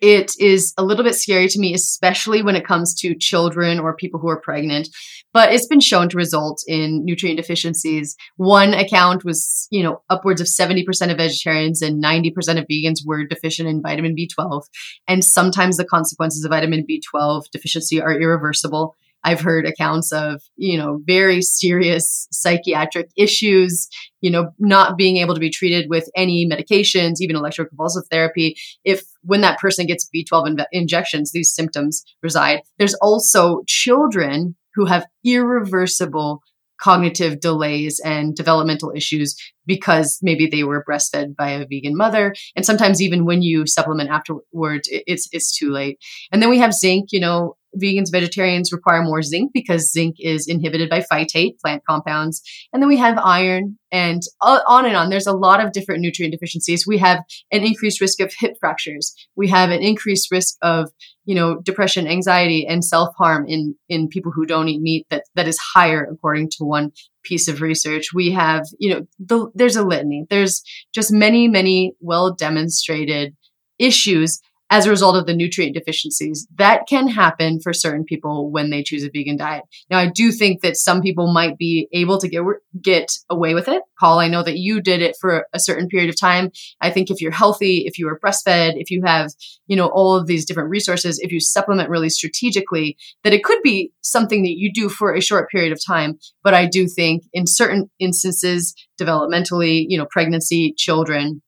[0.02, 3.96] it is a little bit scary to me, especially when it comes to children or
[3.96, 4.90] people who are pregnant.
[5.34, 8.16] But it's been shown to result in nutrient deficiencies.
[8.38, 13.26] One account was, you know, upwards of 70% of vegetarians and 90% of vegans were
[13.26, 14.64] deficient in vitamin B12.
[15.08, 18.96] And sometimes the consequences of vitamin B12 deficiency are irreversible.
[19.24, 23.88] I've heard accounts of, you know, very serious psychiatric issues,
[24.22, 28.56] you know, not being able to be treated with any medications, even electroconvulsive therapy.
[28.84, 32.62] If when that person gets B12 in- injections, these symptoms reside.
[32.78, 36.42] There's also children who have irreversible
[36.80, 42.66] cognitive delays and developmental issues because maybe they were breastfed by a vegan mother and
[42.66, 45.98] sometimes even when you supplement afterwards it's it's too late
[46.32, 50.48] and then we have zinc you know vegans, vegetarians require more zinc because zinc is
[50.48, 52.42] inhibited by phytate, plant compounds.
[52.74, 55.10] And then we have iron and uh, on and on.
[55.10, 56.86] There's a lot of different nutrient deficiencies.
[56.88, 59.14] We have an increased risk of hip fractures.
[59.36, 60.92] We have an increased risk of,
[61.26, 65.48] you know, depression, anxiety, and self-harm in, in people who don't eat meat that, that
[65.48, 66.92] is higher according to one
[67.24, 68.14] piece of research.
[68.14, 70.26] We have, you know, the, there's a litany.
[70.30, 70.64] There's
[70.94, 73.36] just many, many well demonstrated
[73.78, 74.40] issues
[74.70, 76.48] as a result of the nutrient deficiencies.
[76.58, 79.64] That can happen for certain people when they choose a vegan diet.
[79.90, 82.44] Now, I do think that some people might be able to get
[82.82, 83.82] get away with it.
[84.00, 86.52] Paul, I know that you did it for a certain period of time.
[86.82, 89.32] I think if you're healthy, if you are breastfed, if you have,
[89.68, 93.62] you know, all of these different resources, if you supplement really strategically, that it could
[93.64, 96.20] be something that you do for a short period of time.
[96.44, 101.42] But I do think in certain instances, developmentally, you know, pregnancy, children,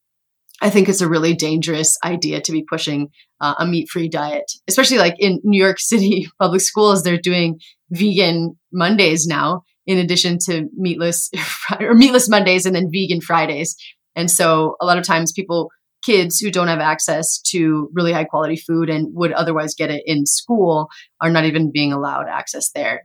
[0.61, 3.09] I think it's a really dangerous idea to be pushing
[3.39, 7.03] uh, a meat free diet, especially like in New York City public schools.
[7.03, 7.59] They're doing
[7.89, 11.31] vegan Mondays now, in addition to meatless
[11.79, 13.75] or meatless Mondays and then vegan Fridays.
[14.15, 15.71] And so a lot of times people,
[16.03, 20.03] kids who don't have access to really high quality food and would otherwise get it
[20.05, 20.89] in school
[21.19, 23.01] are not even being allowed access there.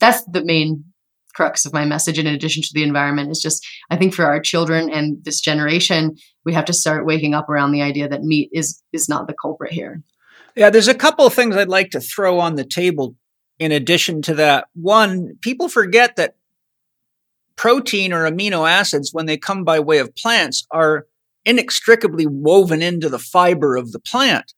[0.00, 0.84] That's the main
[1.34, 4.40] crux of my message in addition to the environment is just i think for our
[4.40, 8.48] children and this generation we have to start waking up around the idea that meat
[8.52, 10.02] is is not the culprit here.
[10.56, 13.14] Yeah there's a couple of things i'd like to throw on the table
[13.58, 14.68] in addition to that.
[14.74, 16.36] One people forget that
[17.56, 21.06] protein or amino acids when they come by way of plants are
[21.44, 24.54] inextricably woven into the fiber of the plant.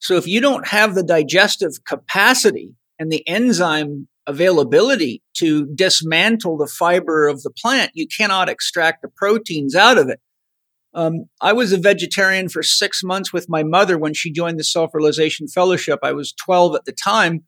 [0.00, 6.66] So if you don't have the digestive capacity and the enzyme availability to dismantle the
[6.66, 10.20] fiber of the plant, you cannot extract the proteins out of it.
[10.94, 14.64] Um, I was a vegetarian for six months with my mother when she joined the
[14.64, 15.98] Self Realization Fellowship.
[16.02, 17.44] I was 12 at the time,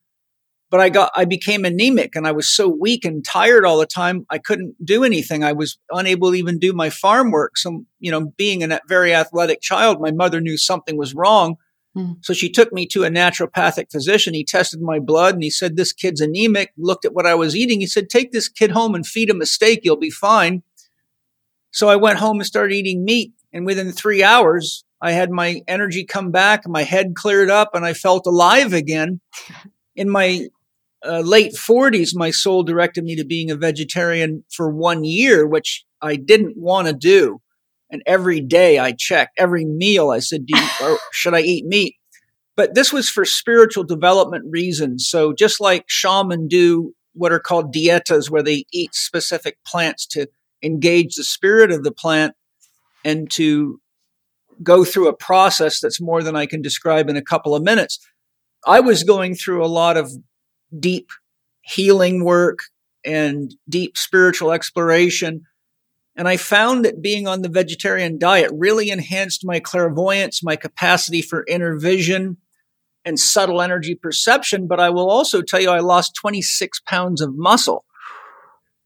[0.68, 3.86] but I got I became anemic and I was so weak and tired all the
[3.86, 4.26] time.
[4.30, 5.44] I couldn't do anything.
[5.44, 7.56] I was unable to even do my farm work.
[7.56, 11.56] So, you know, being a very athletic child, my mother knew something was wrong.
[11.96, 12.12] Hmm.
[12.20, 14.34] So she took me to a naturopathic physician.
[14.34, 16.72] He tested my blood and he said, This kid's anemic.
[16.76, 17.80] Looked at what I was eating.
[17.80, 19.80] He said, Take this kid home and feed him a steak.
[19.82, 20.62] You'll be fine.
[21.72, 23.32] So I went home and started eating meat.
[23.50, 27.86] And within three hours, I had my energy come back, my head cleared up, and
[27.86, 29.20] I felt alive again.
[29.96, 30.48] In my
[31.02, 35.86] uh, late 40s, my soul directed me to being a vegetarian for one year, which
[36.02, 37.40] I didn't want to do.
[37.90, 41.96] And every day I checked, every meal I said, Do you, should I eat meat?
[42.56, 45.08] But this was for spiritual development reasons.
[45.08, 50.26] So just like shaman do what are called dietas, where they eat specific plants to
[50.62, 52.34] engage the spirit of the plant
[53.04, 53.80] and to
[54.62, 57.98] go through a process that's more than I can describe in a couple of minutes.
[58.66, 60.10] I was going through a lot of
[60.78, 61.08] deep
[61.60, 62.60] healing work
[63.04, 65.42] and deep spiritual exploration
[66.16, 71.20] and I found that being on the vegetarian diet really enhanced my clairvoyance, my capacity
[71.20, 72.38] for inner vision
[73.04, 74.66] and subtle energy perception.
[74.66, 77.84] But I will also tell you, I lost 26 pounds of muscle.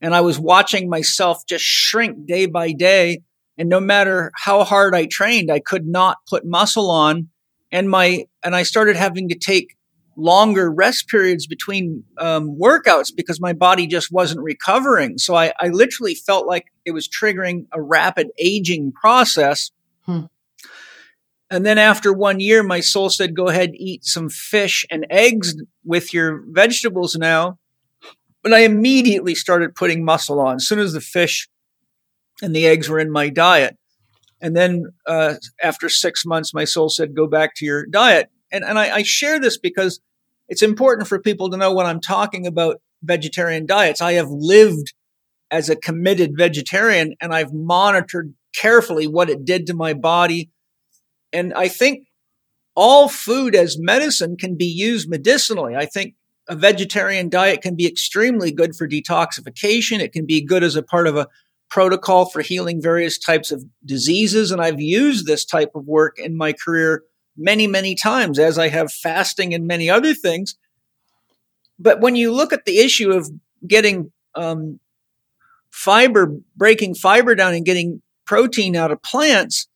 [0.01, 3.23] And I was watching myself just shrink day by day.
[3.57, 7.29] And no matter how hard I trained, I could not put muscle on.
[7.71, 9.77] And my, and I started having to take
[10.17, 15.19] longer rest periods between um, workouts because my body just wasn't recovering.
[15.19, 19.71] So I, I, literally felt like it was triggering a rapid aging process.
[20.05, 20.27] Hmm.
[21.51, 25.55] And then after one year, my soul said, go ahead, eat some fish and eggs
[25.85, 27.59] with your vegetables now.
[28.43, 31.49] But I immediately started putting muscle on as soon as the fish
[32.41, 33.77] and the eggs were in my diet.
[34.41, 38.31] And then uh, after six months, my soul said, go back to your diet.
[38.53, 40.01] And, and I, I share this because
[40.49, 44.01] it's important for people to know when I'm talking about vegetarian diets.
[44.01, 44.93] I have lived
[45.51, 50.51] as a committed vegetarian and I've monitored carefully what it did to my body.
[51.33, 52.07] And I think
[52.75, 55.77] all food as medicine can be used medicinally.
[55.77, 56.15] I think
[56.49, 60.01] a vegetarian diet can be extremely good for detoxification.
[60.01, 61.29] It can be good as a part of a
[61.69, 64.51] protocol for healing various types of diseases.
[64.51, 67.05] And I've used this type of work in my career
[67.41, 70.57] many, many times, as I have fasting and many other things.
[71.79, 73.31] But when you look at the issue of
[73.67, 74.79] getting um,
[75.71, 79.67] fiber, breaking fiber down and getting protein out of plants,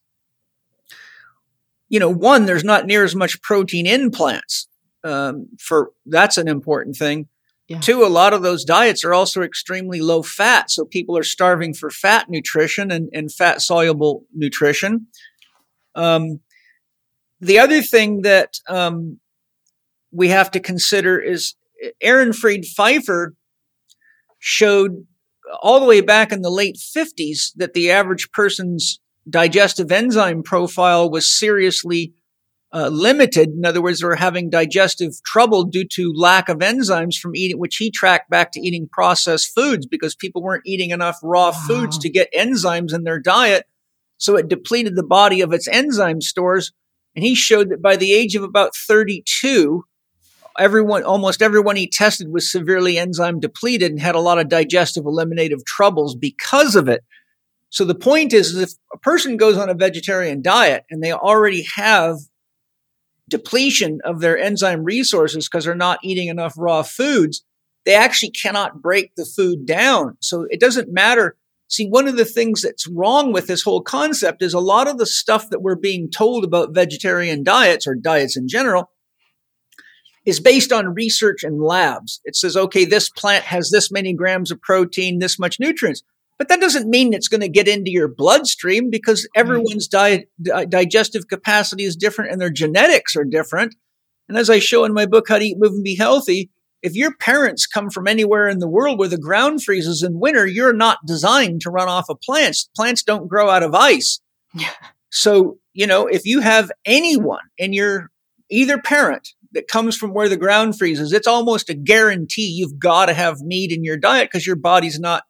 [1.89, 4.69] you know, one, there's not near as much protein in plants.
[5.03, 7.29] Um, for that's an important thing.
[7.69, 7.81] Yeah.
[7.81, 10.71] Two, a lot of those diets are also extremely low fat.
[10.71, 15.07] So people are starving for fat nutrition and, and fat soluble nutrition.
[15.95, 16.41] Um,
[17.45, 19.21] the other thing that um,
[20.13, 21.55] we have to consider is
[22.03, 23.35] Ehrenfried Pfeiffer
[24.39, 25.07] showed
[25.63, 31.11] all the way back in the late 50s that the average person's digestive enzyme profile
[31.11, 32.15] was seriously
[32.73, 33.51] uh, limited.
[33.51, 37.59] In other words, they were having digestive trouble due to lack of enzymes from eating,
[37.59, 41.63] which he tracked back to eating processed foods because people weren't eating enough raw wow.
[41.67, 43.65] foods to get enzymes in their diet.
[44.17, 46.73] So it depleted the body of its enzyme stores.
[47.17, 49.85] And he showed that by the age of about 32,
[50.59, 55.05] everyone, almost everyone he tested was severely enzyme depleted and had a lot of digestive
[55.05, 57.03] eliminative troubles because of it.
[57.71, 61.67] So the point is, if a person goes on a vegetarian diet and they already
[61.75, 62.19] have
[63.29, 67.45] depletion of their enzyme resources because they're not eating enough raw foods,
[67.85, 70.17] they actually cannot break the food down.
[70.21, 71.37] So it doesn't matter.
[71.75, 74.97] See, one of the things that's wrong with this whole concept is a lot of
[74.97, 78.91] the stuff that we're being told about vegetarian diets or diets in general
[80.25, 82.21] is based on research and labs.
[82.25, 86.05] It says, okay, this plant has this many grams of protein, this much nutrients.
[86.39, 89.41] But that doesn't mean it's going to get into your bloodstream because hmm.
[89.41, 90.27] everyone's di-
[90.69, 93.75] digestive capacity is different and their genetics are different.
[94.29, 96.51] And as I show in my book, How to Eat, Move, and Be Healthy,
[96.85, 100.47] if your parents come from anywhere in the world where the ground freezes in winter,
[100.47, 102.69] you're not designed to run off of plants.
[102.77, 104.21] Plants don't grow out of ice.
[104.53, 104.69] Yeah.
[105.11, 108.11] So, you know, if you have anyone in your
[108.51, 113.07] either parent that comes from where the ground freezes, it's almost a guarantee you've got
[113.07, 115.23] to have meat in your diet because your body's not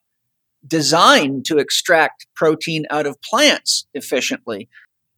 [0.66, 4.68] designed to extract protein out of plants efficiently.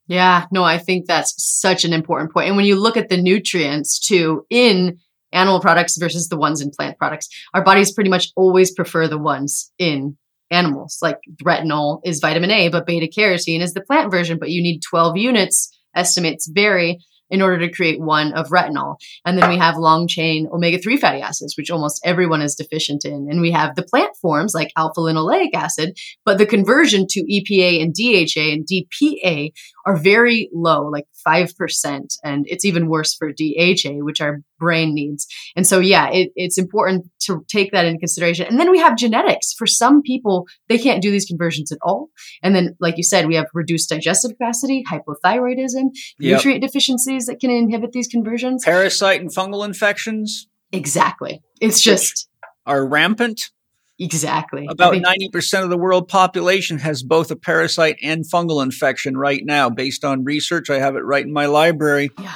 [0.07, 2.49] Yeah, no, I think that's such an important point.
[2.49, 4.99] And when you look at the nutrients too in
[5.37, 9.18] animal products versus the ones in plant products, our bodies pretty much always prefer the
[9.18, 10.16] ones in
[10.51, 10.99] animals.
[11.03, 14.80] Like retinol is vitamin A, but beta carotene is the plant version, but you need
[14.80, 15.72] 12 units.
[15.95, 16.99] Estimates vary
[17.30, 18.97] in order to create one of retinol.
[19.24, 23.05] And then we have long chain omega 3 fatty acids, which almost everyone is deficient
[23.05, 23.28] in.
[23.30, 27.82] And we have the plant forms like alpha linoleic acid, but the conversion to EPA
[27.82, 29.53] and DHA and DPA
[29.87, 32.18] are very low, like 5%.
[32.24, 35.26] And it's even worse for DHA, which our brain needs.
[35.55, 38.47] And so, yeah, it, it's important to take that into consideration.
[38.47, 39.53] And then we have genetics.
[39.53, 42.09] For some people, they can't do these conversions at all.
[42.43, 46.39] And then, like you said, we have reduced digestive capacity, hypothyroidism, yep.
[46.39, 50.49] nutrient deficiencies that can inhibit these conversions, parasite and fungal infections.
[50.72, 51.41] Exactly.
[51.61, 52.28] It's just
[52.66, 53.51] are rampant.
[53.99, 54.66] Exactly.
[54.68, 59.42] About ninety percent of the world population has both a parasite and fungal infection right
[59.44, 60.68] now, based on research.
[60.68, 62.11] I have it right in my library.
[62.20, 62.34] Yeah.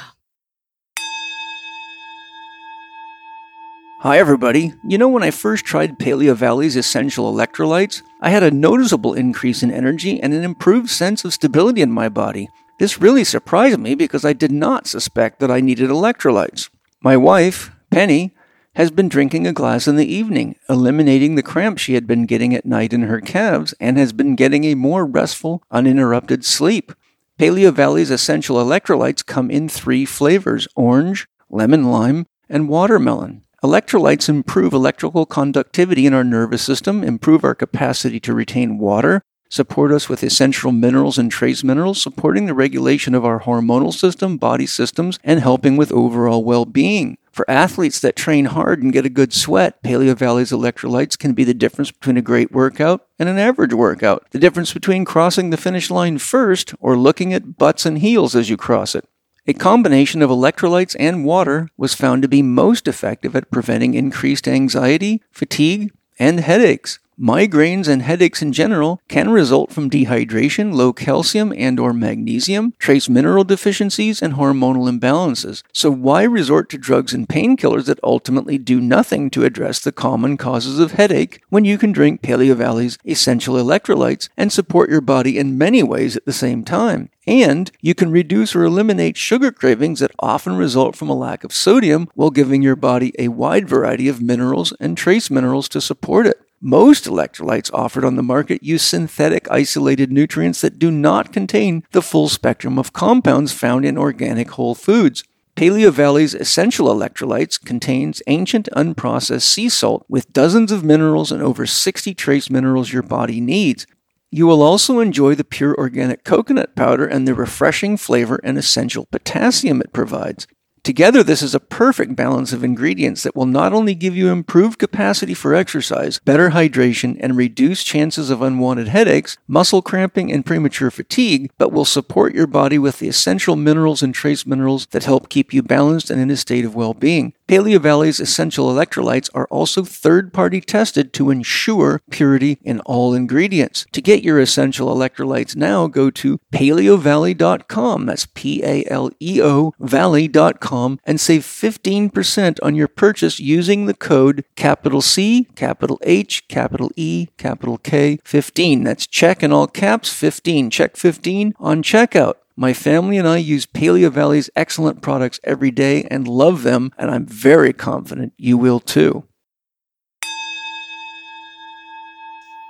[3.99, 4.73] Hi, everybody.
[4.87, 9.61] You know, when I first tried Paleo Valley's essential electrolytes, I had a noticeable increase
[9.61, 12.49] in energy and an improved sense of stability in my body.
[12.79, 16.71] This really surprised me because I did not suspect that I needed electrolytes.
[17.03, 18.33] My wife, Penny,
[18.75, 22.55] has been drinking a glass in the evening, eliminating the cramps she had been getting
[22.55, 26.93] at night in her calves, and has been getting a more restful, uninterrupted sleep.
[27.37, 33.43] Paleo Valley's essential electrolytes come in three flavors orange, lemon lime, and watermelon.
[33.63, 39.21] Electrolytes improve electrical conductivity in our nervous system, improve our capacity to retain water,
[39.51, 44.37] support us with essential minerals and trace minerals, supporting the regulation of our hormonal system,
[44.37, 47.17] body systems, and helping with overall well being.
[47.31, 51.43] For athletes that train hard and get a good sweat, Paleo Valley's electrolytes can be
[51.43, 55.57] the difference between a great workout and an average workout, the difference between crossing the
[55.57, 59.07] finish line first or looking at butts and heels as you cross it.
[59.47, 64.47] A combination of electrolytes and water was found to be most effective at preventing increased
[64.47, 66.99] anxiety, fatigue, and headaches.
[67.21, 73.07] Migraines and headaches in general can result from dehydration, low calcium and or magnesium, trace
[73.07, 75.61] mineral deficiencies, and hormonal imbalances.
[75.71, 80.35] So why resort to drugs and painkillers that ultimately do nothing to address the common
[80.35, 85.37] causes of headache when you can drink Paleo Valley's essential electrolytes and support your body
[85.37, 87.11] in many ways at the same time?
[87.27, 91.53] And you can reduce or eliminate sugar cravings that often result from a lack of
[91.53, 96.25] sodium while giving your body a wide variety of minerals and trace minerals to support
[96.25, 96.41] it.
[96.63, 102.03] Most electrolytes offered on the market use synthetic isolated nutrients that do not contain the
[102.03, 105.23] full spectrum of compounds found in organic whole foods.
[105.55, 111.65] Paleo Valley's essential electrolytes contains ancient unprocessed sea salt with dozens of minerals and over
[111.65, 113.87] 60 trace minerals your body needs.
[114.29, 119.07] You will also enjoy the pure organic coconut powder and the refreshing flavor and essential
[119.07, 120.45] potassium it provides.
[120.83, 124.79] Together, this is a perfect balance of ingredients that will not only give you improved
[124.79, 130.89] capacity for exercise, better hydration, and reduce chances of unwanted headaches, muscle cramping, and premature
[130.89, 135.29] fatigue, but will support your body with the essential minerals and trace minerals that help
[135.29, 137.33] keep you balanced and in a state of well being.
[137.51, 143.85] Paleo Valley's essential electrolytes are also third party tested to ensure purity in all ingredients.
[143.91, 148.05] To get your essential electrolytes now, go to paleovalley.com.
[148.05, 153.95] That's P A L E O valley.com and save 15% on your purchase using the
[153.95, 158.85] code capital C, capital H, capital E, capital K 15.
[158.85, 160.69] That's check in all caps 15.
[160.69, 162.35] Check 15 on checkout.
[162.61, 167.09] My family and I use Paleo Valley's excellent products every day and love them, and
[167.09, 169.23] I'm very confident you will too.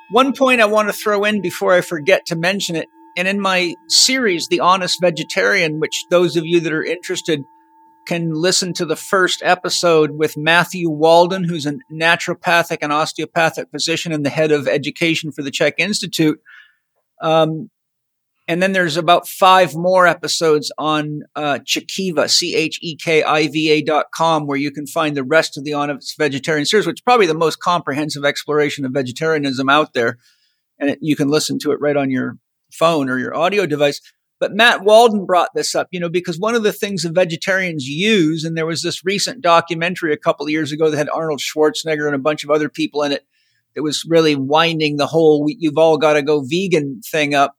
[0.10, 2.88] One point I want to throw in before I forget to mention it,
[3.18, 7.44] and in my series, The Honest Vegetarian, which those of you that are interested
[8.08, 14.14] can listen to the first episode with Matthew Wallden, who's a naturopathic and osteopathic physician
[14.14, 16.40] and the head of education for the CHEK Institute.
[17.22, 17.70] Um,
[18.52, 23.48] and then there's about five more episodes on uh, Chekiva, C H E K I
[23.48, 26.86] V A dot com, where you can find the rest of the Honest Vegetarian series,
[26.86, 30.18] which is probably the most comprehensive exploration of vegetarianism out there.
[30.80, 32.40] And it, you can listen to it right on your
[32.74, 34.02] phone or your audio device.
[34.38, 37.88] But Matt Wallden brought this up, you know, because one of the things that vegetarians
[37.88, 41.40] use, and there was this recent documentary a couple of years ago that had Arnold
[41.40, 43.26] Schwarzenegger and a bunch of other people in it
[43.76, 47.56] that was really winding the whole you've all got to go vegan thing up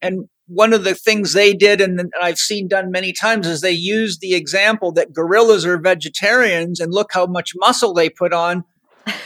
[0.00, 3.70] and one of the things they did, and I've seen done many times, is they
[3.70, 8.64] used the example that gorillas are vegetarians and look how much muscle they put on.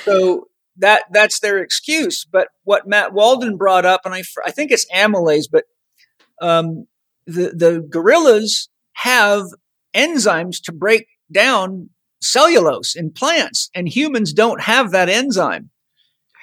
[0.05, 2.25] So that that's their excuse.
[2.25, 5.65] But what Matt Wallden brought up, and I, I think it's amylase, but
[6.41, 6.87] um,
[7.27, 9.45] the the gorillas have
[9.95, 11.91] enzymes to break down
[12.23, 15.71] cellulose in plants, and humans don't have that enzyme.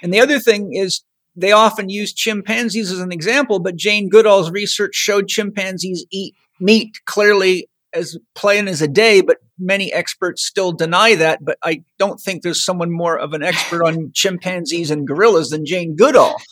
[0.04, 1.04] And the other thing is
[1.36, 7.00] they often use chimpanzees as an example, but Jane Goodall's research showed chimpanzees eat meat
[7.06, 11.44] clearly as plain as a day, but many experts still deny that.
[11.44, 15.66] But I don't think there's someone more of an expert on chimpanzees and gorillas than
[15.66, 16.36] Jane Goodall.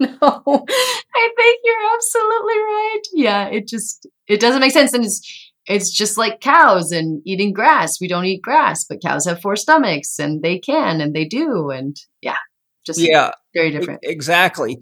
[0.00, 3.00] No, I think you're absolutely right.
[3.12, 7.52] Yeah, it just it doesn't make sense, and it's it's just like cows and eating
[7.52, 8.00] grass.
[8.00, 11.68] We don't eat grass, but cows have four stomachs, and they can, and they do,
[11.68, 12.38] and yeah,
[12.84, 14.00] just yeah, very different.
[14.02, 14.78] Exactly.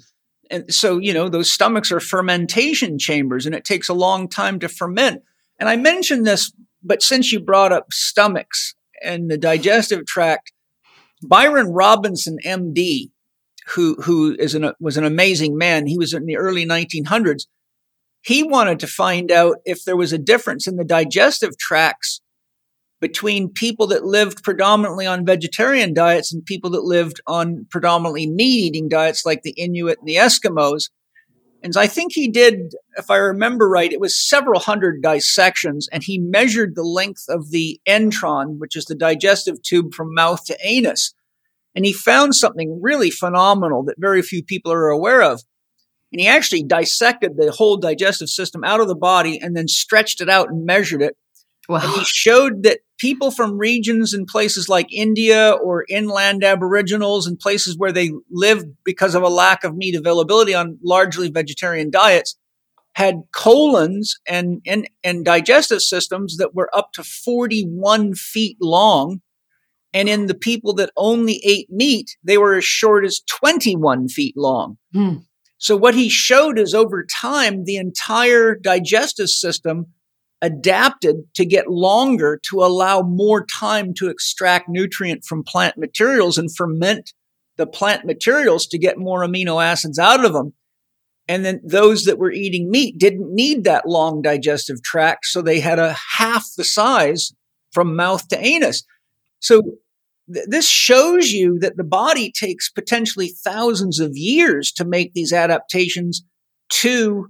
[0.51, 4.59] And so, you know, those stomachs are fermentation chambers and it takes a long time
[4.61, 5.23] to ferment.
[5.59, 10.53] And I mentioned this, but since you brought up stomachs and the digestive tract,
[11.23, 13.11] Byron Robinson, MD,
[13.75, 15.87] who who is an, was an amazing man.
[15.87, 17.47] He was in the early 1900s.
[18.21, 22.21] He wanted to find out if there was a difference in the digestive tracts
[23.03, 28.69] between people that lived predominantly on vegetarian diets and people that lived on predominantly meat
[28.69, 30.89] eating diets like the Inuit and the Eskimos.
[31.65, 36.05] And I think he did, if I remember right, it was several hundred dissections and
[36.05, 40.57] he measured the length of the enteron, which is the digestive tube from mouth to
[40.63, 41.13] anus.
[41.75, 45.43] And he found something really phenomenal that very few people are aware of.
[46.13, 50.21] And he actually dissected the whole digestive system out of the body and then stretched
[50.21, 51.17] it out and measured it.
[51.69, 51.81] Wow.
[51.83, 57.39] And he showed that people from regions and places like India or inland aboriginals and
[57.39, 62.37] places where they lived because of a lack of meat availability on largely vegetarian diets
[62.95, 69.21] had colons and, and, and digestive systems that were up to 41 feet long.
[69.95, 74.37] And in the people that only ate meat, they were as short as 21 feet
[74.37, 74.79] long.
[74.93, 75.17] Hmm.
[75.59, 79.87] So what he showed is over time, the entire digestive system
[80.43, 86.55] adapted to get longer to allow more time to extract nutrient from plant materials and
[86.55, 87.13] ferment
[87.57, 90.55] the plant materials to get more amino acids out of them.
[91.29, 95.27] And then those that were eating meat didn't need that long digestive tract.
[95.27, 97.33] So they had a half the size
[97.71, 98.85] from mouth to anus.
[99.39, 99.63] So
[100.33, 105.33] th- this shows you that the body takes potentially thousands of years to make these
[105.33, 106.25] adaptations
[106.71, 107.29] to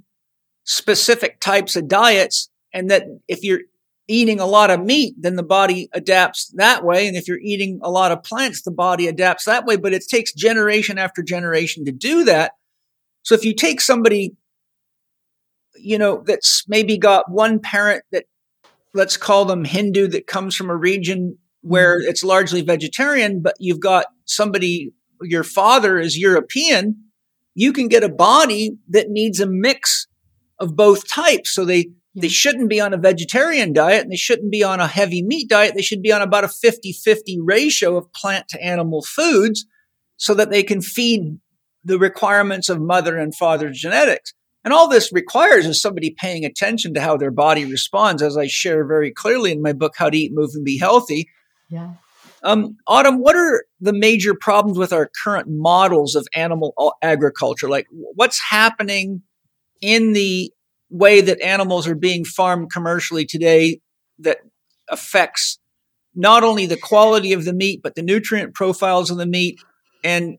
[0.64, 2.48] specific types of diets.
[2.72, 3.60] And that if you're
[4.08, 7.06] eating a lot of meat, then the body adapts that way.
[7.06, 9.76] And if you're eating a lot of plants, the body adapts that way.
[9.76, 12.52] But it takes generation after generation to do that.
[13.22, 14.34] So if you take somebody,
[15.76, 18.24] you know, that's maybe got one parent that
[18.94, 22.08] let's call them Hindu that comes from a region where mm-hmm.
[22.08, 24.92] it's largely vegetarian, but you've got somebody,
[25.22, 26.96] your father is European,
[27.54, 30.06] you can get a body that needs a mix
[30.58, 31.54] of both types.
[31.54, 32.22] So they, yeah.
[32.22, 35.48] they shouldn't be on a vegetarian diet and they shouldn't be on a heavy meat
[35.48, 35.74] diet.
[35.74, 39.66] They should be on about a 50 50 ratio of plant to animal foods
[40.16, 41.38] so that they can feed
[41.84, 44.32] the requirements of mother and father genetics.
[44.64, 48.46] And all this requires is somebody paying attention to how their body responds, as I
[48.46, 51.28] share very clearly in my book, How to Eat, Move, and Be Healthy.
[51.68, 51.94] Yeah.
[52.44, 57.68] Um, Autumn, what are the major problems with our current models of animal agriculture?
[57.68, 59.22] Like, what's happening
[59.80, 60.52] in the
[60.92, 63.80] way that animals are being farmed commercially today
[64.18, 64.38] that
[64.88, 65.58] affects
[66.14, 69.58] not only the quality of the meat, but the nutrient profiles of the meat
[70.04, 70.36] and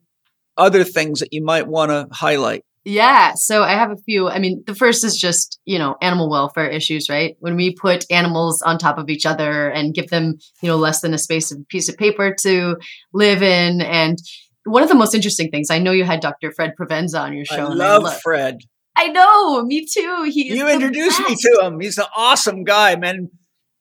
[0.55, 2.63] other things that you might want to highlight?
[2.85, 3.33] Yeah.
[3.35, 4.27] So I have a few.
[4.27, 7.35] I mean, the first is just, you know, animal welfare issues, right?
[7.39, 10.99] When we put animals on top of each other and give them, you know, less
[10.99, 12.75] than a space of a piece of paper to
[13.13, 13.81] live in.
[13.81, 14.17] And
[14.65, 16.51] one of the most interesting things, I know you had Dr.
[16.51, 17.67] Fred Provenza on your show.
[17.67, 18.59] I love I Fred.
[18.95, 20.29] I know, me too.
[20.31, 21.29] He You introduced best.
[21.29, 21.79] me to him.
[21.79, 23.29] He's an awesome guy, man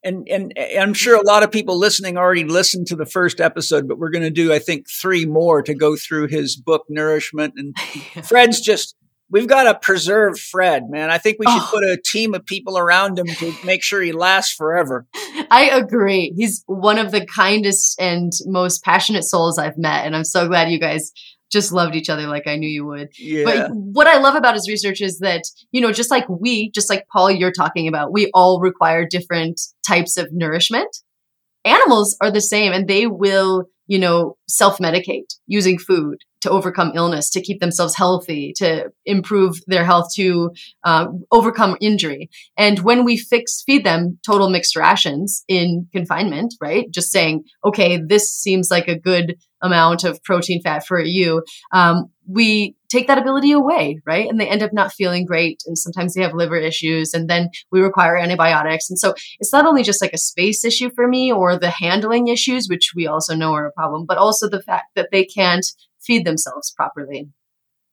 [0.05, 3.89] and and I'm sure a lot of people listening already listened to the first episode,
[3.89, 7.55] but we're going to do I think three more to go through his book Nourishment.
[7.57, 7.79] And
[8.27, 8.97] Fred's just
[9.31, 11.11] we've got to preserve Fred, man.
[11.11, 11.71] I think we should oh.
[11.73, 15.07] put a team of people around him to make sure he lasts forever.
[15.51, 16.35] I agree.
[16.37, 20.71] He's one of the kindest and most passionate souls I've met, and I'm so glad
[20.71, 21.13] you guys
[21.53, 23.11] just loved each other like I knew you would.
[23.19, 23.45] Yeah.
[23.45, 26.89] But what I love about his research is that, you know, just like we, just
[26.89, 30.97] like Paul, you're talking about, we all require different types of nourishment.
[31.65, 36.93] Animals are the same and they will, you know, self medicate using food to overcome
[36.95, 40.51] illness, to keep themselves healthy, to improve their health, to
[40.85, 42.29] uh, overcome injury.
[42.57, 46.91] And when we fix, feed them total mixed rations in confinement, right?
[46.91, 52.11] Just saying, okay, this seems like a good amount of protein fat for you, um,
[52.27, 54.29] we take that ability away, right?
[54.29, 55.63] And they end up not feeling great.
[55.67, 57.15] And sometimes they have liver issues.
[57.15, 58.91] And then we require antibiotics.
[58.91, 62.29] And so it's not only just like a space issue for me or the handling
[62.29, 65.67] issues, which we also know are a problem, but also the fact that they can't
[66.07, 67.29] feed themselves properly.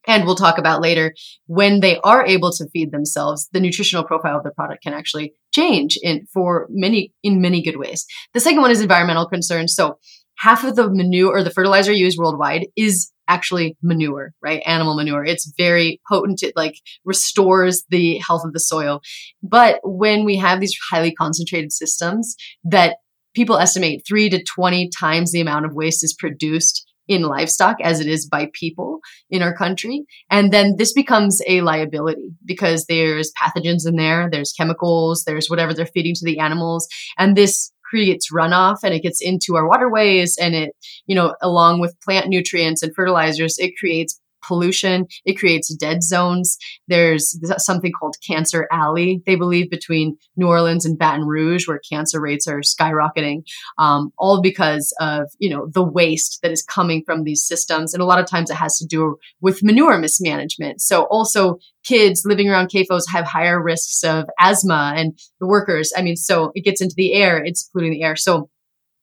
[0.08, 1.14] And we'll talk about later
[1.48, 5.34] when they are able to feed themselves, the nutritional profile of the product can actually
[5.54, 8.06] change in for many in many good ways.
[8.34, 9.76] The second one is environmental concerns.
[9.76, 9.98] So
[10.38, 14.64] half of the manure or the fertilizer used worldwide is actually manure, right?
[14.66, 15.24] Animal manure.
[15.24, 16.42] It's very potent.
[16.42, 19.02] It like restores the health of the soil.
[19.44, 22.98] But when we have these highly concentrated systems that
[23.36, 28.00] people estimate three to 20 times the amount of waste is produced in livestock as
[28.00, 29.00] it is by people
[29.30, 30.06] in our country.
[30.30, 35.74] And then this becomes a liability because there's pathogens in there, there's chemicals, there's whatever
[35.74, 36.88] they're feeding to the animals.
[37.18, 40.76] And this creates runoff and it gets into our waterways and it,
[41.08, 45.08] you know, along with plant nutrients and fertilizers, it creates pollution.
[45.26, 46.58] It creates dead zones.
[46.88, 52.20] There's something called Cancer Alley, they believe, between New Orleans and Baton Rouge, where cancer
[52.20, 53.44] rates are skyrocketing,
[53.78, 57.94] um, all because of you know the waste that is coming from these systems.
[57.94, 60.82] And a lot of times it has to do with manure mismanagement.
[60.82, 65.92] So also kids living around CAFOs have higher risks of asthma and the workers.
[65.96, 68.16] I mean, so it gets into the air, it's polluting the air.
[68.16, 68.50] So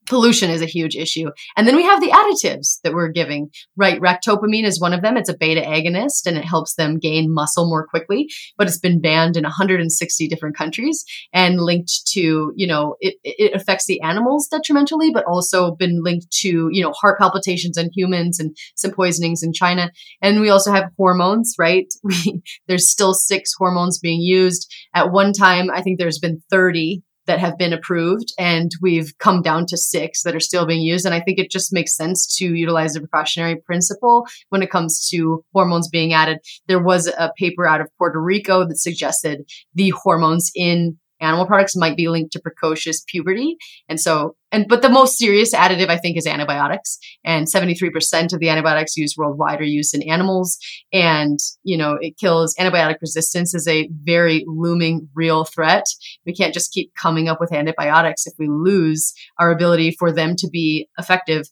[0.07, 1.31] pollution is a huge issue.
[1.57, 4.01] And then we have the additives that we're giving, right?
[4.01, 5.17] Ractopamine is one of them.
[5.17, 9.01] It's a beta agonist and it helps them gain muscle more quickly, but it's been
[9.01, 14.49] banned in 160 different countries and linked to, you know, it, it affects the animals
[14.49, 19.43] detrimentally, but also been linked to, you know, heart palpitations in humans and some poisonings
[19.43, 19.91] in China.
[20.23, 21.87] And we also have hormones, right?
[22.07, 24.73] We, there's still six hormones being used.
[24.95, 29.43] At one time, I think there's been 30 that have been approved and we've come
[29.43, 31.05] down to six that are still being used.
[31.05, 35.09] And I think it just makes sense to utilize the precautionary principle when it comes
[35.11, 36.39] to hormones being added.
[36.67, 41.77] There was a paper out of Puerto Rico that suggested the hormones in animal products
[41.77, 43.57] might be linked to precocious puberty.
[43.89, 46.99] And so, and, but the most serious additive, I think, is antibiotics.
[47.25, 50.59] And 73% of the antibiotics used worldwide are used in animals.
[50.93, 55.87] And, you know, it kills antibiotic resistance is a very looming real threat.
[56.25, 60.37] We can't just keep coming up with antibiotics if we lose our ability for them
[60.37, 61.47] to be effective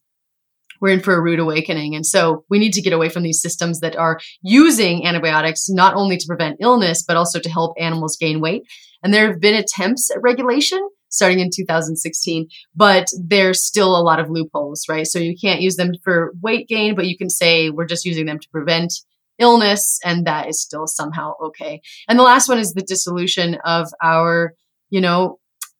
[0.80, 1.94] we're in for a rude awakening.
[1.94, 5.94] And so we need to get away from these systems that are using antibiotics not
[5.94, 8.64] only to prevent illness, but also to help animals gain weight.
[9.04, 14.18] And there have been attempts at regulation starting in 2016, but there's still a lot
[14.18, 15.06] of loopholes, right?
[15.06, 18.26] So you can't use them for weight gain, but you can say we're just using
[18.26, 18.92] them to prevent
[19.38, 21.80] illness, and that is still somehow okay.
[22.08, 24.54] And the last one is the dissolution of our,
[24.90, 25.38] you know,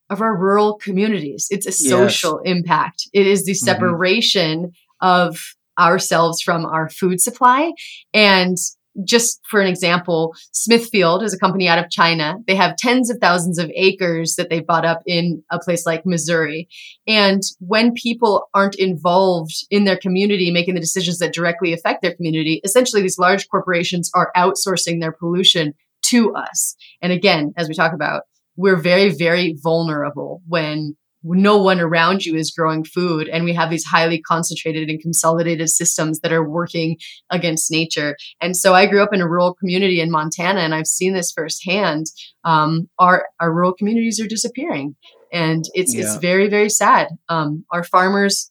[0.08, 1.48] of our rural communities.
[1.50, 2.56] It's a social yes.
[2.56, 3.08] impact.
[3.12, 3.64] It is the mm-hmm.
[3.64, 4.68] separation mm-hmm
[5.04, 7.72] of ourselves from our food supply.
[8.12, 8.56] And
[9.04, 12.36] just for an example, Smithfield is a company out of China.
[12.46, 16.06] They have tens of thousands of acres that they've bought up in a place like
[16.06, 16.68] Missouri.
[17.06, 22.14] And when people aren't involved in their community, making the decisions that directly affect their
[22.14, 26.76] community, essentially these large corporations are outsourcing their pollution to us.
[27.02, 28.22] And again, as we talk about,
[28.56, 33.28] we're very, very vulnerable when no one around you is growing food.
[33.28, 36.98] And we have these highly concentrated and consolidated systems that are working
[37.30, 38.16] against nature.
[38.40, 41.32] And so i grew up in a rural community in montana and i've seen this
[41.32, 42.06] firsthand.
[42.44, 44.96] Um, our our rural communities are disappearing.
[45.32, 46.02] And it's yeah.
[46.02, 47.08] it's very very sad.
[47.28, 48.50] Um, our farmers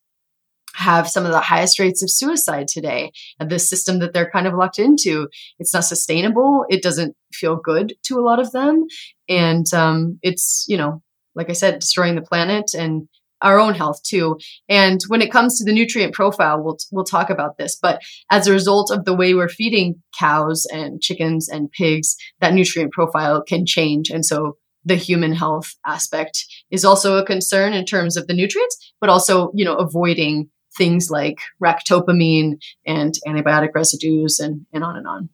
[0.76, 3.12] have some of the highest rates of suicide today.
[3.40, 5.30] And the system that they're kind of locked into
[5.60, 6.66] it's not sustainable.
[6.70, 8.86] It doesn't feel good to a lot of them.
[9.30, 11.02] And um, it's you know
[11.36, 13.08] like I said, destroying the planet and
[13.42, 14.40] our own health too.
[14.70, 17.78] And when it comes to the nutrient profile, we'll we'll talk about this.
[17.80, 18.02] But
[18.32, 22.94] as a result of the way we're feeding cows and chickens and pigs, that nutrient
[22.94, 24.10] profile can change.
[24.10, 28.94] And so the human health aspect is also a concern in terms of the nutrients,
[29.00, 35.08] but also, you know, avoiding things like ractopamine and antibiotic residues and, and on and
[35.08, 35.30] on.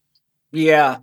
[0.52, 0.98] Yeah.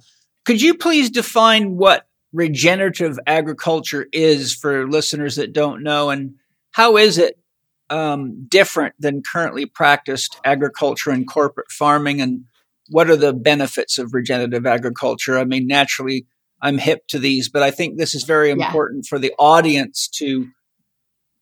[0.44, 6.34] Could you please define what regenerative agriculture is for listeners that don't know, and
[6.72, 7.38] how is it
[7.88, 12.44] um, different than currently practiced agriculture and corporate farming, and
[12.88, 15.38] what are the benefits of regenerative agriculture?
[15.38, 16.26] I mean, naturally,
[16.60, 19.08] I'm hip to these, but I think this is very important yeah.
[19.08, 20.48] for the audience to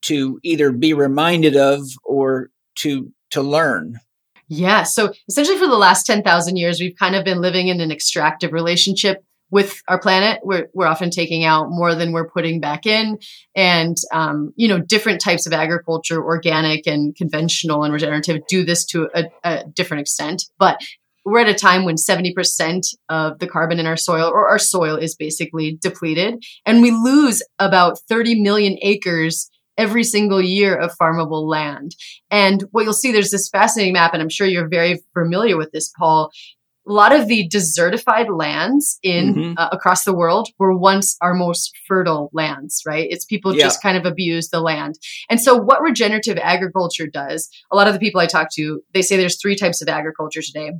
[0.01, 3.99] to either be reminded of or to to learn.
[4.47, 4.83] Yeah.
[4.83, 8.53] So essentially, for the last 10,000 years, we've kind of been living in an extractive
[8.53, 9.23] relationship
[9.55, 13.17] with our planet we're, we're often taking out more than we're putting back in.
[13.55, 18.83] And um, you know different types of agriculture organic and conventional and regenerative do this
[18.87, 20.43] to a, a different extent.
[20.59, 20.81] But
[21.23, 24.97] we're at a time when 70% of the carbon in our soil or our soil
[24.97, 26.43] is basically depleted.
[26.65, 31.95] And we lose about 30 million acres every single year of farmable land.
[32.29, 35.71] And what you'll see, there's this fascinating map, and I'm sure you're very familiar with
[35.71, 36.31] this, Paul,
[36.87, 39.53] a lot of the desertified lands in mm-hmm.
[39.57, 43.63] uh, across the world were once our most fertile lands right it's people yeah.
[43.63, 44.95] just kind of abuse the land
[45.29, 49.01] and so what regenerative agriculture does a lot of the people i talk to they
[49.01, 50.71] say there's three types of agriculture today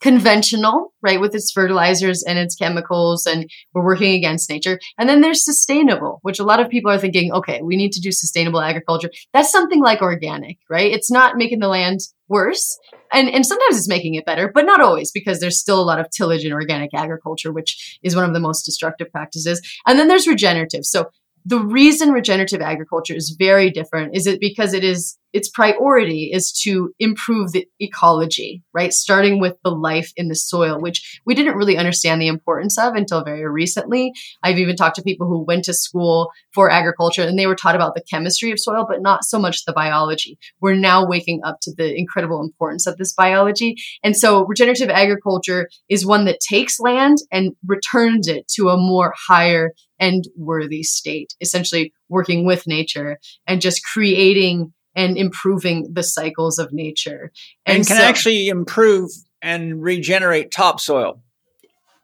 [0.00, 4.78] conventional, right, with its fertilizers and its chemicals, and we're working against nature.
[4.98, 8.00] And then there's sustainable, which a lot of people are thinking, okay, we need to
[8.00, 9.10] do sustainable agriculture.
[9.32, 10.92] That's something like organic, right?
[10.92, 12.78] It's not making the land worse.
[13.12, 16.00] And, and sometimes it's making it better, but not always because there's still a lot
[16.00, 19.60] of tillage in organic agriculture, which is one of the most destructive practices.
[19.86, 20.84] And then there's regenerative.
[20.84, 21.10] So
[21.44, 26.52] the reason regenerative agriculture is very different is it because it is its priority is
[26.62, 28.92] to improve the ecology, right?
[28.92, 32.94] Starting with the life in the soil, which we didn't really understand the importance of
[32.94, 34.12] until very recently.
[34.42, 37.74] I've even talked to people who went to school for agriculture and they were taught
[37.74, 40.38] about the chemistry of soil, but not so much the biology.
[40.60, 43.76] We're now waking up to the incredible importance of this biology.
[44.02, 49.14] And so regenerative agriculture is one that takes land and returns it to a more
[49.28, 56.58] higher and worthy state, essentially working with nature and just creating and improving the cycles
[56.58, 57.30] of nature.
[57.64, 59.10] And, and can so, actually improve
[59.42, 61.22] and regenerate topsoil.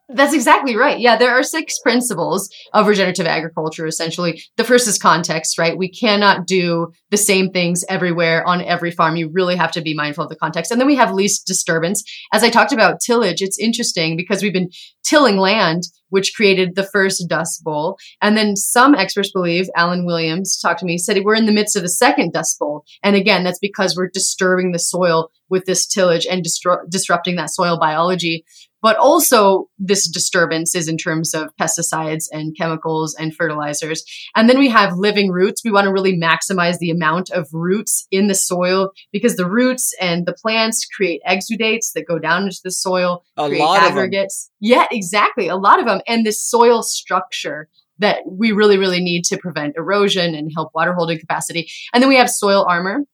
[0.08, 0.98] That's exactly right.
[0.98, 4.42] Yeah, there are six principles of regenerative agriculture, essentially.
[4.56, 5.78] The first is context, right?
[5.78, 9.16] We cannot do the same things everywhere on every farm.
[9.16, 10.70] You really have to be mindful of the context.
[10.70, 12.02] And then we have least disturbance.
[12.32, 14.70] As I talked about tillage, it's interesting because we've been
[15.04, 17.96] tilling land which created the first Dust Bowl.
[18.20, 21.74] And then some experts believe, Allen Williams talked to me, said we're in the midst
[21.74, 22.84] of the second Dust Bowl.
[23.02, 27.48] And again, that's because we're disturbing the soil with this tillage and distru- disrupting that
[27.48, 28.44] soil biology.
[28.82, 34.02] But also this disturbance is in terms of pesticides and chemicals and fertilizers.
[34.34, 35.62] And then we have living roots.
[35.64, 39.94] We want to really maximize the amount of roots in the soil because the roots
[40.00, 43.92] and the plants create exudates that go down into the soil, A create lot of
[43.92, 43.98] 'em.
[43.98, 44.50] aggregates.
[44.60, 45.48] Yeah, exactly.
[45.48, 46.00] A lot of them.
[46.06, 47.68] And this soil structure
[47.98, 51.70] that we really, really need to prevent erosion and help water holding capacity.
[51.94, 53.04] And then we have soil armor.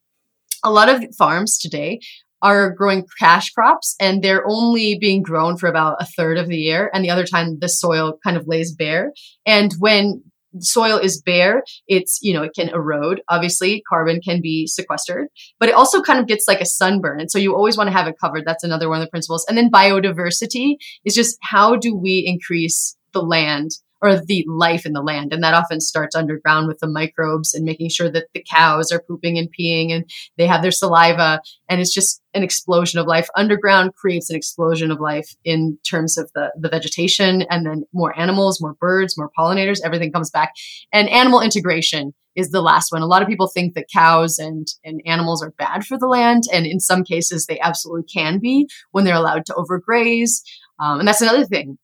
[0.64, 2.00] A lot of farms today
[2.42, 6.56] are growing cash crops and they're only being grown for about a third of the
[6.56, 6.90] year.
[6.92, 9.12] And the other time the soil kind of lays bare.
[9.46, 10.22] And when
[10.60, 13.20] soil is bare, it's, you know, it can erode.
[13.28, 15.28] Obviously, carbon can be sequestered,
[15.58, 17.20] but it also kind of gets like a sunburn.
[17.20, 18.44] And so you always want to have it covered.
[18.46, 19.44] That's another one of the principles.
[19.48, 23.70] And then biodiversity is just how do we increase the land
[24.00, 25.32] or the life in the land.
[25.32, 29.02] And that often starts underground with the microbes and making sure that the cows are
[29.06, 31.40] pooping and peeing and they have their saliva.
[31.68, 33.28] And it's just an explosion of life.
[33.36, 38.18] Underground creates an explosion of life in terms of the, the vegetation and then more
[38.18, 40.52] animals, more birds, more pollinators, everything comes back.
[40.92, 43.02] And animal integration is the last one.
[43.02, 46.44] A lot of people think that cows and, and animals are bad for the land.
[46.52, 50.42] And in some cases, they absolutely can be when they're allowed to overgraze.
[50.78, 51.78] Um, and that's another thing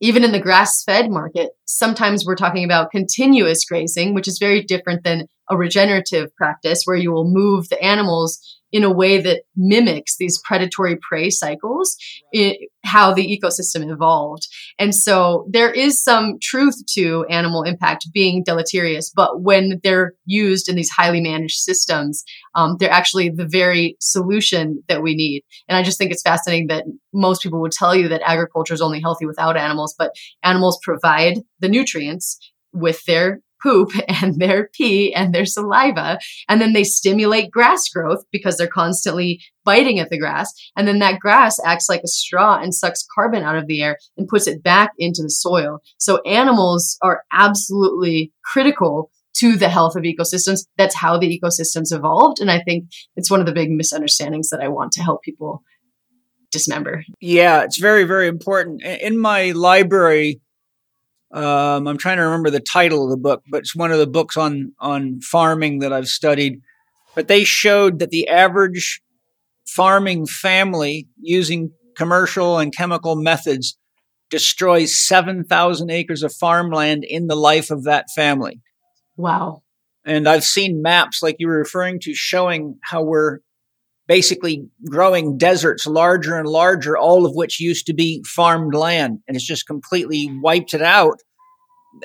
[0.00, 4.62] even in the grass fed market, sometimes we're talking about continuous grazing, which is very
[4.62, 9.42] different than a regenerative practice where you will move the animals in a way that
[9.56, 11.96] mimics these predatory prey cycles,
[12.34, 14.48] i how the ecosystem evolved.
[14.78, 20.66] And so there is some truth to animal impact being deleterious, but when they're used
[20.66, 22.24] in these highly managed systems,
[22.54, 25.42] um, they're actually the very solution that we need.
[25.68, 28.80] And I just think it's fascinating that most people would tell you that agriculture is
[28.80, 32.38] only healthy without animals, but animals provide the nutrients
[32.72, 36.18] with their poop and their pee and their saliva.
[36.48, 40.52] And then they stimulate grass growth because they're constantly biting at the grass.
[40.76, 43.98] And then that grass acts like a straw and sucks carbon out of the air
[44.16, 45.80] and puts it back into the soil.
[45.98, 50.66] So animals are absolutely critical to the health of ecosystems.
[50.76, 52.40] That's how the ecosystems evolved.
[52.40, 55.62] And I think it's one of the big misunderstandings that I want to help people
[56.50, 57.04] dismember.
[57.20, 58.82] Yeah, it's very, very important.
[58.82, 60.40] In my library,
[61.32, 64.06] um, I'm trying to remember the title of the book, but it's one of the
[64.06, 66.60] books on on farming that I've studied.
[67.14, 69.00] But they showed that the average
[69.66, 73.76] farming family using commercial and chemical methods
[74.30, 78.60] destroys 7,000 acres of farmland in the life of that family.
[79.16, 79.62] Wow.
[80.04, 83.40] And I've seen maps like you were referring to showing how we're
[84.10, 89.36] basically growing deserts larger and larger, all of which used to be farmed land, and
[89.36, 91.20] it's just completely wiped it out.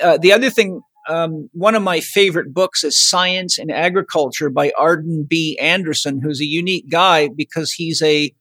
[0.00, 4.70] Uh, the other thing, um, one of my favorite books is Science and Agriculture by
[4.78, 5.58] Arden B.
[5.60, 8.32] Andersen, who's a unique guy because he's a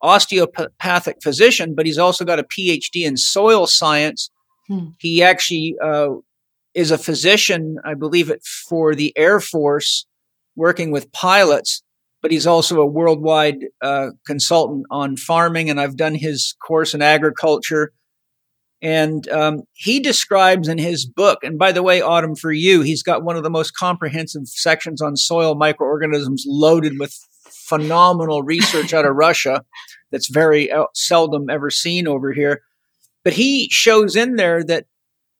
[0.00, 4.30] osteopathic physician, but he's also got a PhD in soil science.
[4.68, 4.90] Hmm.
[4.98, 6.10] He actually uh,
[6.74, 10.06] is a physician, I believe it for the Air Force,
[10.54, 11.82] working with pilots.
[12.22, 17.00] But he's also a worldwide uh, consultant on farming, and I've done his course in
[17.00, 17.92] agriculture.
[18.82, 23.02] And um, he describes in his book, and by the way, Autumn, for you, he's
[23.02, 27.14] got one of the most comprehensive sections on soil microorganisms loaded with
[27.70, 29.64] phenomenal research out of Russia
[30.10, 32.62] that's very uh, seldom ever seen over here.
[33.22, 34.86] But he shows in there that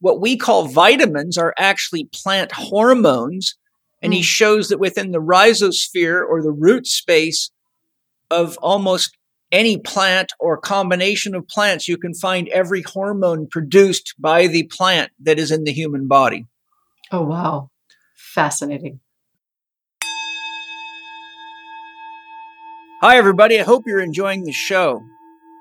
[0.01, 3.57] what we call vitamins are actually plant hormones.
[4.02, 4.24] And he Mm.
[4.24, 7.51] shows that within the rhizosphere or the root space
[8.31, 9.16] of almost
[9.52, 15.10] any plant or combination of plants, you can find every hormone produced by the plant
[15.20, 16.47] that is in the human body.
[17.10, 17.70] Oh, wow.
[18.16, 19.01] Fascinating.
[23.02, 23.59] Hi, everybody.
[23.59, 25.02] I hope you're enjoying the show.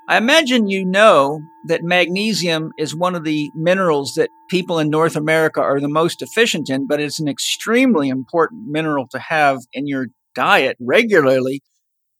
[0.10, 5.15] I imagine you know that magnesium is one of the minerals that people in North
[5.15, 9.86] America are the most deficient in, but it's an extremely important mineral to have in
[9.86, 11.61] your diet regularly.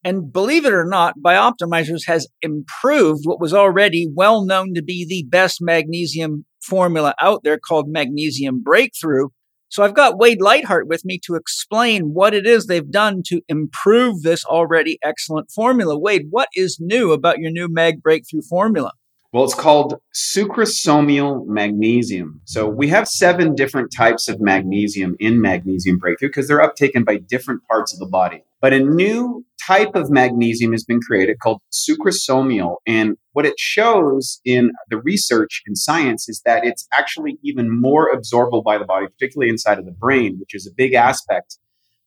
[0.04, 5.04] And believe it or not, Bioptimizers has improved what was already well known to be
[5.10, 9.30] the best magnesium formula out there called Magnesium Breakthrough.
[9.70, 13.42] So I've got Wade Lightheart with me to explain what it is they've done to
[13.48, 15.98] improve this already excellent formula.
[15.98, 18.94] Wade, what is new about your new Mag Breakthrough formula?
[19.32, 22.42] Well, it's called sucrosomial magnesium.
[22.46, 27.18] So we have seven different types of magnesium in Magnesium Breakthrough because they're uptaken by
[27.18, 28.44] different parts of the body.
[28.62, 32.78] But a new type of magnesium has been created called sucrosomial.
[32.86, 38.10] And what it shows in the research in science is that it's actually even more
[38.14, 41.58] absorbable by the body, particularly inside of the brain, which is a big aspect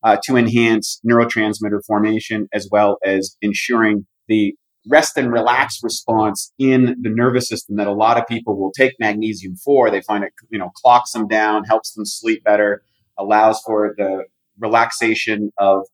[0.02, 4.54] uh, to enhance neurotransmitter formation as well as ensuring the
[4.88, 8.94] rest and relax response in the nervous system that a lot of people will take
[8.98, 9.90] magnesium for.
[9.90, 12.82] They find it, you know, clocks them down, helps them sleep better,
[13.16, 14.24] allows for the
[14.58, 15.86] relaxation of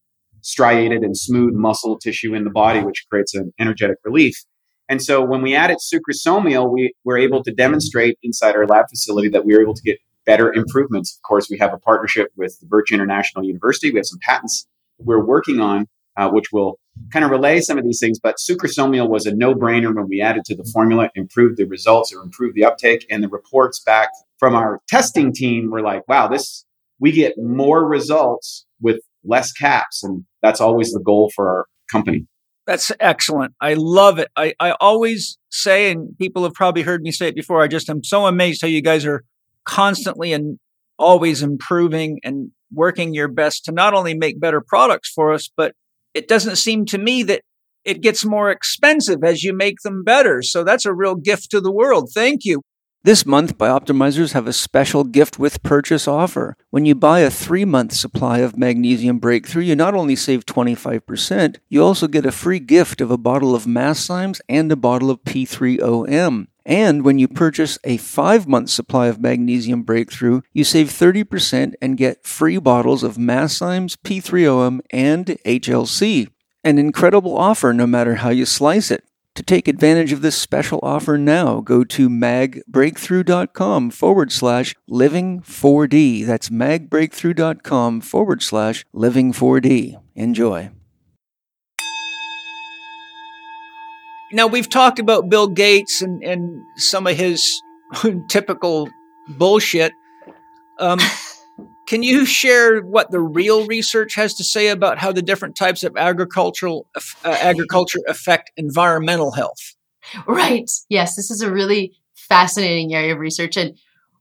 [0.49, 4.37] striated and smooth muscle tissue in the body, which creates an energetic relief.
[4.89, 9.29] And so when we added sucrosomial, we were able to demonstrate inside our lab facility
[9.29, 11.15] that we were able to get better improvements.
[11.17, 13.91] Of course, we have a partnership with the Birch International University.
[13.91, 14.67] We have some patents
[14.99, 16.79] we're working on, uh, which will
[17.13, 18.19] kind of relay some of these things.
[18.19, 22.23] But sucrosomial was a no-brainer when we added to the formula, improved the results or
[22.23, 24.09] improved the uptake, and the reports back
[24.39, 26.65] from our testing team were like, "Wow, this
[26.99, 32.27] we get more results with less caps," and that's always the goal for our company.
[32.67, 33.55] That's excellent.
[33.61, 34.29] I love it.
[34.37, 37.89] I, I always say, and people have probably heard me say it before, I just
[37.89, 39.25] am so amazed how you guys are
[39.65, 40.59] constantly and
[40.99, 45.73] always improving and working your best to not only make better products for us, but
[46.13, 47.43] it doesn't seem to me that
[47.85, 50.43] it gets more expensive as you make them better.
[50.43, 52.11] So that's a real gift to the world.
[52.13, 52.61] Thank you.
[53.05, 56.57] This month, Bioptimizers have a special gift with purchase offer.
[56.71, 61.59] When you buy a three month supply of Magnesium Breakthrough, you not only save 25%,
[61.69, 65.23] you also get a free gift of a bottle of Masszymes and a bottle of
[65.23, 66.49] P3OM.
[66.67, 71.97] And when you purchase a five month supply of Magnesium Breakthrough, you save 30% and
[71.97, 76.29] get free bottles of Masszymes, P3OM, and HLC.
[76.65, 79.05] An incredible offer no matter how you slice it.
[79.39, 86.27] To take advantage of this special offer now, go to magbreakthrough.com forward slash living 4D.
[86.27, 89.95] That's magbreakthrough.com forward slash living 4D.
[90.17, 90.71] Enjoy.
[94.33, 97.63] Now, we've talked about Bill Gates and, and some of his
[98.29, 98.89] typical
[99.29, 99.93] bullshit.
[100.81, 100.99] Um,
[101.89, 105.83] can you share what the real research has to say about how the different types
[105.83, 109.75] of agricultural uh, agriculture affect environmental health?
[110.27, 110.71] Right.
[110.91, 113.79] Yes, this is a really fascinating area of research and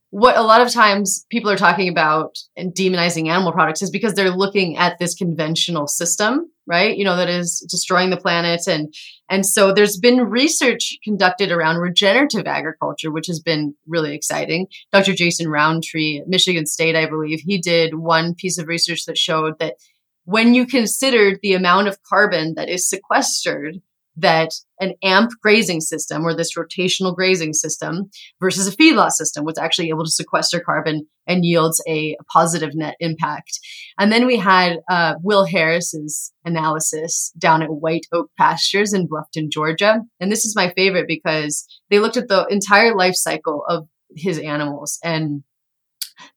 [0.09, 4.13] what a lot of times people are talking about and demonizing animal products is because
[4.13, 6.97] they're looking at this conventional system right?
[6.97, 8.67] You know that is destroying the planet.
[8.67, 8.93] And
[9.29, 14.67] and so there's been research conducted around regenerative agriculture which has been really exciting.
[14.91, 19.17] Dr jason Rowntree at michigan state i believe he did one piece of research that
[19.17, 19.75] showed that
[20.25, 23.77] when you considered the amount of carbon that is sequestered
[24.17, 24.49] that
[24.79, 29.89] an AMP grazing system or this rotational grazing system versus a feedlot system was actually
[29.89, 33.59] able to sequester carbon and yields a, positive net impact.
[33.97, 39.49] And then we had uh, Will Harris's analysis down at White Oak Pastures in Bluffton,
[39.49, 40.01] Georgia.
[40.19, 44.39] And this is my favorite because they looked at the entire life cycle of his
[44.39, 45.43] animals and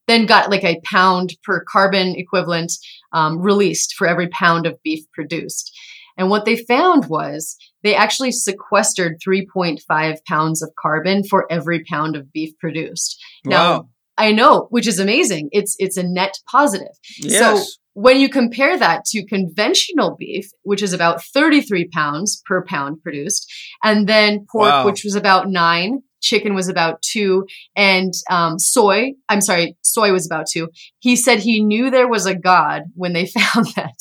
[0.06, 2.72] then got like a pound per carbon equivalent
[3.12, 5.72] um, released for every pound of beef produced.
[6.16, 12.16] And what they found was they actually sequestered 3.5 pounds of carbon for every pound
[12.16, 13.22] of beef produced.
[13.44, 13.50] Wow.
[13.50, 13.88] Now,
[14.18, 15.48] I know, which is amazing.
[15.50, 16.92] It's it's a net positive.
[17.18, 17.38] Yes.
[17.38, 23.02] So when you compare that to conventional beef, which is about 33 pounds per pound
[23.02, 23.50] produced,
[23.82, 24.84] and then pork, wow.
[24.84, 30.26] which was about nine, chicken was about two, and um, soy, I'm sorry, soy was
[30.26, 30.68] about two.
[30.98, 33.96] He said he knew there was a God when they found that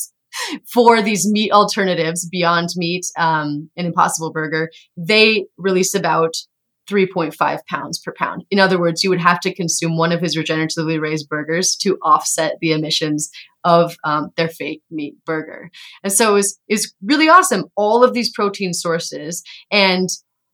[0.72, 6.34] for these meat alternatives beyond meat um, an impossible burger they release about
[6.90, 10.36] 3.5 pounds per pound in other words you would have to consume one of his
[10.36, 13.30] regeneratively raised burgers to offset the emissions
[13.62, 15.70] of um, their fake meat burger
[16.02, 20.08] and so is is really awesome all of these protein sources and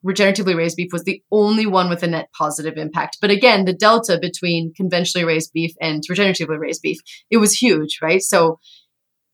[0.06, 3.18] regeneratively raised beef was the only one with a net positive impact.
[3.20, 6.98] But again, the delta between conventionally raised beef and regeneratively raised beef,
[7.30, 8.22] it was huge, right?
[8.22, 8.58] So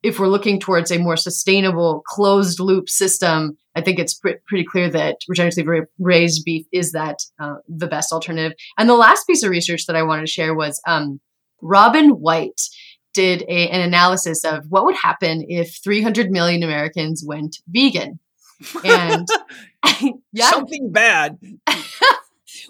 [0.02, 4.64] if we're looking towards a more sustainable closed loop system, I think it's pr- pretty
[4.64, 8.52] clear that regeneratively raised beef is that uh, the best alternative.
[8.78, 11.20] And the last piece of research that I wanted to share was um,
[11.60, 12.60] Robin White
[13.14, 18.18] did a, an analysis of what would happen if 300 million Americans went vegan.
[18.84, 19.28] And
[20.32, 20.50] yeah.
[20.50, 21.38] something bad.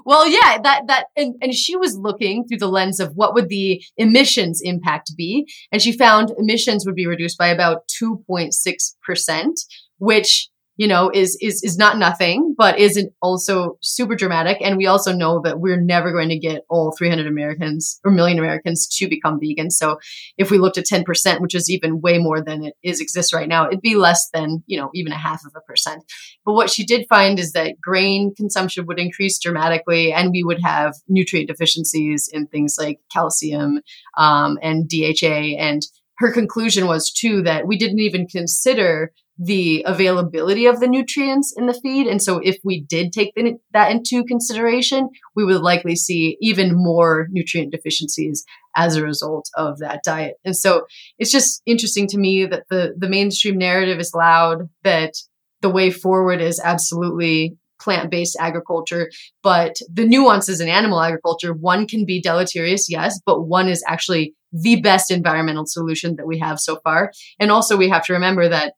[0.04, 3.48] Well, yeah, that that and, and she was looking through the lens of what would
[3.48, 8.54] the emissions impact be, and she found emissions would be reduced by about two point
[8.54, 9.60] six percent,
[9.98, 10.48] which
[10.82, 14.58] you know, is is is not nothing, but isn't also super dramatic.
[14.60, 18.36] And we also know that we're never going to get all 300 Americans or million
[18.36, 19.70] Americans to become vegan.
[19.70, 20.00] So
[20.38, 23.48] if we looked at 10%, which is even way more than it is exists right
[23.48, 26.02] now, it'd be less than you know even a half of a percent.
[26.44, 30.60] But what she did find is that grain consumption would increase dramatically, and we would
[30.64, 33.82] have nutrient deficiencies in things like calcium
[34.18, 35.82] um, and DHA and
[36.22, 41.66] her conclusion was too that we didn't even consider the availability of the nutrients in
[41.66, 42.06] the feed.
[42.06, 46.70] And so if we did take the, that into consideration, we would likely see even
[46.74, 48.44] more nutrient deficiencies
[48.76, 50.34] as a result of that diet.
[50.44, 50.86] And so
[51.18, 55.12] it's just interesting to me that the, the mainstream narrative is loud, that
[55.60, 59.10] the way forward is absolutely plant-based agriculture
[59.42, 64.34] but the nuances in animal agriculture one can be deleterious yes but one is actually
[64.52, 68.48] the best environmental solution that we have so far and also we have to remember
[68.48, 68.74] that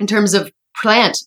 [0.00, 0.50] in terms of
[0.80, 1.18] plant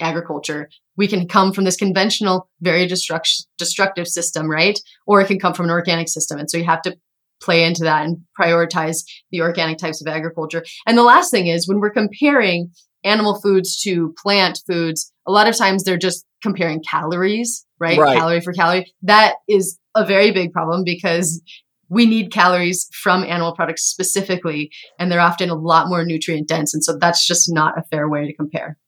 [0.00, 5.38] agriculture we can come from this conventional very destruct- destructive system right or it can
[5.38, 6.96] come from an organic system and so you have to
[7.42, 11.68] play into that and prioritize the organic types of agriculture and the last thing is
[11.68, 12.70] when we're comparing
[13.04, 17.98] animal foods to plant foods, a lot of times they're just comparing calories, right?
[17.98, 18.18] right?
[18.18, 18.92] Calorie for calorie.
[19.02, 21.42] That is a very big problem because
[21.90, 26.72] we need calories from animal products specifically, and they're often a lot more nutrient dense.
[26.72, 28.78] And so that's just not a fair way to compare.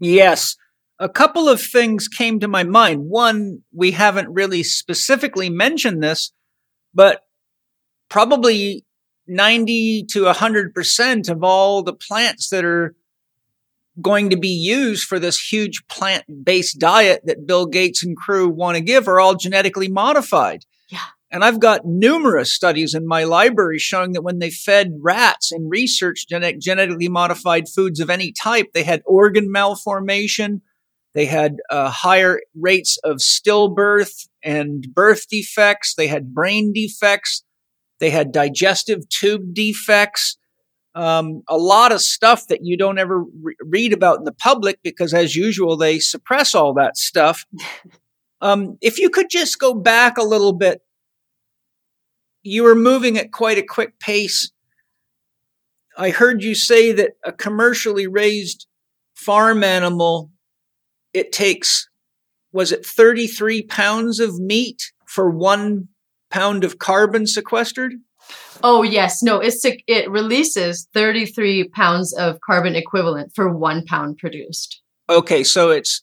[0.00, 0.56] Yes.
[0.98, 3.02] A couple of things came to my mind.
[3.08, 6.32] One, we haven't really specifically mentioned this,
[6.94, 7.20] but
[8.08, 8.84] probably
[9.28, 12.96] 90 to 100% of all the plants that are
[14.00, 18.48] going to be used for this huge plant based diet that Bill Gates and crew
[18.48, 20.64] want to give are all genetically modified.
[21.30, 25.70] And I've got numerous studies in my library showing that when they fed rats and
[25.70, 30.62] researched genetic, genetically modified foods of any type, they had organ malformation,
[31.14, 37.44] they had uh, higher rates of stillbirth and birth defects, they had brain defects,
[38.00, 40.38] they had digestive tube defects
[40.98, 44.80] um, a lot of stuff that you don't ever re- read about in the public
[44.82, 47.46] because, as usual, they suppress all that stuff.
[48.40, 50.80] Um, if you could just go back a little bit,
[52.48, 54.50] you were moving at quite a quick pace.
[55.96, 58.66] I heard you say that a commercially raised
[59.14, 60.30] farm animal,
[61.12, 61.88] it takes,
[62.52, 65.88] was it 33 pounds of meat for one
[66.30, 67.94] pound of carbon sequestered?
[68.62, 74.82] Oh yes, no, it's it releases 33 pounds of carbon equivalent for 1 pound produced.
[75.08, 76.02] Okay, so it's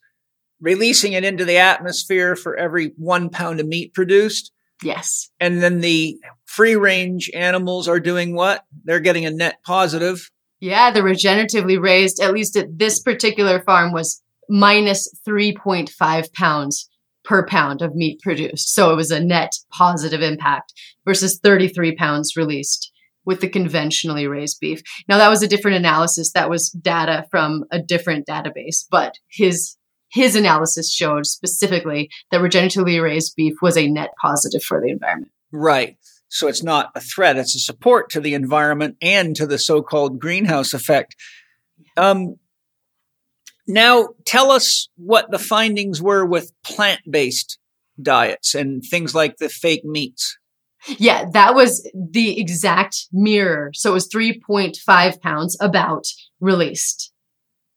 [0.61, 4.51] releasing it into the atmosphere for every 1 pound of meat produced?
[4.83, 5.29] Yes.
[5.39, 6.17] And then the
[6.55, 8.63] free range animals are doing what?
[8.83, 10.29] They're getting a net positive.
[10.59, 16.89] Yeah, the regeneratively raised, at least at this particular farm, was minus 3.5 pounds
[17.25, 18.73] per pound of meat produced.
[18.73, 20.73] So it was a net positive impact
[21.05, 22.91] versus 33 pounds released
[23.25, 24.81] with the conventionally raised beef.
[25.09, 26.31] Now that was a different analysis.
[26.31, 29.77] That was data from a different database, but his
[30.11, 35.31] his analysis showed specifically that regeneratively raised beef was a net positive for the environment.
[35.51, 35.97] Right.
[36.35, 40.19] So it's not a threat, it's a support to the environment and to the so-called
[40.19, 41.15] greenhouse effect.
[41.95, 42.35] Um,
[43.69, 47.57] now, tell us what the findings were with plant based
[48.01, 50.37] diets and things like the fake meats.
[50.97, 53.71] Yeah, that was the exact mirror.
[53.73, 56.05] So it was 3.5 pounds about
[56.41, 57.13] released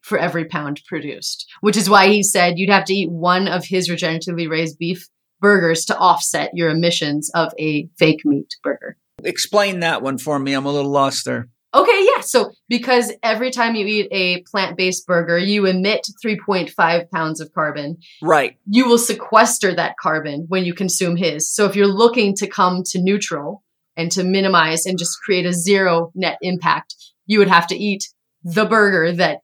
[0.01, 3.67] for every pound produced, which is why he said you'd have to eat one of
[3.67, 5.07] his regeneratively raised beef
[5.41, 8.97] burgers to offset your emissions of a fake meat burger.
[9.25, 10.53] Explain that one for me.
[10.53, 11.49] I'm a little lost there.
[11.75, 12.23] Okay, yeah.
[12.23, 17.99] So because every time you eat a plant-based burger, you emit 3.5 pounds of carbon.
[18.23, 18.57] Right.
[18.67, 21.53] You will sequester that carbon when you consume his.
[21.53, 23.65] So if you're looking to come to neutral
[23.97, 26.95] and to minimize and just create a zero net impact,
[27.27, 28.09] you would have to eat
[28.43, 29.41] the burger that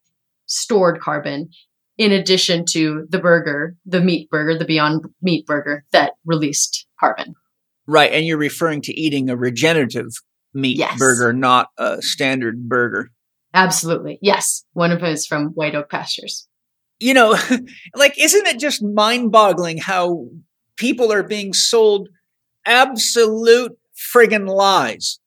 [0.47, 1.51] stored carbon
[1.97, 7.35] in addition to the burger, the meat burger, the Beyond Meat burger that released carbon.
[7.87, 8.13] Right.
[8.13, 10.11] And you're referring to eating a regenerative
[10.53, 10.99] meat yes.
[10.99, 13.11] burger, not a standard burger.
[13.53, 14.19] Absolutely.
[14.23, 14.65] Yes.
[14.73, 16.49] One of them is from White Oak Pastures.
[16.99, 17.37] You know,
[17.95, 20.29] like, isn't it just mind boggling how
[20.77, 22.09] people are being sold
[22.65, 25.21] absolute friggin' lies?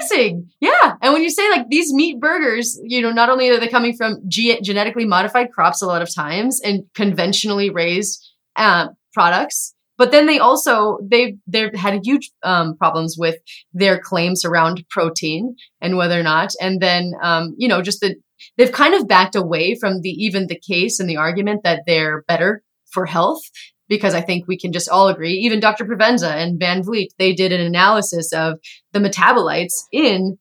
[0.00, 0.50] Amazing.
[0.60, 0.94] Yeah.
[1.00, 3.96] And when you say like these meat burgers, you know, not only are they coming
[3.96, 8.24] from ge- genetically modified crops a lot of times and conventionally raised
[8.56, 13.36] uh, products, but then they also they they've had huge um, problems with
[13.72, 18.14] their claims around protein and whether or not, and then um, you know just the
[18.58, 22.22] they've kind of backed away from the even the case and the argument that they're
[22.28, 23.42] better for health
[23.88, 25.32] because I think we can just all agree.
[25.32, 25.84] Even Dr.
[25.84, 28.58] Provenza and Van Vliet, they did an analysis of
[28.92, 30.38] the metabolites in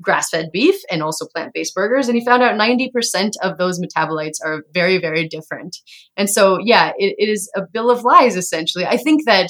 [0.00, 2.08] grass fed beef and also plant based burgers.
[2.08, 5.76] And he found out 90% of those metabolites are very, very different.
[6.16, 8.84] And so, yeah, it, it is a bill of lies, essentially.
[8.84, 9.48] I think that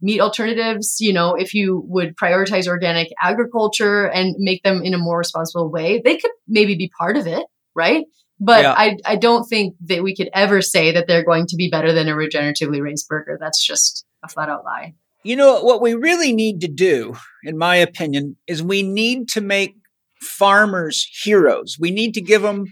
[0.00, 4.98] meat alternatives, you know, if you would prioritize organic agriculture and make them in a
[4.98, 8.04] more responsible way, they could maybe be part of it, right?
[8.44, 8.74] But Yeah.
[8.76, 11.92] I, I don't think that we could ever say that they're going to be better
[11.92, 13.38] than a regeneratively raised burger.
[13.40, 14.94] That's just a flat out lie.
[15.22, 17.14] You know, what we really need to do,
[17.44, 19.76] in my opinion, is we need to make
[20.20, 21.76] farmers heroes.
[21.78, 22.64] We need to give them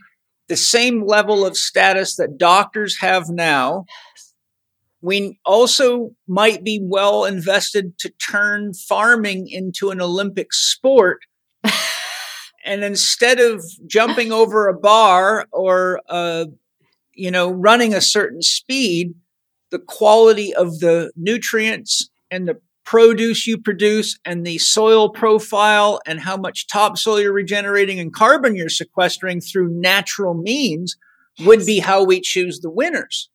[0.48, 3.84] the same level of status that doctors have now.
[5.00, 11.20] We also might be well invested to turn farming into an Olympic sport.
[12.64, 16.46] And instead of jumping over a bar or, uh,
[17.14, 19.14] you know, running a certain speed,
[19.70, 26.18] the quality of the nutrients and the produce you produce and the soil profile and
[26.18, 30.96] how much topsoil you're regenerating and carbon you're sequestering through natural means
[31.40, 33.28] would be how we choose the winners.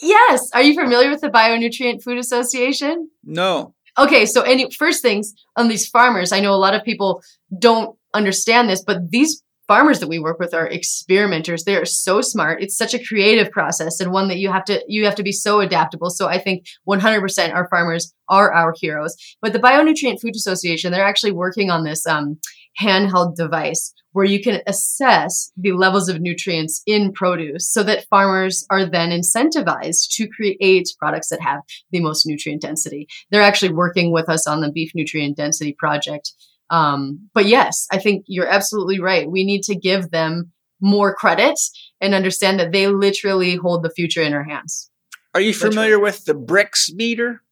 [0.00, 0.50] Yes.
[0.52, 3.08] Are you familiar with the Bionutrient Food Association?
[3.22, 3.74] No.
[3.98, 7.22] Okay, so any first things on these farmers, I know a lot of people
[7.56, 11.64] don't understand this, but these farmers that we work with are experimenters.
[11.64, 12.62] They are so smart.
[12.62, 15.32] It's such a creative process and one that you have to you have to be
[15.32, 16.10] so adaptable.
[16.10, 19.16] So I think 100% our farmers are our heroes.
[19.40, 22.38] But the Bionutrient Food Association, they're actually working on this um,
[22.80, 28.66] handheld device where you can assess the levels of nutrients in produce so that farmers
[28.70, 31.60] are then incentivized to create products that have
[31.90, 33.06] the most nutrient density.
[33.30, 36.32] They're actually working with us on the beef nutrient density project.
[36.72, 39.30] Um, but yes, I think you're absolutely right.
[39.30, 41.60] We need to give them more credit
[42.00, 44.90] and understand that they literally hold the future in our hands.
[45.34, 45.74] Are you Literally.
[45.74, 47.42] familiar with the Brix meter?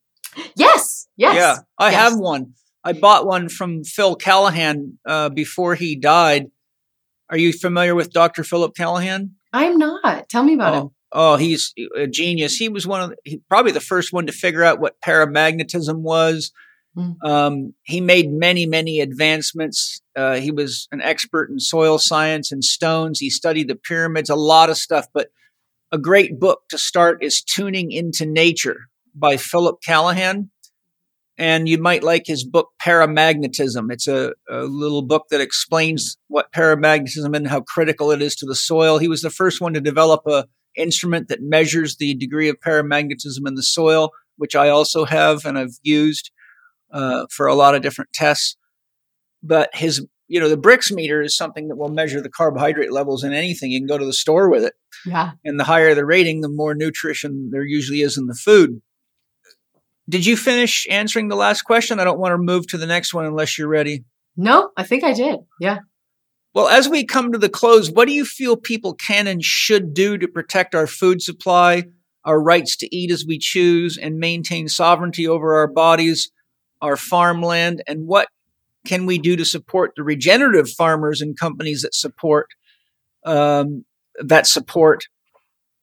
[0.57, 1.37] Yes, yes.
[1.37, 2.01] Yeah, I yes.
[2.01, 2.55] have one.
[2.83, 6.47] I bought one from Phil Callahan uh, before he died.
[7.29, 8.43] Are you familiar with Dr.
[8.43, 9.37] Philip Callahan?
[9.53, 10.29] I'm not.
[10.29, 10.83] Tell me about him.
[11.13, 12.57] Oh, oh, he's a genius.
[12.57, 15.99] He was one of the, he, probably the first one to figure out what paramagnetism
[16.01, 16.53] was.
[16.97, 17.17] Mm.
[17.25, 20.03] Um, he made many, many advancements.
[20.17, 23.21] Uh, he was an expert in soil science and stones.
[23.21, 25.07] He studied the pyramids, a lot of stuff.
[25.15, 25.29] But
[25.93, 30.51] a great book to start is Tuning into Nature by Philip Callahan.
[31.39, 33.91] And you might like his book Paramagnetism.
[33.91, 38.47] It's a, a little book that explains what paramagnetism and how critical it is to
[38.47, 38.99] the soil.
[38.99, 40.47] He was the first one to develop a
[40.77, 45.59] instrument that measures the degree of paramagnetism in the soil, which I also have and
[45.59, 46.31] I've used
[46.93, 48.57] uh, for a lot of different tests.
[49.43, 53.25] But his, you know, the Brix meter is something that will measure the carbohydrate levels
[53.25, 53.71] in anything.
[53.71, 54.75] You can go to the store with it,
[55.07, 55.33] Yeah.
[55.45, 58.83] and the higher the rating, the more nutrition there usually is in the food.
[60.09, 62.01] Did you finish answering the last question?
[62.01, 64.05] I don't want to move to the next one unless you're ready.
[64.37, 65.41] No, I think I did.
[65.61, 65.79] Yeah.
[66.53, 69.95] Well, as we come to the close, what do you feel people can and should
[69.95, 71.85] do to protect our food supply,
[72.25, 76.33] our rights to eat as we choose, and maintain sovereignty over our bodies,
[76.83, 78.29] our farmland, and what
[78.87, 82.47] can we do to support the regenerative farmers and companies that support
[83.25, 83.85] um,
[84.19, 85.05] that support,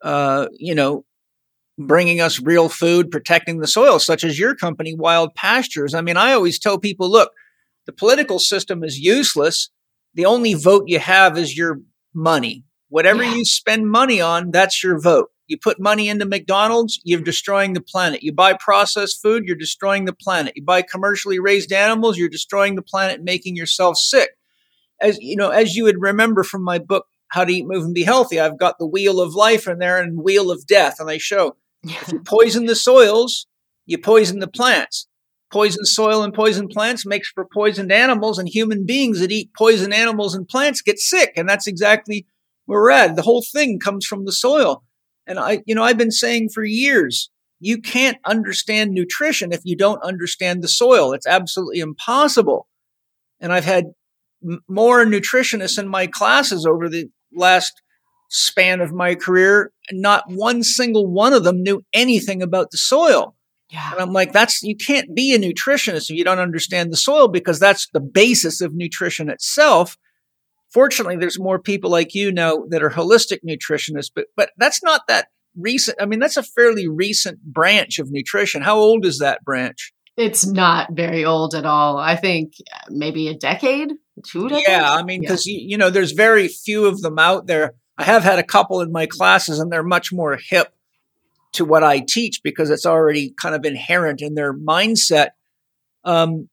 [0.03, 1.05] uh, you know,
[1.77, 5.93] bringing us real food, protecting the soil, such as your company, Wild Pastures.
[5.93, 7.31] I mean, I always tell people, look,
[7.85, 9.69] the political system is useless.
[10.15, 11.79] The only vote you have is your
[12.13, 12.63] money.
[12.89, 13.35] Whatever Yeah.
[13.35, 15.29] you spend money on, that's your vote.
[15.47, 18.21] You put money into McDonald's, you're destroying the planet.
[18.21, 20.53] You buy processed food, you're destroying the planet.
[20.55, 24.31] You buy commercially raised animals, you're destroying the planet, making yourself sick.
[25.01, 27.93] As you know, as you would remember from my book, How to Eat, Move, and
[27.93, 31.09] Be Healthy, I've got the wheel of life in there and wheel of death, and
[31.09, 33.47] I show if you poison the soils,
[33.85, 35.07] you poison the plants.
[35.49, 39.93] Poison soil and poison plants makes for poisoned animals, and human beings that eat poison
[39.93, 41.31] animals and plants get sick.
[41.37, 42.27] And that's exactly
[42.65, 43.15] where we're at.
[43.15, 44.83] The whole thing comes from the soil.
[45.27, 47.29] And I, you know, I've been saying for years,
[47.59, 51.13] you can't understand nutrition if you don't understand the soil.
[51.13, 52.67] It's absolutely impossible.
[53.39, 53.85] And I've had
[54.43, 57.73] m- more nutritionists in my classes over the last
[58.29, 62.77] span of my career, and not one single one of them knew anything about the
[62.77, 63.35] soil.
[63.69, 63.91] Yeah.
[63.91, 67.27] And I'm like, that's you can't be a nutritionist if you don't understand the soil
[67.27, 69.97] because that's the basis of nutrition itself.
[70.77, 75.01] Fortunately, there's more people like you now that are holistic nutritionists, but but that's not
[75.07, 75.99] that recent.
[75.99, 78.61] I mean, that's a fairly recent branch of nutrition.
[78.61, 79.91] How old is that branch?
[80.17, 81.97] It's not very old at all.
[81.97, 82.53] I think
[82.91, 83.93] maybe a decade,
[84.23, 84.67] two decades.
[84.67, 85.29] Yeah, I mean, Yeah.
[85.29, 87.73] because you, you know, there's very few of them out there.
[87.97, 90.71] I have had a couple in my classes, and they're much more hip
[91.53, 95.29] to what I teach because it's already kind of inherent in their mindset.
[96.03, 96.49] Um,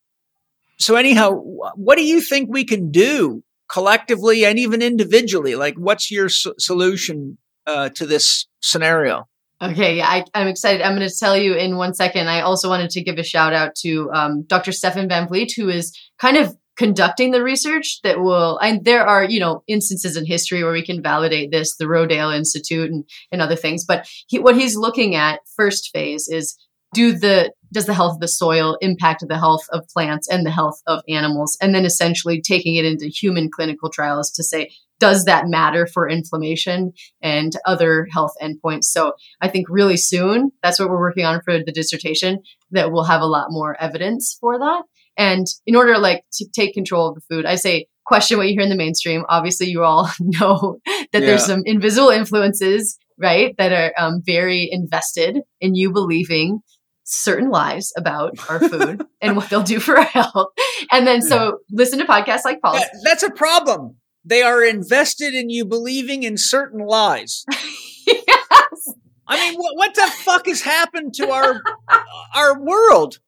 [0.78, 1.32] so, anyhow,
[1.74, 3.44] what do you think we can do
[3.74, 5.56] collectively and even individually?
[5.56, 9.26] Like, what's your s- solution uh, to this scenario?
[9.60, 10.80] Okay, I, am excited.
[10.80, 12.28] I'm going to tell you in one second.
[12.28, 14.70] I also wanted to give a shout out to um, Dr.
[14.70, 19.22] Stephan Van Vliet, who is kind of conducting the research that will and there are
[19.22, 23.40] you know instances in history where we can validate this the rodale institute and, and
[23.40, 26.58] other things but he, what he's looking at first phase is
[26.94, 30.50] do the does the health of the soil impact the health of plants and the
[30.50, 35.24] health of animals and then essentially taking it into human clinical trials to say does
[35.24, 40.88] that matter for inflammation and other health endpoints so i think really soon that's what
[40.88, 42.38] we're working on for the dissertation
[42.70, 44.84] that we'll have a lot more evidence for that
[45.16, 48.54] and in order like to take control of the food, I say question what you
[48.54, 49.24] hear in the mainstream.
[49.28, 51.20] Obviously, you all know that yeah.
[51.20, 56.60] there's some invisible influences, right, that are um, very invested in you believing
[57.04, 60.48] certain lies about our food and what they'll do for our health.
[60.90, 62.80] And then so listen to podcasts like Paul's.
[62.80, 63.96] That, that's a problem.
[64.24, 67.44] They are invested in you believing in certain lies.
[68.06, 68.94] yes.
[69.26, 71.62] I mean, what, what the fuck has happened to our
[72.34, 73.18] our world?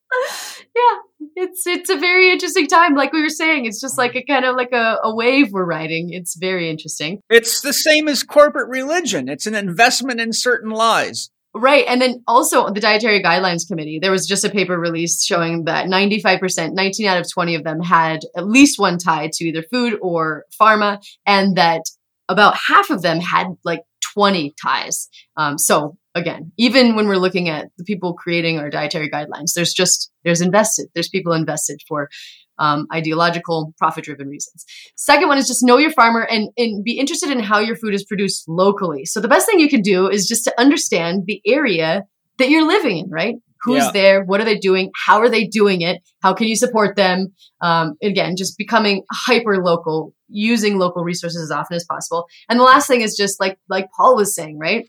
[0.74, 0.98] yeah,
[1.34, 2.94] it's it's a very interesting time.
[2.94, 5.64] Like we were saying, it's just like a kind of like a, a wave we're
[5.64, 6.12] riding.
[6.12, 7.20] It's very interesting.
[7.28, 9.28] It's the same as corporate religion.
[9.28, 11.30] It's an investment in certain lies.
[11.58, 11.86] Right.
[11.88, 15.86] And then also the Dietary Guidelines Committee, there was just a paper released showing that
[15.86, 19.98] 95%, 19 out of 20 of them had at least one tie to either food
[20.02, 21.80] or pharma, and that
[22.28, 23.80] about half of them had like
[24.12, 25.08] 20 ties.
[25.38, 29.72] Um, so again, even when we're looking at the people creating our dietary guidelines, there's
[29.72, 32.10] just there's invested, there's people invested for
[32.58, 34.64] um, ideological, profit-driven reasons.
[34.96, 37.94] Second one is just know your farmer and, and be interested in how your food
[37.94, 39.04] is produced locally.
[39.04, 42.04] So the best thing you can do is just to understand the area
[42.38, 43.36] that you're living in, right?
[43.62, 43.90] Who's yeah.
[43.92, 44.24] there?
[44.24, 44.90] What are they doing?
[45.06, 46.02] How are they doing it?
[46.22, 47.32] How can you support them?
[47.60, 52.26] Um, again, just becoming hyper local, using local resources as often as possible.
[52.48, 54.88] And the last thing is just like like Paul was saying, right?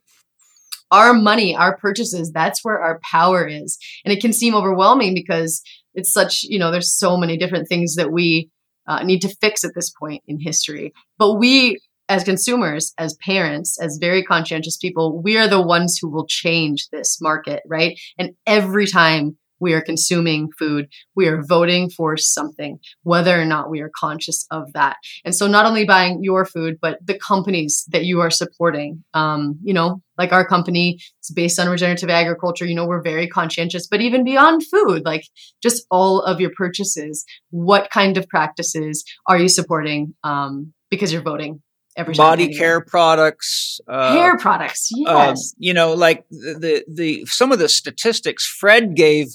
[0.91, 3.77] our money, our purchases, that's where our power is.
[4.05, 5.61] And it can seem overwhelming because
[5.97, 8.49] it's such, you know, there's so many different things that we
[8.87, 10.93] uh, need to fix at this point in history.
[11.17, 16.07] But we, as consumers, as parents, as very conscientious people, we are the ones who
[16.07, 17.99] will change this market, right?
[18.17, 23.69] And every time we are consuming food, we are voting for something, whether or not
[23.69, 24.97] we are conscious of that.
[25.25, 29.03] And so, not only buying your food, but the companies that you are supporting.
[29.13, 32.65] Um, you know, like our company is based on regenerative agriculture.
[32.65, 35.23] You know, we're very conscientious, but even beyond food, like
[35.61, 40.15] just all of your purchases, what kind of practices are you supporting?
[40.23, 41.61] Um, because you're voting
[41.97, 44.89] every body care products, uh, hair products.
[45.07, 49.27] Um, yes, you know, like the, the the some of the statistics Fred gave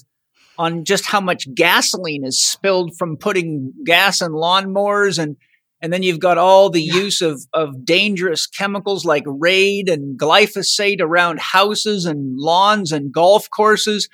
[0.59, 5.37] on just how much gasoline is spilled from putting gas in lawnmowers and
[5.83, 11.01] and then you've got all the use of, of dangerous chemicals like raid and glyphosate
[11.01, 14.09] around houses and lawns and golf courses.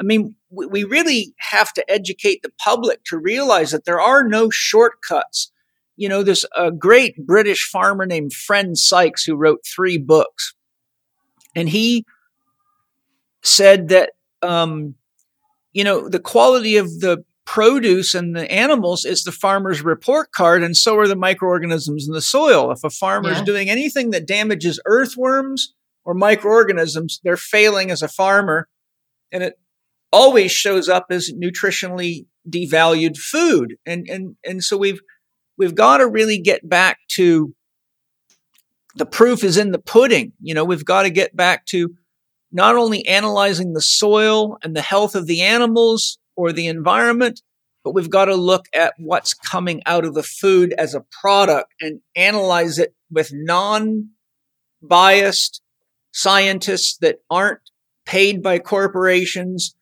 [0.00, 4.50] I mean, we, really have to educate the public to realize that there are no
[4.50, 5.52] shortcuts.
[5.94, 10.54] You know, there's a great British farmer named Friend Sykes who wrote three books.
[11.54, 12.04] And he
[13.44, 14.10] said that
[14.42, 14.96] um,
[15.72, 20.62] you know, the quality of the produce and the animals is the farmer's report card,
[20.62, 22.70] and so are the microorganisms in the soil.
[22.70, 23.36] If a farmer yeah.
[23.36, 25.74] is doing anything that damages earthworms
[26.04, 28.68] or microorganisms, they're failing as a farmer,
[29.30, 29.58] and it
[30.12, 33.76] always shows up as nutritionally devalued food.
[33.86, 35.00] And and and so we've
[35.58, 37.54] we've got to really get back to
[38.96, 40.32] the proof is in the pudding.
[40.40, 41.94] You know, we've got to get back to
[42.52, 47.40] not only analyzing the soil and the health of the animals or the environment,
[47.82, 51.72] but we've got to look at what's coming out of the food as a product
[51.80, 54.10] and analyze it with non
[54.82, 55.62] biased
[56.12, 57.60] scientists that aren't
[58.06, 59.74] paid by corporations.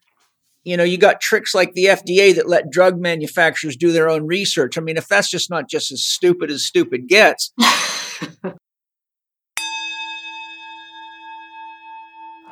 [0.62, 4.26] You know, you got tricks like the FDA that let drug manufacturers do their own
[4.26, 4.78] research.
[4.78, 7.52] I mean, if that's just not just as stupid as stupid gets.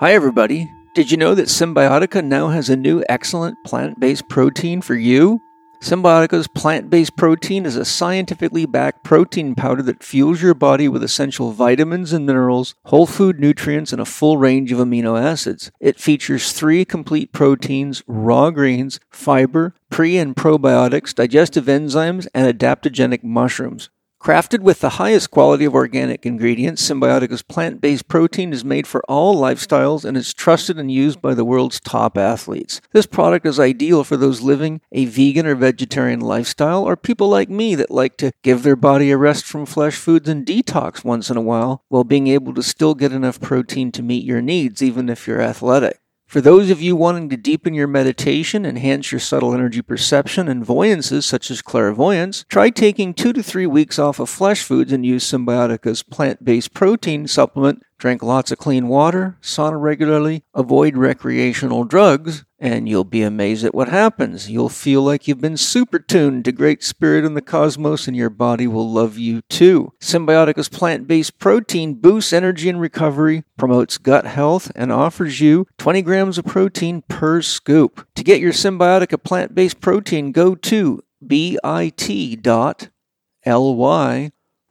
[0.00, 0.70] Hi, everybody.
[0.94, 5.40] Did you know that Symbiotica now has a new excellent plant based protein for you?
[5.82, 11.02] Symbiotica's plant based protein is a scientifically backed protein powder that fuels your body with
[11.02, 15.72] essential vitamins and minerals, whole food nutrients, and a full range of amino acids.
[15.80, 23.24] It features three complete proteins, raw greens, fiber, pre and probiotics, digestive enzymes, and adaptogenic
[23.24, 23.90] mushrooms.
[24.20, 29.02] Crafted with the highest quality of organic ingredients, Symbiotica's plant based protein is made for
[29.08, 32.80] all lifestyles and is trusted and used by the world's top athletes.
[32.92, 37.48] This product is ideal for those living a vegan or vegetarian lifestyle or people like
[37.48, 41.30] me that like to give their body a rest from flesh foods and detox once
[41.30, 44.82] in a while while being able to still get enough protein to meet your needs,
[44.82, 46.00] even if you're athletic.
[46.28, 50.62] For those of you wanting to deepen your meditation, enhance your subtle energy perception, and
[50.62, 55.06] voyances such as clairvoyance, try taking two to three weeks off of flesh foods and
[55.06, 61.82] use Symbiotica's plant based protein supplement Drink lots of clean water, sauna regularly, avoid recreational
[61.82, 64.48] drugs, and you'll be amazed at what happens.
[64.48, 68.30] You'll feel like you've been super tuned to Great Spirit and the cosmos, and your
[68.30, 69.92] body will love you too.
[70.00, 76.00] Symbiotica's plant based protein boosts energy and recovery, promotes gut health, and offers you 20
[76.02, 78.06] grams of protein per scoop.
[78.14, 81.90] To get your Symbiotica plant based protein, go to bit.ly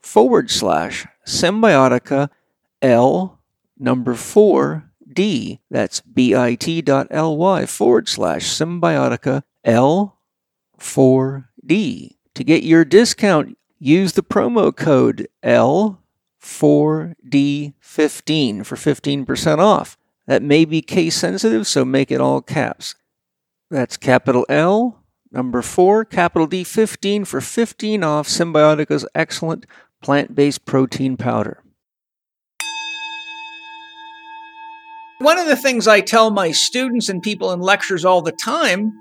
[0.00, 2.30] forward slash symbiotica
[2.82, 3.38] L
[3.78, 5.60] number four D.
[5.70, 10.18] That's bit.ly forward slash symbiotica L
[10.78, 12.16] 4D.
[12.34, 16.02] To get your discount, use the promo code L
[16.40, 19.98] 4D15 for 15% off.
[20.26, 22.94] That may be case sensitive, so make it all caps.
[23.70, 25.02] That's capital L,
[25.32, 29.66] number 4, capital D 15 for 15 off Symbiotica's excellent
[30.00, 31.62] plant based protein powder.
[35.20, 38.92] One of the things I tell my students and people in lectures all the time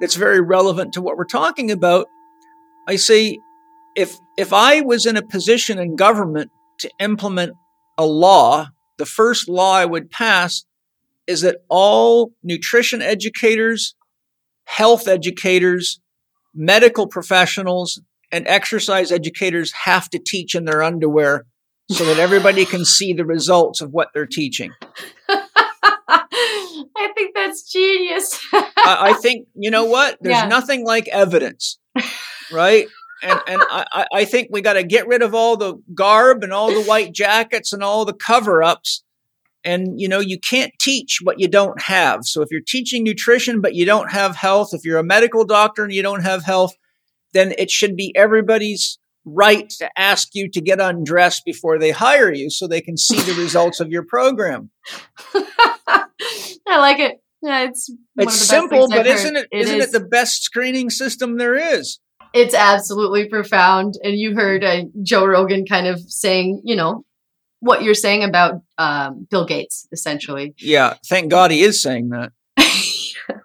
[0.00, 2.06] that's very relevant to what we're talking about,
[2.88, 3.38] I say
[3.94, 7.52] if if I was in a position in government to implement
[7.98, 10.64] a law, the first law I would pass
[11.26, 13.96] is that all nutrition educators,
[14.64, 16.00] health educators,
[16.54, 18.00] medical professionals,
[18.32, 21.44] and exercise educators have to teach in their underwear
[21.90, 24.72] so that everybody can see the results of what they're teaching.
[27.06, 28.40] I think that's genius.
[28.52, 30.18] I, I, think you know what?
[30.20, 30.48] There's yeah.
[30.48, 31.78] nothing like evidence,
[32.50, 32.88] right?
[33.22, 36.52] And and I, I think we got to get rid of all the garb and
[36.52, 39.02] all the white jackets and all the cover ups.
[39.64, 42.24] And you know you can't teach what you don't have.
[42.24, 45.84] So if you're teaching nutrition but you don't have health, if you're a medical doctor
[45.84, 46.74] and you don't have health,
[47.32, 52.32] then it should be everybody's right to ask you to get undressed before they hire
[52.32, 54.70] you so they can see the results of your program.
[55.34, 57.20] I like it.
[57.42, 59.86] Yeah, it's it's simple, but isn't it, it isn't is.
[59.88, 62.00] it the best screening system there is?
[62.32, 63.94] It's absolutely profound.
[64.02, 67.04] And you heard uh, Joe Rogan kind of saying, you know,
[67.60, 70.54] what you're saying about um, Bill Gates, essentially.
[70.58, 72.32] Yeah, thank God he is saying that.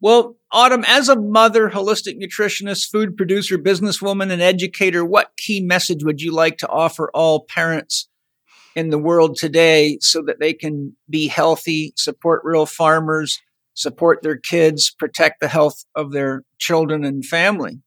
[0.00, 6.04] Well, Autumn, as a mother, holistic nutritionist, food producer, businesswoman, and educator, what key message
[6.04, 8.08] would you like to offer all parents
[8.76, 13.40] in the world today so that they can be healthy, support real farmers,
[13.74, 17.80] support their kids, protect the health of their children and family.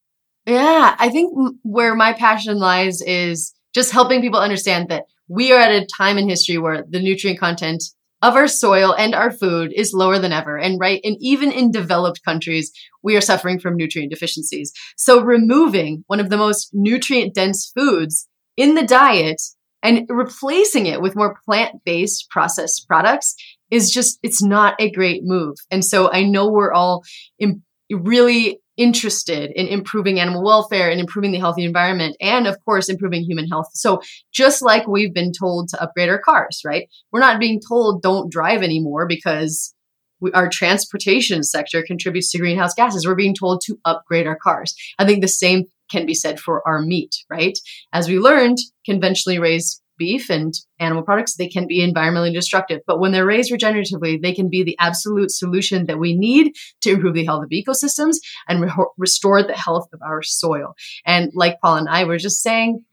[0.46, 1.34] Yeah, I think
[1.64, 6.18] where my passion lies is just helping people understand that we are at a time
[6.18, 7.84] in history where the nutrient content
[8.22, 10.58] of our soil and our food is lower than ever.
[10.58, 12.72] And right, and even in developed countries,
[13.04, 14.72] we are suffering from nutrient deficiencies.
[14.96, 18.28] So removing one of the most nutrient dense foods
[18.58, 19.42] in the diet
[19.84, 23.36] and replacing it with more plant-based processed products
[23.70, 27.04] is just it's not a great move and so i know we're all
[27.40, 32.90] in, really interested in improving animal welfare and improving the healthy environment and of course
[32.90, 33.68] improving human health.
[33.74, 34.02] So
[34.34, 36.90] just like we've been told to upgrade our cars right?
[37.12, 39.76] We're not being told don't drive anymore because
[40.20, 43.06] we, our transportation sector contributes to greenhouse gases.
[43.06, 44.76] We're being told to upgrade our cars.
[45.00, 47.58] I think the same can be said for our meat, right?
[47.92, 52.80] As we learned, conventionally raised beef and animal products, they can be environmentally destructive.
[52.88, 56.94] But when they're raised regeneratively, they can be the absolute solution that we need to
[56.94, 58.16] improve the health of ecosystems
[58.48, 60.74] and re- restore the health of our soil.
[61.06, 62.84] And like Paul and I were just saying,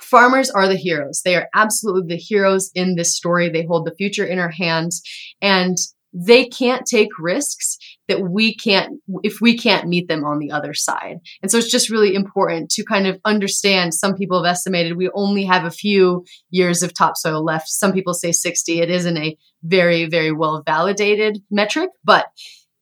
[0.00, 1.22] farmers are the heroes.
[1.24, 3.48] They are absolutely the heroes in this story.
[3.48, 5.02] They hold the future in our hands.
[5.42, 5.76] And
[6.14, 7.76] they can't take risks
[8.06, 11.18] that we can't if we can't meet them on the other side.
[11.42, 15.10] And so it's just really important to kind of understand some people have estimated we
[15.12, 17.68] only have a few years of topsoil left.
[17.68, 22.26] Some people say 60 it isn't a very very well validated metric but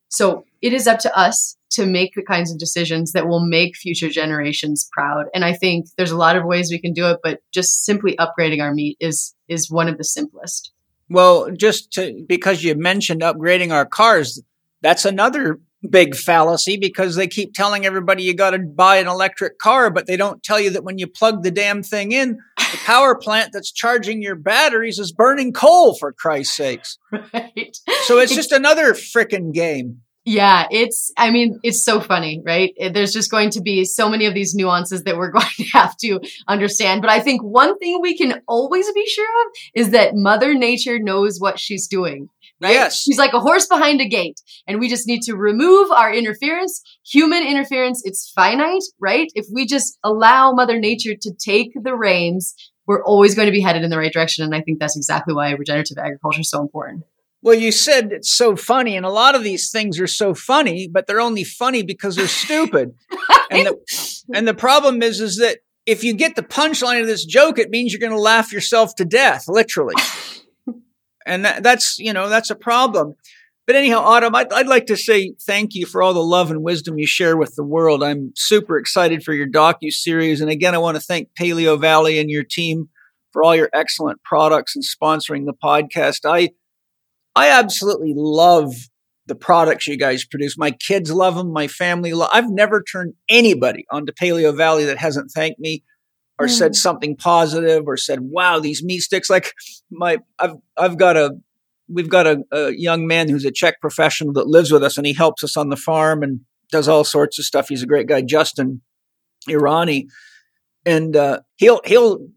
[0.09, 3.75] so it is up to us to make the kinds of decisions that will make
[3.75, 5.25] future generations proud.
[5.33, 8.15] And i think there's a lot of ways we can do it but just simply
[8.17, 10.72] upgrading our meat is is one of the simplest
[11.09, 14.41] well, just to, because you mentioned upgrading our cars,
[14.81, 15.59] that's another
[15.89, 20.07] big fallacy because they keep telling everybody you got to buy an electric car, but
[20.07, 23.51] they don't tell you that when you plug the damn thing in, the power plant
[23.53, 26.97] that's charging your batteries is burning coal for Christ's sakes.
[27.33, 27.77] Right.
[28.03, 30.01] So it's just another frickin' game.
[30.25, 32.73] Yeah, it's, I mean, it's so funny, right?
[32.93, 35.97] There's just going to be so many of these nuances that we're going to have
[35.97, 37.01] to understand.
[37.01, 40.97] But I think one thing we can always be sure of is that Mother Nature
[40.97, 42.29] knows what she's doing.
[42.61, 42.71] Right?
[42.71, 43.01] Yes.
[43.01, 44.39] She's like a horse behind a gate.
[44.65, 46.81] And we just need to remove our interference.
[47.05, 49.29] Human interference, it's finite, right?
[49.35, 52.55] If we just allow Mother Nature to take the reins,
[52.87, 54.45] we're always going to be headed in the right direction.
[54.45, 57.03] And I think that's exactly why regenerative agriculture is so important.
[57.43, 60.87] Well, you said it's so funny, and a lot of these things are so funny,
[60.87, 62.95] but they're only funny because they're stupid.
[63.51, 67.25] and the and the problem is, is that if you get the punchline of this
[67.25, 69.95] joke, it means you're going to laugh yourself to death, literally.
[71.25, 73.15] and that, that's you know that's a problem.
[73.67, 76.63] But anyhow, Autumn, I'd, I'd like to say thank you for all the love and
[76.63, 78.03] wisdom you share with the world.
[78.03, 82.19] I'm super excited for your docu series, and again, I want to thank Paleo Valley
[82.19, 82.87] and your team
[83.33, 86.19] for all your excellent products and sponsoring the podcast.
[86.23, 86.51] I
[87.35, 88.73] I absolutely love
[89.25, 90.57] the products you guys produce.
[90.57, 91.51] My kids love them.
[91.51, 92.29] My family love.
[92.33, 95.83] I've never turned anybody onto Paleo Valley that hasn't thanked me
[96.39, 96.51] or mm.
[96.51, 99.53] said something positive or said, "Wow, these meat sticks!" Like
[99.91, 101.31] my, I've I've got a
[101.87, 105.07] we've got a, a young man who's a CHEK professional that lives with us, and
[105.07, 106.41] he helps us on the farm and
[106.71, 107.69] does all sorts of stuff.
[107.69, 108.81] He's a great guy, Justin
[109.47, 110.07] Irani,
[110.85, 112.27] and uh, he'll he'll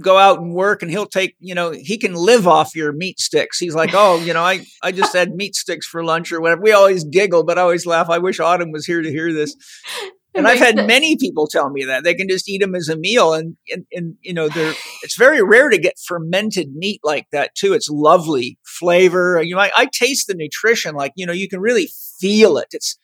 [0.00, 3.18] go out and work and he'll take, you know, he can live off your meat
[3.18, 3.58] sticks.
[3.58, 6.62] He's like, oh, you know, I, I just had meat sticks for lunch or whatever.
[6.62, 8.08] We always giggle, but I always laugh.
[8.08, 9.54] I wish Autumn was here to hear this.
[10.34, 10.86] And I've had sense.
[10.86, 13.86] many people tell me that they can just eat them as a meal, and, and
[13.90, 14.74] and you know they're.
[15.02, 17.72] It's very rare to get fermented meat like that too.
[17.72, 19.42] It's lovely flavor.
[19.42, 21.88] You know, I, I taste the nutrition, like you know, you can really
[22.20, 22.68] feel it.
[22.72, 22.98] It's.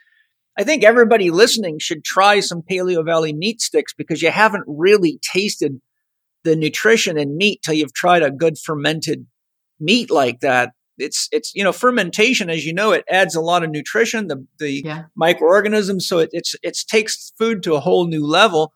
[0.57, 5.19] I think everybody listening should try some Paleo Valley meat sticks because you haven't really
[5.33, 5.81] tasted
[6.45, 9.27] the nutrition in meat till you've tried a good fermented
[9.81, 10.73] meat like that.
[10.97, 14.47] It's it's you know fermentation as you know it adds a lot of nutrition the
[14.61, 15.05] the yeah.
[15.17, 18.73] microorganisms so it it's it takes food to a whole new level.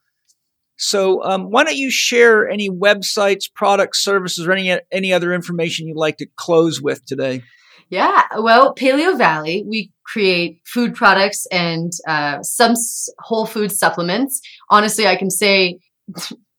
[0.81, 5.87] So um, why don't you share any websites, products, services, or any any other information
[5.87, 7.43] you'd like to close with today?
[7.91, 12.75] Yeah, well, Paleo Valley, we create food products and uh, some
[13.21, 14.41] whole food supplements.
[14.69, 15.79] Honestly, I can say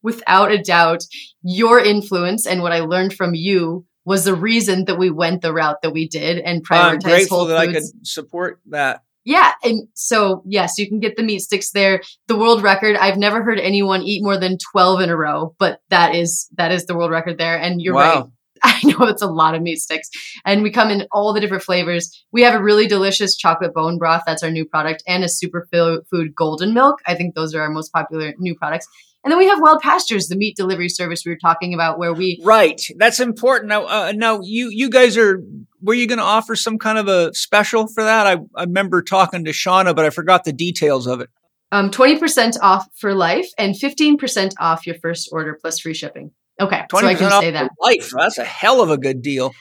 [0.02, 1.04] without a doubt,
[1.42, 5.54] your influence and what I learned from you was the reason that we went the
[5.54, 7.78] route that we did and prioritized I'm grateful whole that foods.
[7.78, 9.04] I could support that.
[9.26, 12.02] Yeah, and so yes, you can get the meat sticks there.
[12.28, 12.96] The world record.
[12.96, 16.72] I've never heard anyone eat more than twelve in a row, but that is that
[16.72, 17.60] is the world record there.
[17.60, 18.16] And you're wow.
[18.16, 18.26] right.
[18.64, 20.10] I know it's a lot of meat sticks.
[20.46, 22.26] And we come in all the different flavors.
[22.32, 24.24] We have a really delicious chocolate bone broth.
[24.26, 27.00] That's our new product and a superfood golden milk.
[27.06, 28.88] I think those are our most popular new products.
[29.24, 32.14] And then we have Wild Pastures, the meat delivery service we were talking about, where
[32.14, 32.82] we right.
[32.98, 33.70] That's important.
[33.70, 35.42] Now, uh, now you you guys are
[35.82, 38.28] were you going to offer some kind of a special for that?
[38.28, 41.30] I, I remember talking to Shauna, but I forgot the details of it.
[41.72, 45.94] Um, twenty percent off for life and fifteen percent off your first order plus free
[45.94, 46.32] shipping.
[46.62, 48.12] Okay, so I can say that life.
[48.18, 49.54] That's a hell of a good deal.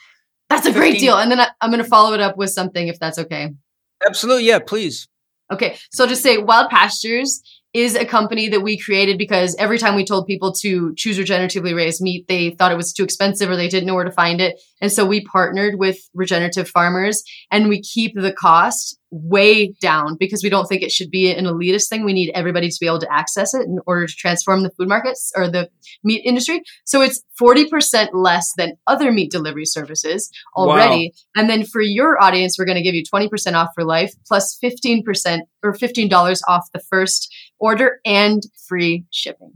[0.48, 0.80] That's a 15.
[0.80, 1.16] great deal.
[1.16, 3.52] And then I, I'm going to follow it up with something if that's okay.
[4.06, 4.58] Absolutely, yeah.
[4.58, 5.08] Please.
[5.52, 7.42] Okay, so just say Wild Pastures
[7.74, 11.74] is a company that we created because every time we told people to choose regeneratively
[11.74, 14.40] raised meat, they thought it was too expensive or they didn't know where to find
[14.40, 14.60] it.
[14.80, 20.42] And so we partnered with regenerative farmers and we keep the cost way down because
[20.42, 22.04] we don't think it should be an elitist thing.
[22.04, 24.88] We need everybody to be able to access it in order to transform the food
[24.88, 25.70] markets or the
[26.04, 26.62] meat industry.
[26.84, 31.12] So it's 40% less than other meat delivery services already.
[31.14, 31.40] Wow.
[31.40, 34.58] And then for your audience, we're going to give you 20% off for life plus
[34.62, 39.52] 15% or $15 off the first order and free shipping.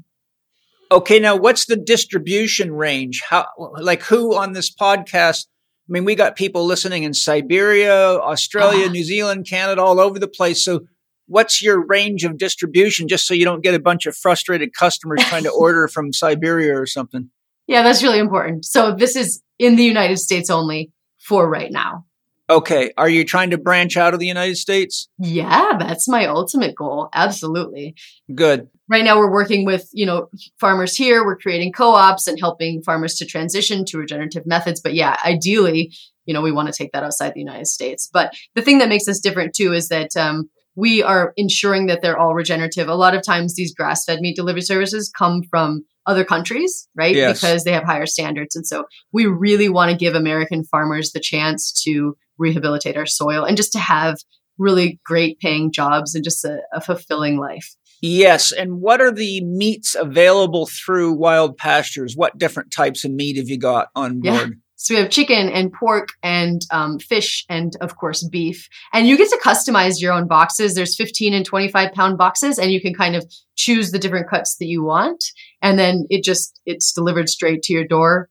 [0.90, 3.22] Okay, now what's the distribution range?
[3.26, 3.46] How
[3.80, 5.46] like who on this podcast
[5.88, 10.18] I mean, we got people listening in Siberia, Australia, uh, New Zealand, Canada, all over
[10.18, 10.64] the place.
[10.64, 10.80] So,
[11.26, 15.22] what's your range of distribution just so you don't get a bunch of frustrated customers
[15.28, 17.30] trying to order from Siberia or something?
[17.66, 18.64] Yeah, that's really important.
[18.64, 22.04] So, this is in the United States only for right now.
[22.50, 22.92] Okay.
[22.98, 25.08] Are you trying to branch out of the United States?
[25.18, 27.08] Yeah, that's my ultimate goal.
[27.14, 27.94] Absolutely.
[28.34, 28.68] Good.
[28.88, 30.28] Right now we're working with, you know,
[30.60, 31.24] farmers here.
[31.24, 34.80] We're creating co-ops and helping farmers to transition to regenerative methods.
[34.80, 35.94] But yeah, ideally,
[36.26, 38.10] you know, we want to take that outside the United States.
[38.12, 42.02] But the thing that makes us different too is that um, we are ensuring that
[42.02, 42.88] they're all regenerative.
[42.88, 47.14] A lot of times these grass-fed meat delivery services come from other countries, right?
[47.14, 47.40] Yes.
[47.40, 48.56] Because they have higher standards.
[48.56, 53.44] And so we really want to give American farmers the chance to rehabilitate our soil
[53.44, 54.16] and just to have
[54.58, 57.74] really great paying jobs and just a, a fulfilling life.
[58.00, 58.50] Yes.
[58.50, 62.14] And what are the meats available through wild pastures?
[62.16, 64.24] What different types of meat have you got on board?
[64.24, 64.46] Yeah.
[64.82, 68.68] So we have chicken and pork and um, fish and of course beef.
[68.92, 70.74] And you get to customize your own boxes.
[70.74, 74.56] There's 15 and 25 pound boxes, and you can kind of choose the different cuts
[74.56, 75.22] that you want.
[75.62, 78.28] And then it just it's delivered straight to your door,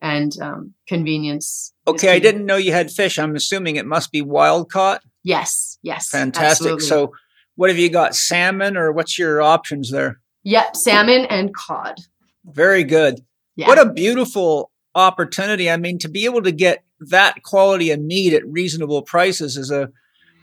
[0.00, 1.72] and um, convenience.
[1.86, 3.18] Okay, I didn't know you had fish.
[3.18, 5.02] I'm assuming it must be wild caught.
[5.22, 5.78] Yes.
[5.82, 6.08] Yes.
[6.10, 6.72] Fantastic.
[6.72, 6.86] Absolutely.
[6.86, 7.12] So
[7.56, 8.14] what have you got?
[8.14, 10.20] Salmon or what's your options there?
[10.44, 11.96] Yep, salmon and cod.
[12.44, 13.20] Very good.
[13.56, 13.66] Yeah.
[13.66, 15.68] What a beautiful opportunity.
[15.70, 19.70] I mean, to be able to get that quality of meat at reasonable prices is
[19.70, 19.90] a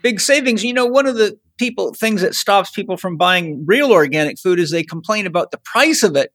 [0.02, 0.64] big savings.
[0.64, 4.60] You know, one of the people things that stops people from buying real organic food
[4.60, 6.34] is they complain about the price of it.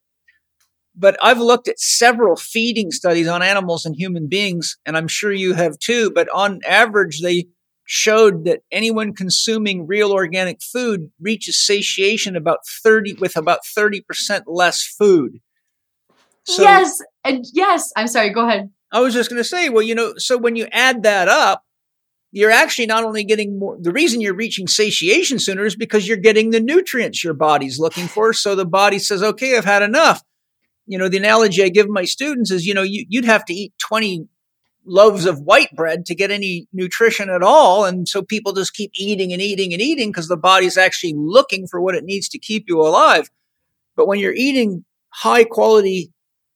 [1.01, 5.33] But I've looked at several feeding studies on animals and human beings, and I'm sure
[5.33, 6.11] you have too.
[6.11, 7.47] But on average, they
[7.85, 14.03] showed that anyone consuming real organic food reaches satiation about 30 with about 30%
[14.47, 15.39] less food.
[16.45, 18.71] So, yes, and yes, I'm sorry, go ahead.
[18.91, 21.65] I was just going to say, well, you know, so when you add that up,
[22.31, 26.17] you're actually not only getting more, the reason you're reaching satiation sooner is because you're
[26.17, 28.33] getting the nutrients your body's looking for.
[28.33, 30.23] So the body says, okay, I've had enough.
[30.89, 33.55] You know, the analogy I give my students is, you know, you, would have to
[33.55, 34.27] eat 20
[34.87, 37.85] loaves of white bread to get any nutrition at all.
[37.85, 41.67] And so people just keep eating and eating and eating because the body's actually looking
[41.67, 43.29] for what it needs to keep you alive.
[43.97, 46.11] But when you're eating high quality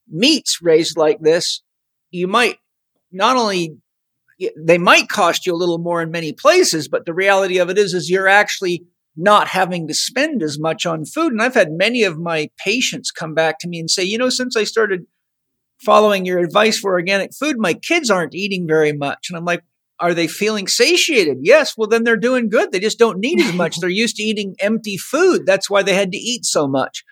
[0.09, 1.62] meats raised like this,
[2.10, 2.56] you might
[3.10, 3.76] not only
[4.56, 7.78] they might cost you a little more in many places, but the reality of it
[7.78, 8.84] is, is you're actually
[9.16, 11.32] not having to spend as much on food.
[11.32, 14.30] And I've had many of my patients come back to me and say, you know,
[14.30, 15.06] since I started
[15.80, 19.26] following your advice for organic food, my kids aren't eating very much.
[19.28, 19.64] And I'm like,
[20.01, 21.39] are they feeling satiated?
[21.43, 21.74] Yes.
[21.76, 22.72] Well, then they're doing good.
[22.72, 23.76] They just don't need as much.
[23.80, 25.47] they're used to eating empty food.
[25.47, 27.05] That's why they had to eat so much.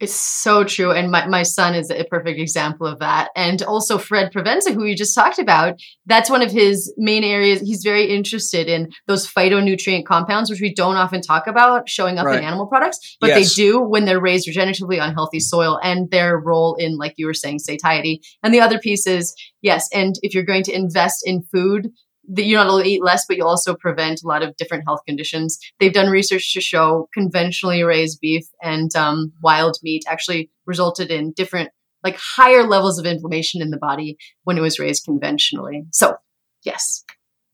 [0.00, 0.92] It's so true.
[0.92, 3.30] And my, my son is a perfect example of that.
[3.34, 7.60] And also Fred Provenza, who we just talked about, that's one of his main areas.
[7.60, 12.26] He's very interested in those phytonutrient compounds, which we don't often talk about showing up
[12.26, 12.38] right.
[12.38, 13.56] in animal products, but yes.
[13.56, 17.26] they do when they're raised regeneratively on healthy soil and their role in, like you
[17.26, 18.22] were saying, satiety.
[18.44, 21.90] And the other piece is, yes, and if you're going to invest in food,
[22.28, 25.00] that you not only eat less, but you also prevent a lot of different health
[25.06, 25.58] conditions.
[25.80, 31.32] They've done research to show conventionally raised beef and um, wild meat actually resulted in
[31.32, 31.70] different,
[32.04, 35.84] like higher levels of inflammation in the body when it was raised conventionally.
[35.92, 36.16] So,
[36.64, 37.04] yes.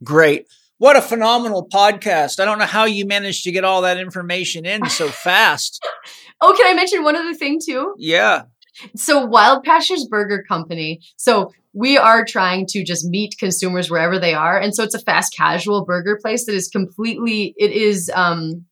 [0.03, 0.47] Great.
[0.79, 2.41] What a phenomenal podcast.
[2.41, 5.85] I don't know how you managed to get all that information in so fast.
[6.41, 7.95] oh, can I mention one other thing too?
[7.97, 8.43] Yeah.
[8.97, 11.01] So Wild Pastures Burger Company.
[11.17, 14.59] So we are trying to just meet consumers wherever they are.
[14.59, 18.65] And so it's a fast casual burger place that is completely, it is um,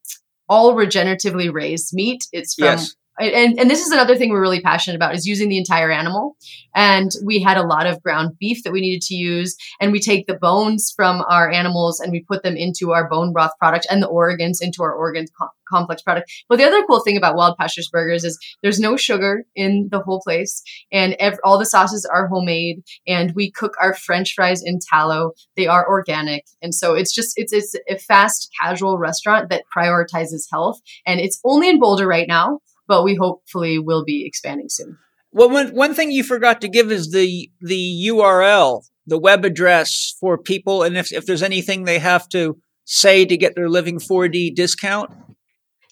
[0.49, 2.23] all regeneratively raised meat.
[2.33, 5.49] It's from yes and, and this is another thing we're really passionate about is using
[5.49, 6.37] the entire animal.
[6.75, 10.01] And we had a lot of ground beef that we needed to use and we
[10.01, 13.87] take the bones from our animals and we put them into our bone broth product
[13.91, 16.31] and the organs into our organ com- complex product.
[16.49, 20.01] But the other cool thing about wild pastures burgers is there's no sugar in the
[20.01, 24.63] whole place and ev- all the sauces are homemade and we cook our french fries
[24.65, 25.33] in tallow.
[25.57, 30.47] They are organic and so it's just it's, it's a fast casual restaurant that prioritizes
[30.51, 34.99] health and it's only in boulder right now but we hopefully will be expanding soon.
[35.33, 40.15] Well, one, one thing you forgot to give is the the URL, the web address
[40.21, 43.99] for people, and if, if there's anything they have to say to get their Living
[43.99, 45.11] 4D discount.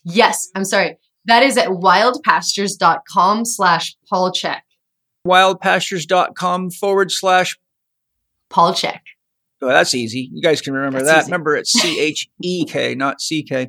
[0.05, 0.99] Yes, I'm sorry.
[1.27, 4.61] That is at wildpastures.com slash Paul Chek.
[5.27, 7.57] Wildpastures.com forward slash
[8.49, 9.01] Paul Chek.
[9.62, 10.31] Oh, that's easy.
[10.33, 11.19] You guys can remember that's that.
[11.23, 11.33] Easy.
[11.33, 13.69] Remember, it's C H E K, not C K.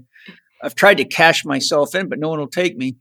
[0.64, 2.96] I've tried to cash myself in, but no one will take me.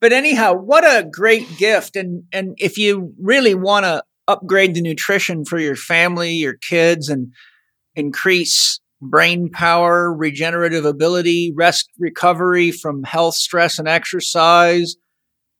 [0.00, 1.96] But anyhow, what a great gift.
[1.96, 7.08] And, and if you really want to upgrade the nutrition for your family, your kids,
[7.08, 7.32] and
[7.94, 14.96] increase brain power, regenerative ability, rest, recovery from health, stress, and exercise,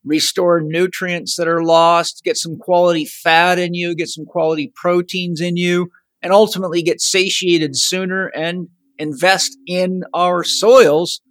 [0.03, 5.41] restore nutrients that are lost, get some quality fat in you, get some quality proteins
[5.41, 5.89] in you,
[6.21, 11.21] and ultimately get satiated sooner and invest in our soils,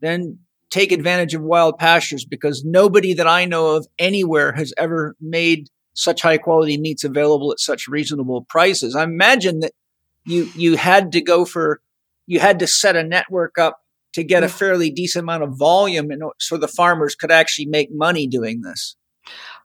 [0.00, 0.38] then
[0.70, 5.68] take advantage of wild pastures because nobody that I know of anywhere has ever made
[5.94, 8.94] such high quality meats available at such reasonable prices.
[8.94, 9.72] I imagine that
[10.24, 11.80] you you had to go for
[12.26, 13.80] you had to set a network up
[14.12, 17.88] to get a fairly decent amount of volume and so the farmers could actually make
[17.92, 18.96] money doing this.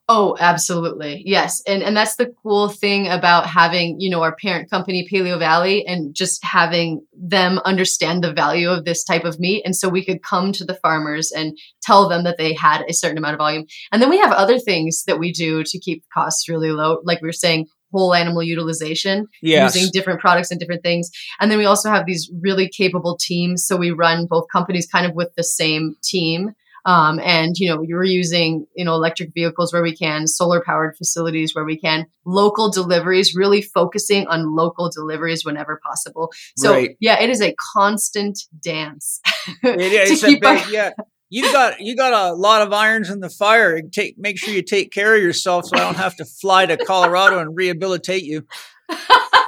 [0.07, 1.23] Oh, absolutely.
[1.26, 1.64] Yes.
[1.65, 5.84] And and that's the cool thing about having, you know, our parent company Paleo Valley
[5.88, 10.06] and just having them understand the value of this type of meat and so we
[10.06, 13.40] could come to the farmers and tell them that they had a certain amount of
[13.40, 13.65] volume.
[13.91, 16.99] And then we have other things that we do to keep costs really low.
[17.03, 19.76] Like we were saying, whole animal utilization Yes.
[19.76, 21.10] using different products and different things.
[21.40, 23.65] And then we also have these really capable teams.
[23.65, 26.52] So we run both companies kind of with the same team.
[26.86, 30.95] Um, and you know, you're using you know electric vehicles where we can, solar powered
[30.98, 36.32] facilities where we can, local deliveries, really focusing on local deliveries whenever possible.
[36.57, 36.98] So Right.
[36.99, 39.20] yeah, it is a constant dance.
[39.64, 39.80] It
[40.12, 40.91] is big, our- yeah.
[41.32, 43.82] You got you got a lot of irons in the fire.
[43.82, 46.78] Take make sure you take care of yourself, so I don't have to fly to
[46.78, 48.45] Colorado and rehabilitate you.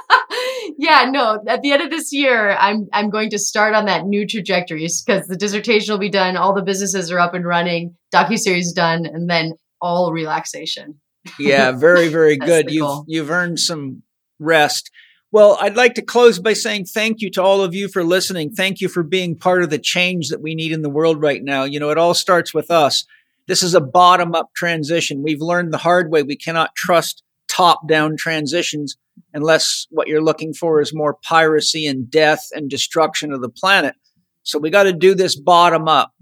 [0.80, 1.42] yeah, no.
[1.48, 4.86] At the end of this year, I'm I'm going to start on that new trajectory
[5.04, 8.72] because the dissertation will be done, all the businesses are up and running, docu series
[8.72, 11.00] done, and then all relaxation.
[11.36, 12.70] Yeah, very very good.
[12.70, 13.04] You've goal.
[13.08, 14.04] you've earned some
[14.38, 14.88] rest.
[15.32, 18.52] Well, I'd like to close by saying thank you to all of you for listening.
[18.52, 21.42] Thank you for being part of the change that we need in the world right
[21.42, 21.64] now.
[21.64, 23.04] You know, it all starts with us.
[23.48, 25.24] This is a bottom up transition.
[25.24, 26.22] We've learned the hard way.
[26.22, 28.96] We cannot trust top down transitions
[29.34, 33.94] unless what you're looking for is more piracy and death and destruction of the planet.
[34.42, 36.12] So we got to do this bottom up.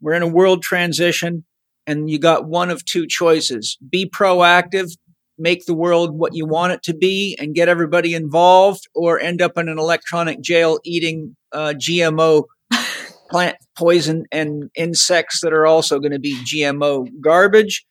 [0.00, 1.44] We're in a world transition
[1.86, 3.78] and you got one of two choices.
[3.88, 4.90] Be proactive,
[5.38, 9.42] make the world what you want it to be and get everybody involved or end
[9.42, 12.44] up in an electronic jail eating uh, GMO
[13.30, 17.84] plant poison and insects that are also going to be GMO garbage.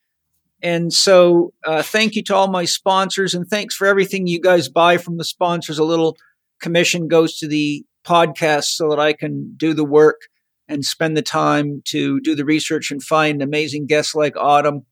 [0.65, 4.67] And so, uh, thank you to all my sponsors, and thanks for everything you guys
[4.67, 5.77] buy from the sponsors.
[5.77, 6.17] A little
[6.59, 10.21] commission goes to the podcast so that I can do the work
[10.67, 14.87] and spend the time to do the research and find amazing guests like Autumn.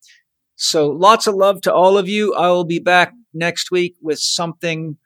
[0.58, 2.36] So, lots of love to all of you.
[2.36, 4.98] I will be back next week with something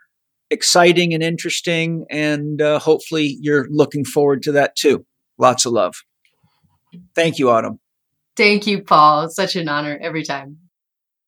[0.49, 5.05] exciting and interesting, and uh, hopefully, you're looking forward to that too.
[5.37, 5.95] Lots of love.
[7.15, 7.79] Thank you, Autumn.
[8.37, 9.23] Thank you, Paul.
[9.23, 10.59] It's such an honor every time.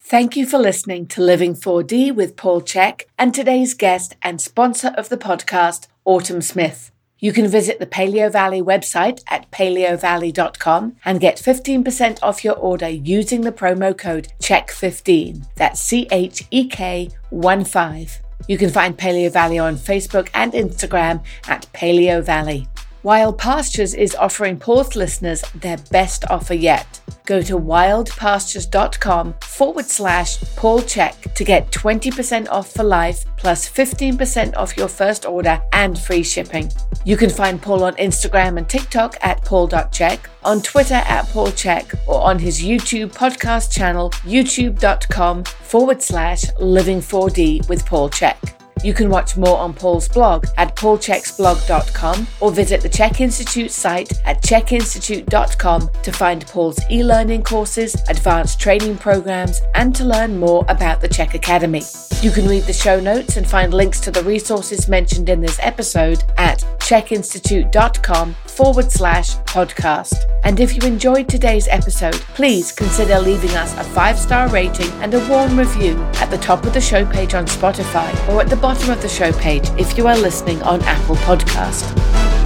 [0.01, 4.93] Thank you for listening to Living 4D with Paul Chek and today's guest and sponsor
[4.95, 6.91] of the podcast, Autumn Smith.
[7.17, 12.87] You can visit the Paleo Valley website at paleovalley.com and get 15% off your order
[12.87, 15.47] using the promo code CHEK15.
[15.55, 18.19] That's C H E K 1 5.
[18.47, 22.67] You can find Paleo Valley on Facebook and Instagram at Paleo Valley.
[23.01, 26.99] Wild Pastures is offering Paul's listeners their best offer yet.
[27.25, 34.57] Go to wildpastures.com forward slash Paul Chek to get 20% off for life plus 15%
[34.57, 36.69] off your first order and free shipping.
[37.05, 41.97] You can find Paul on Instagram and TikTok at paul.chek, on Twitter at Paul Chek,
[42.05, 48.58] or on his YouTube podcast channel, youtube.com forward slash living 4D with Paul Chek.
[48.83, 54.11] You can watch more on Paul's blog at paulcheksblog.com or visit the CHEK Institute site
[54.25, 60.65] at chekinstitute.com to find Paul's e learning courses, advanced training programs, and to learn more
[60.69, 61.81] about the CHEK Academy.
[62.21, 65.57] You can read the show notes and find links to the resources mentioned in this
[65.61, 70.25] episode at chekinstitute.com forward slash podcast.
[70.43, 75.13] And if you enjoyed today's episode, please consider leaving us a five star rating and
[75.13, 78.57] a warm review at the top of the show page on Spotify or at the
[78.57, 82.38] bottom of the show page if you are listening on Apple Podcast.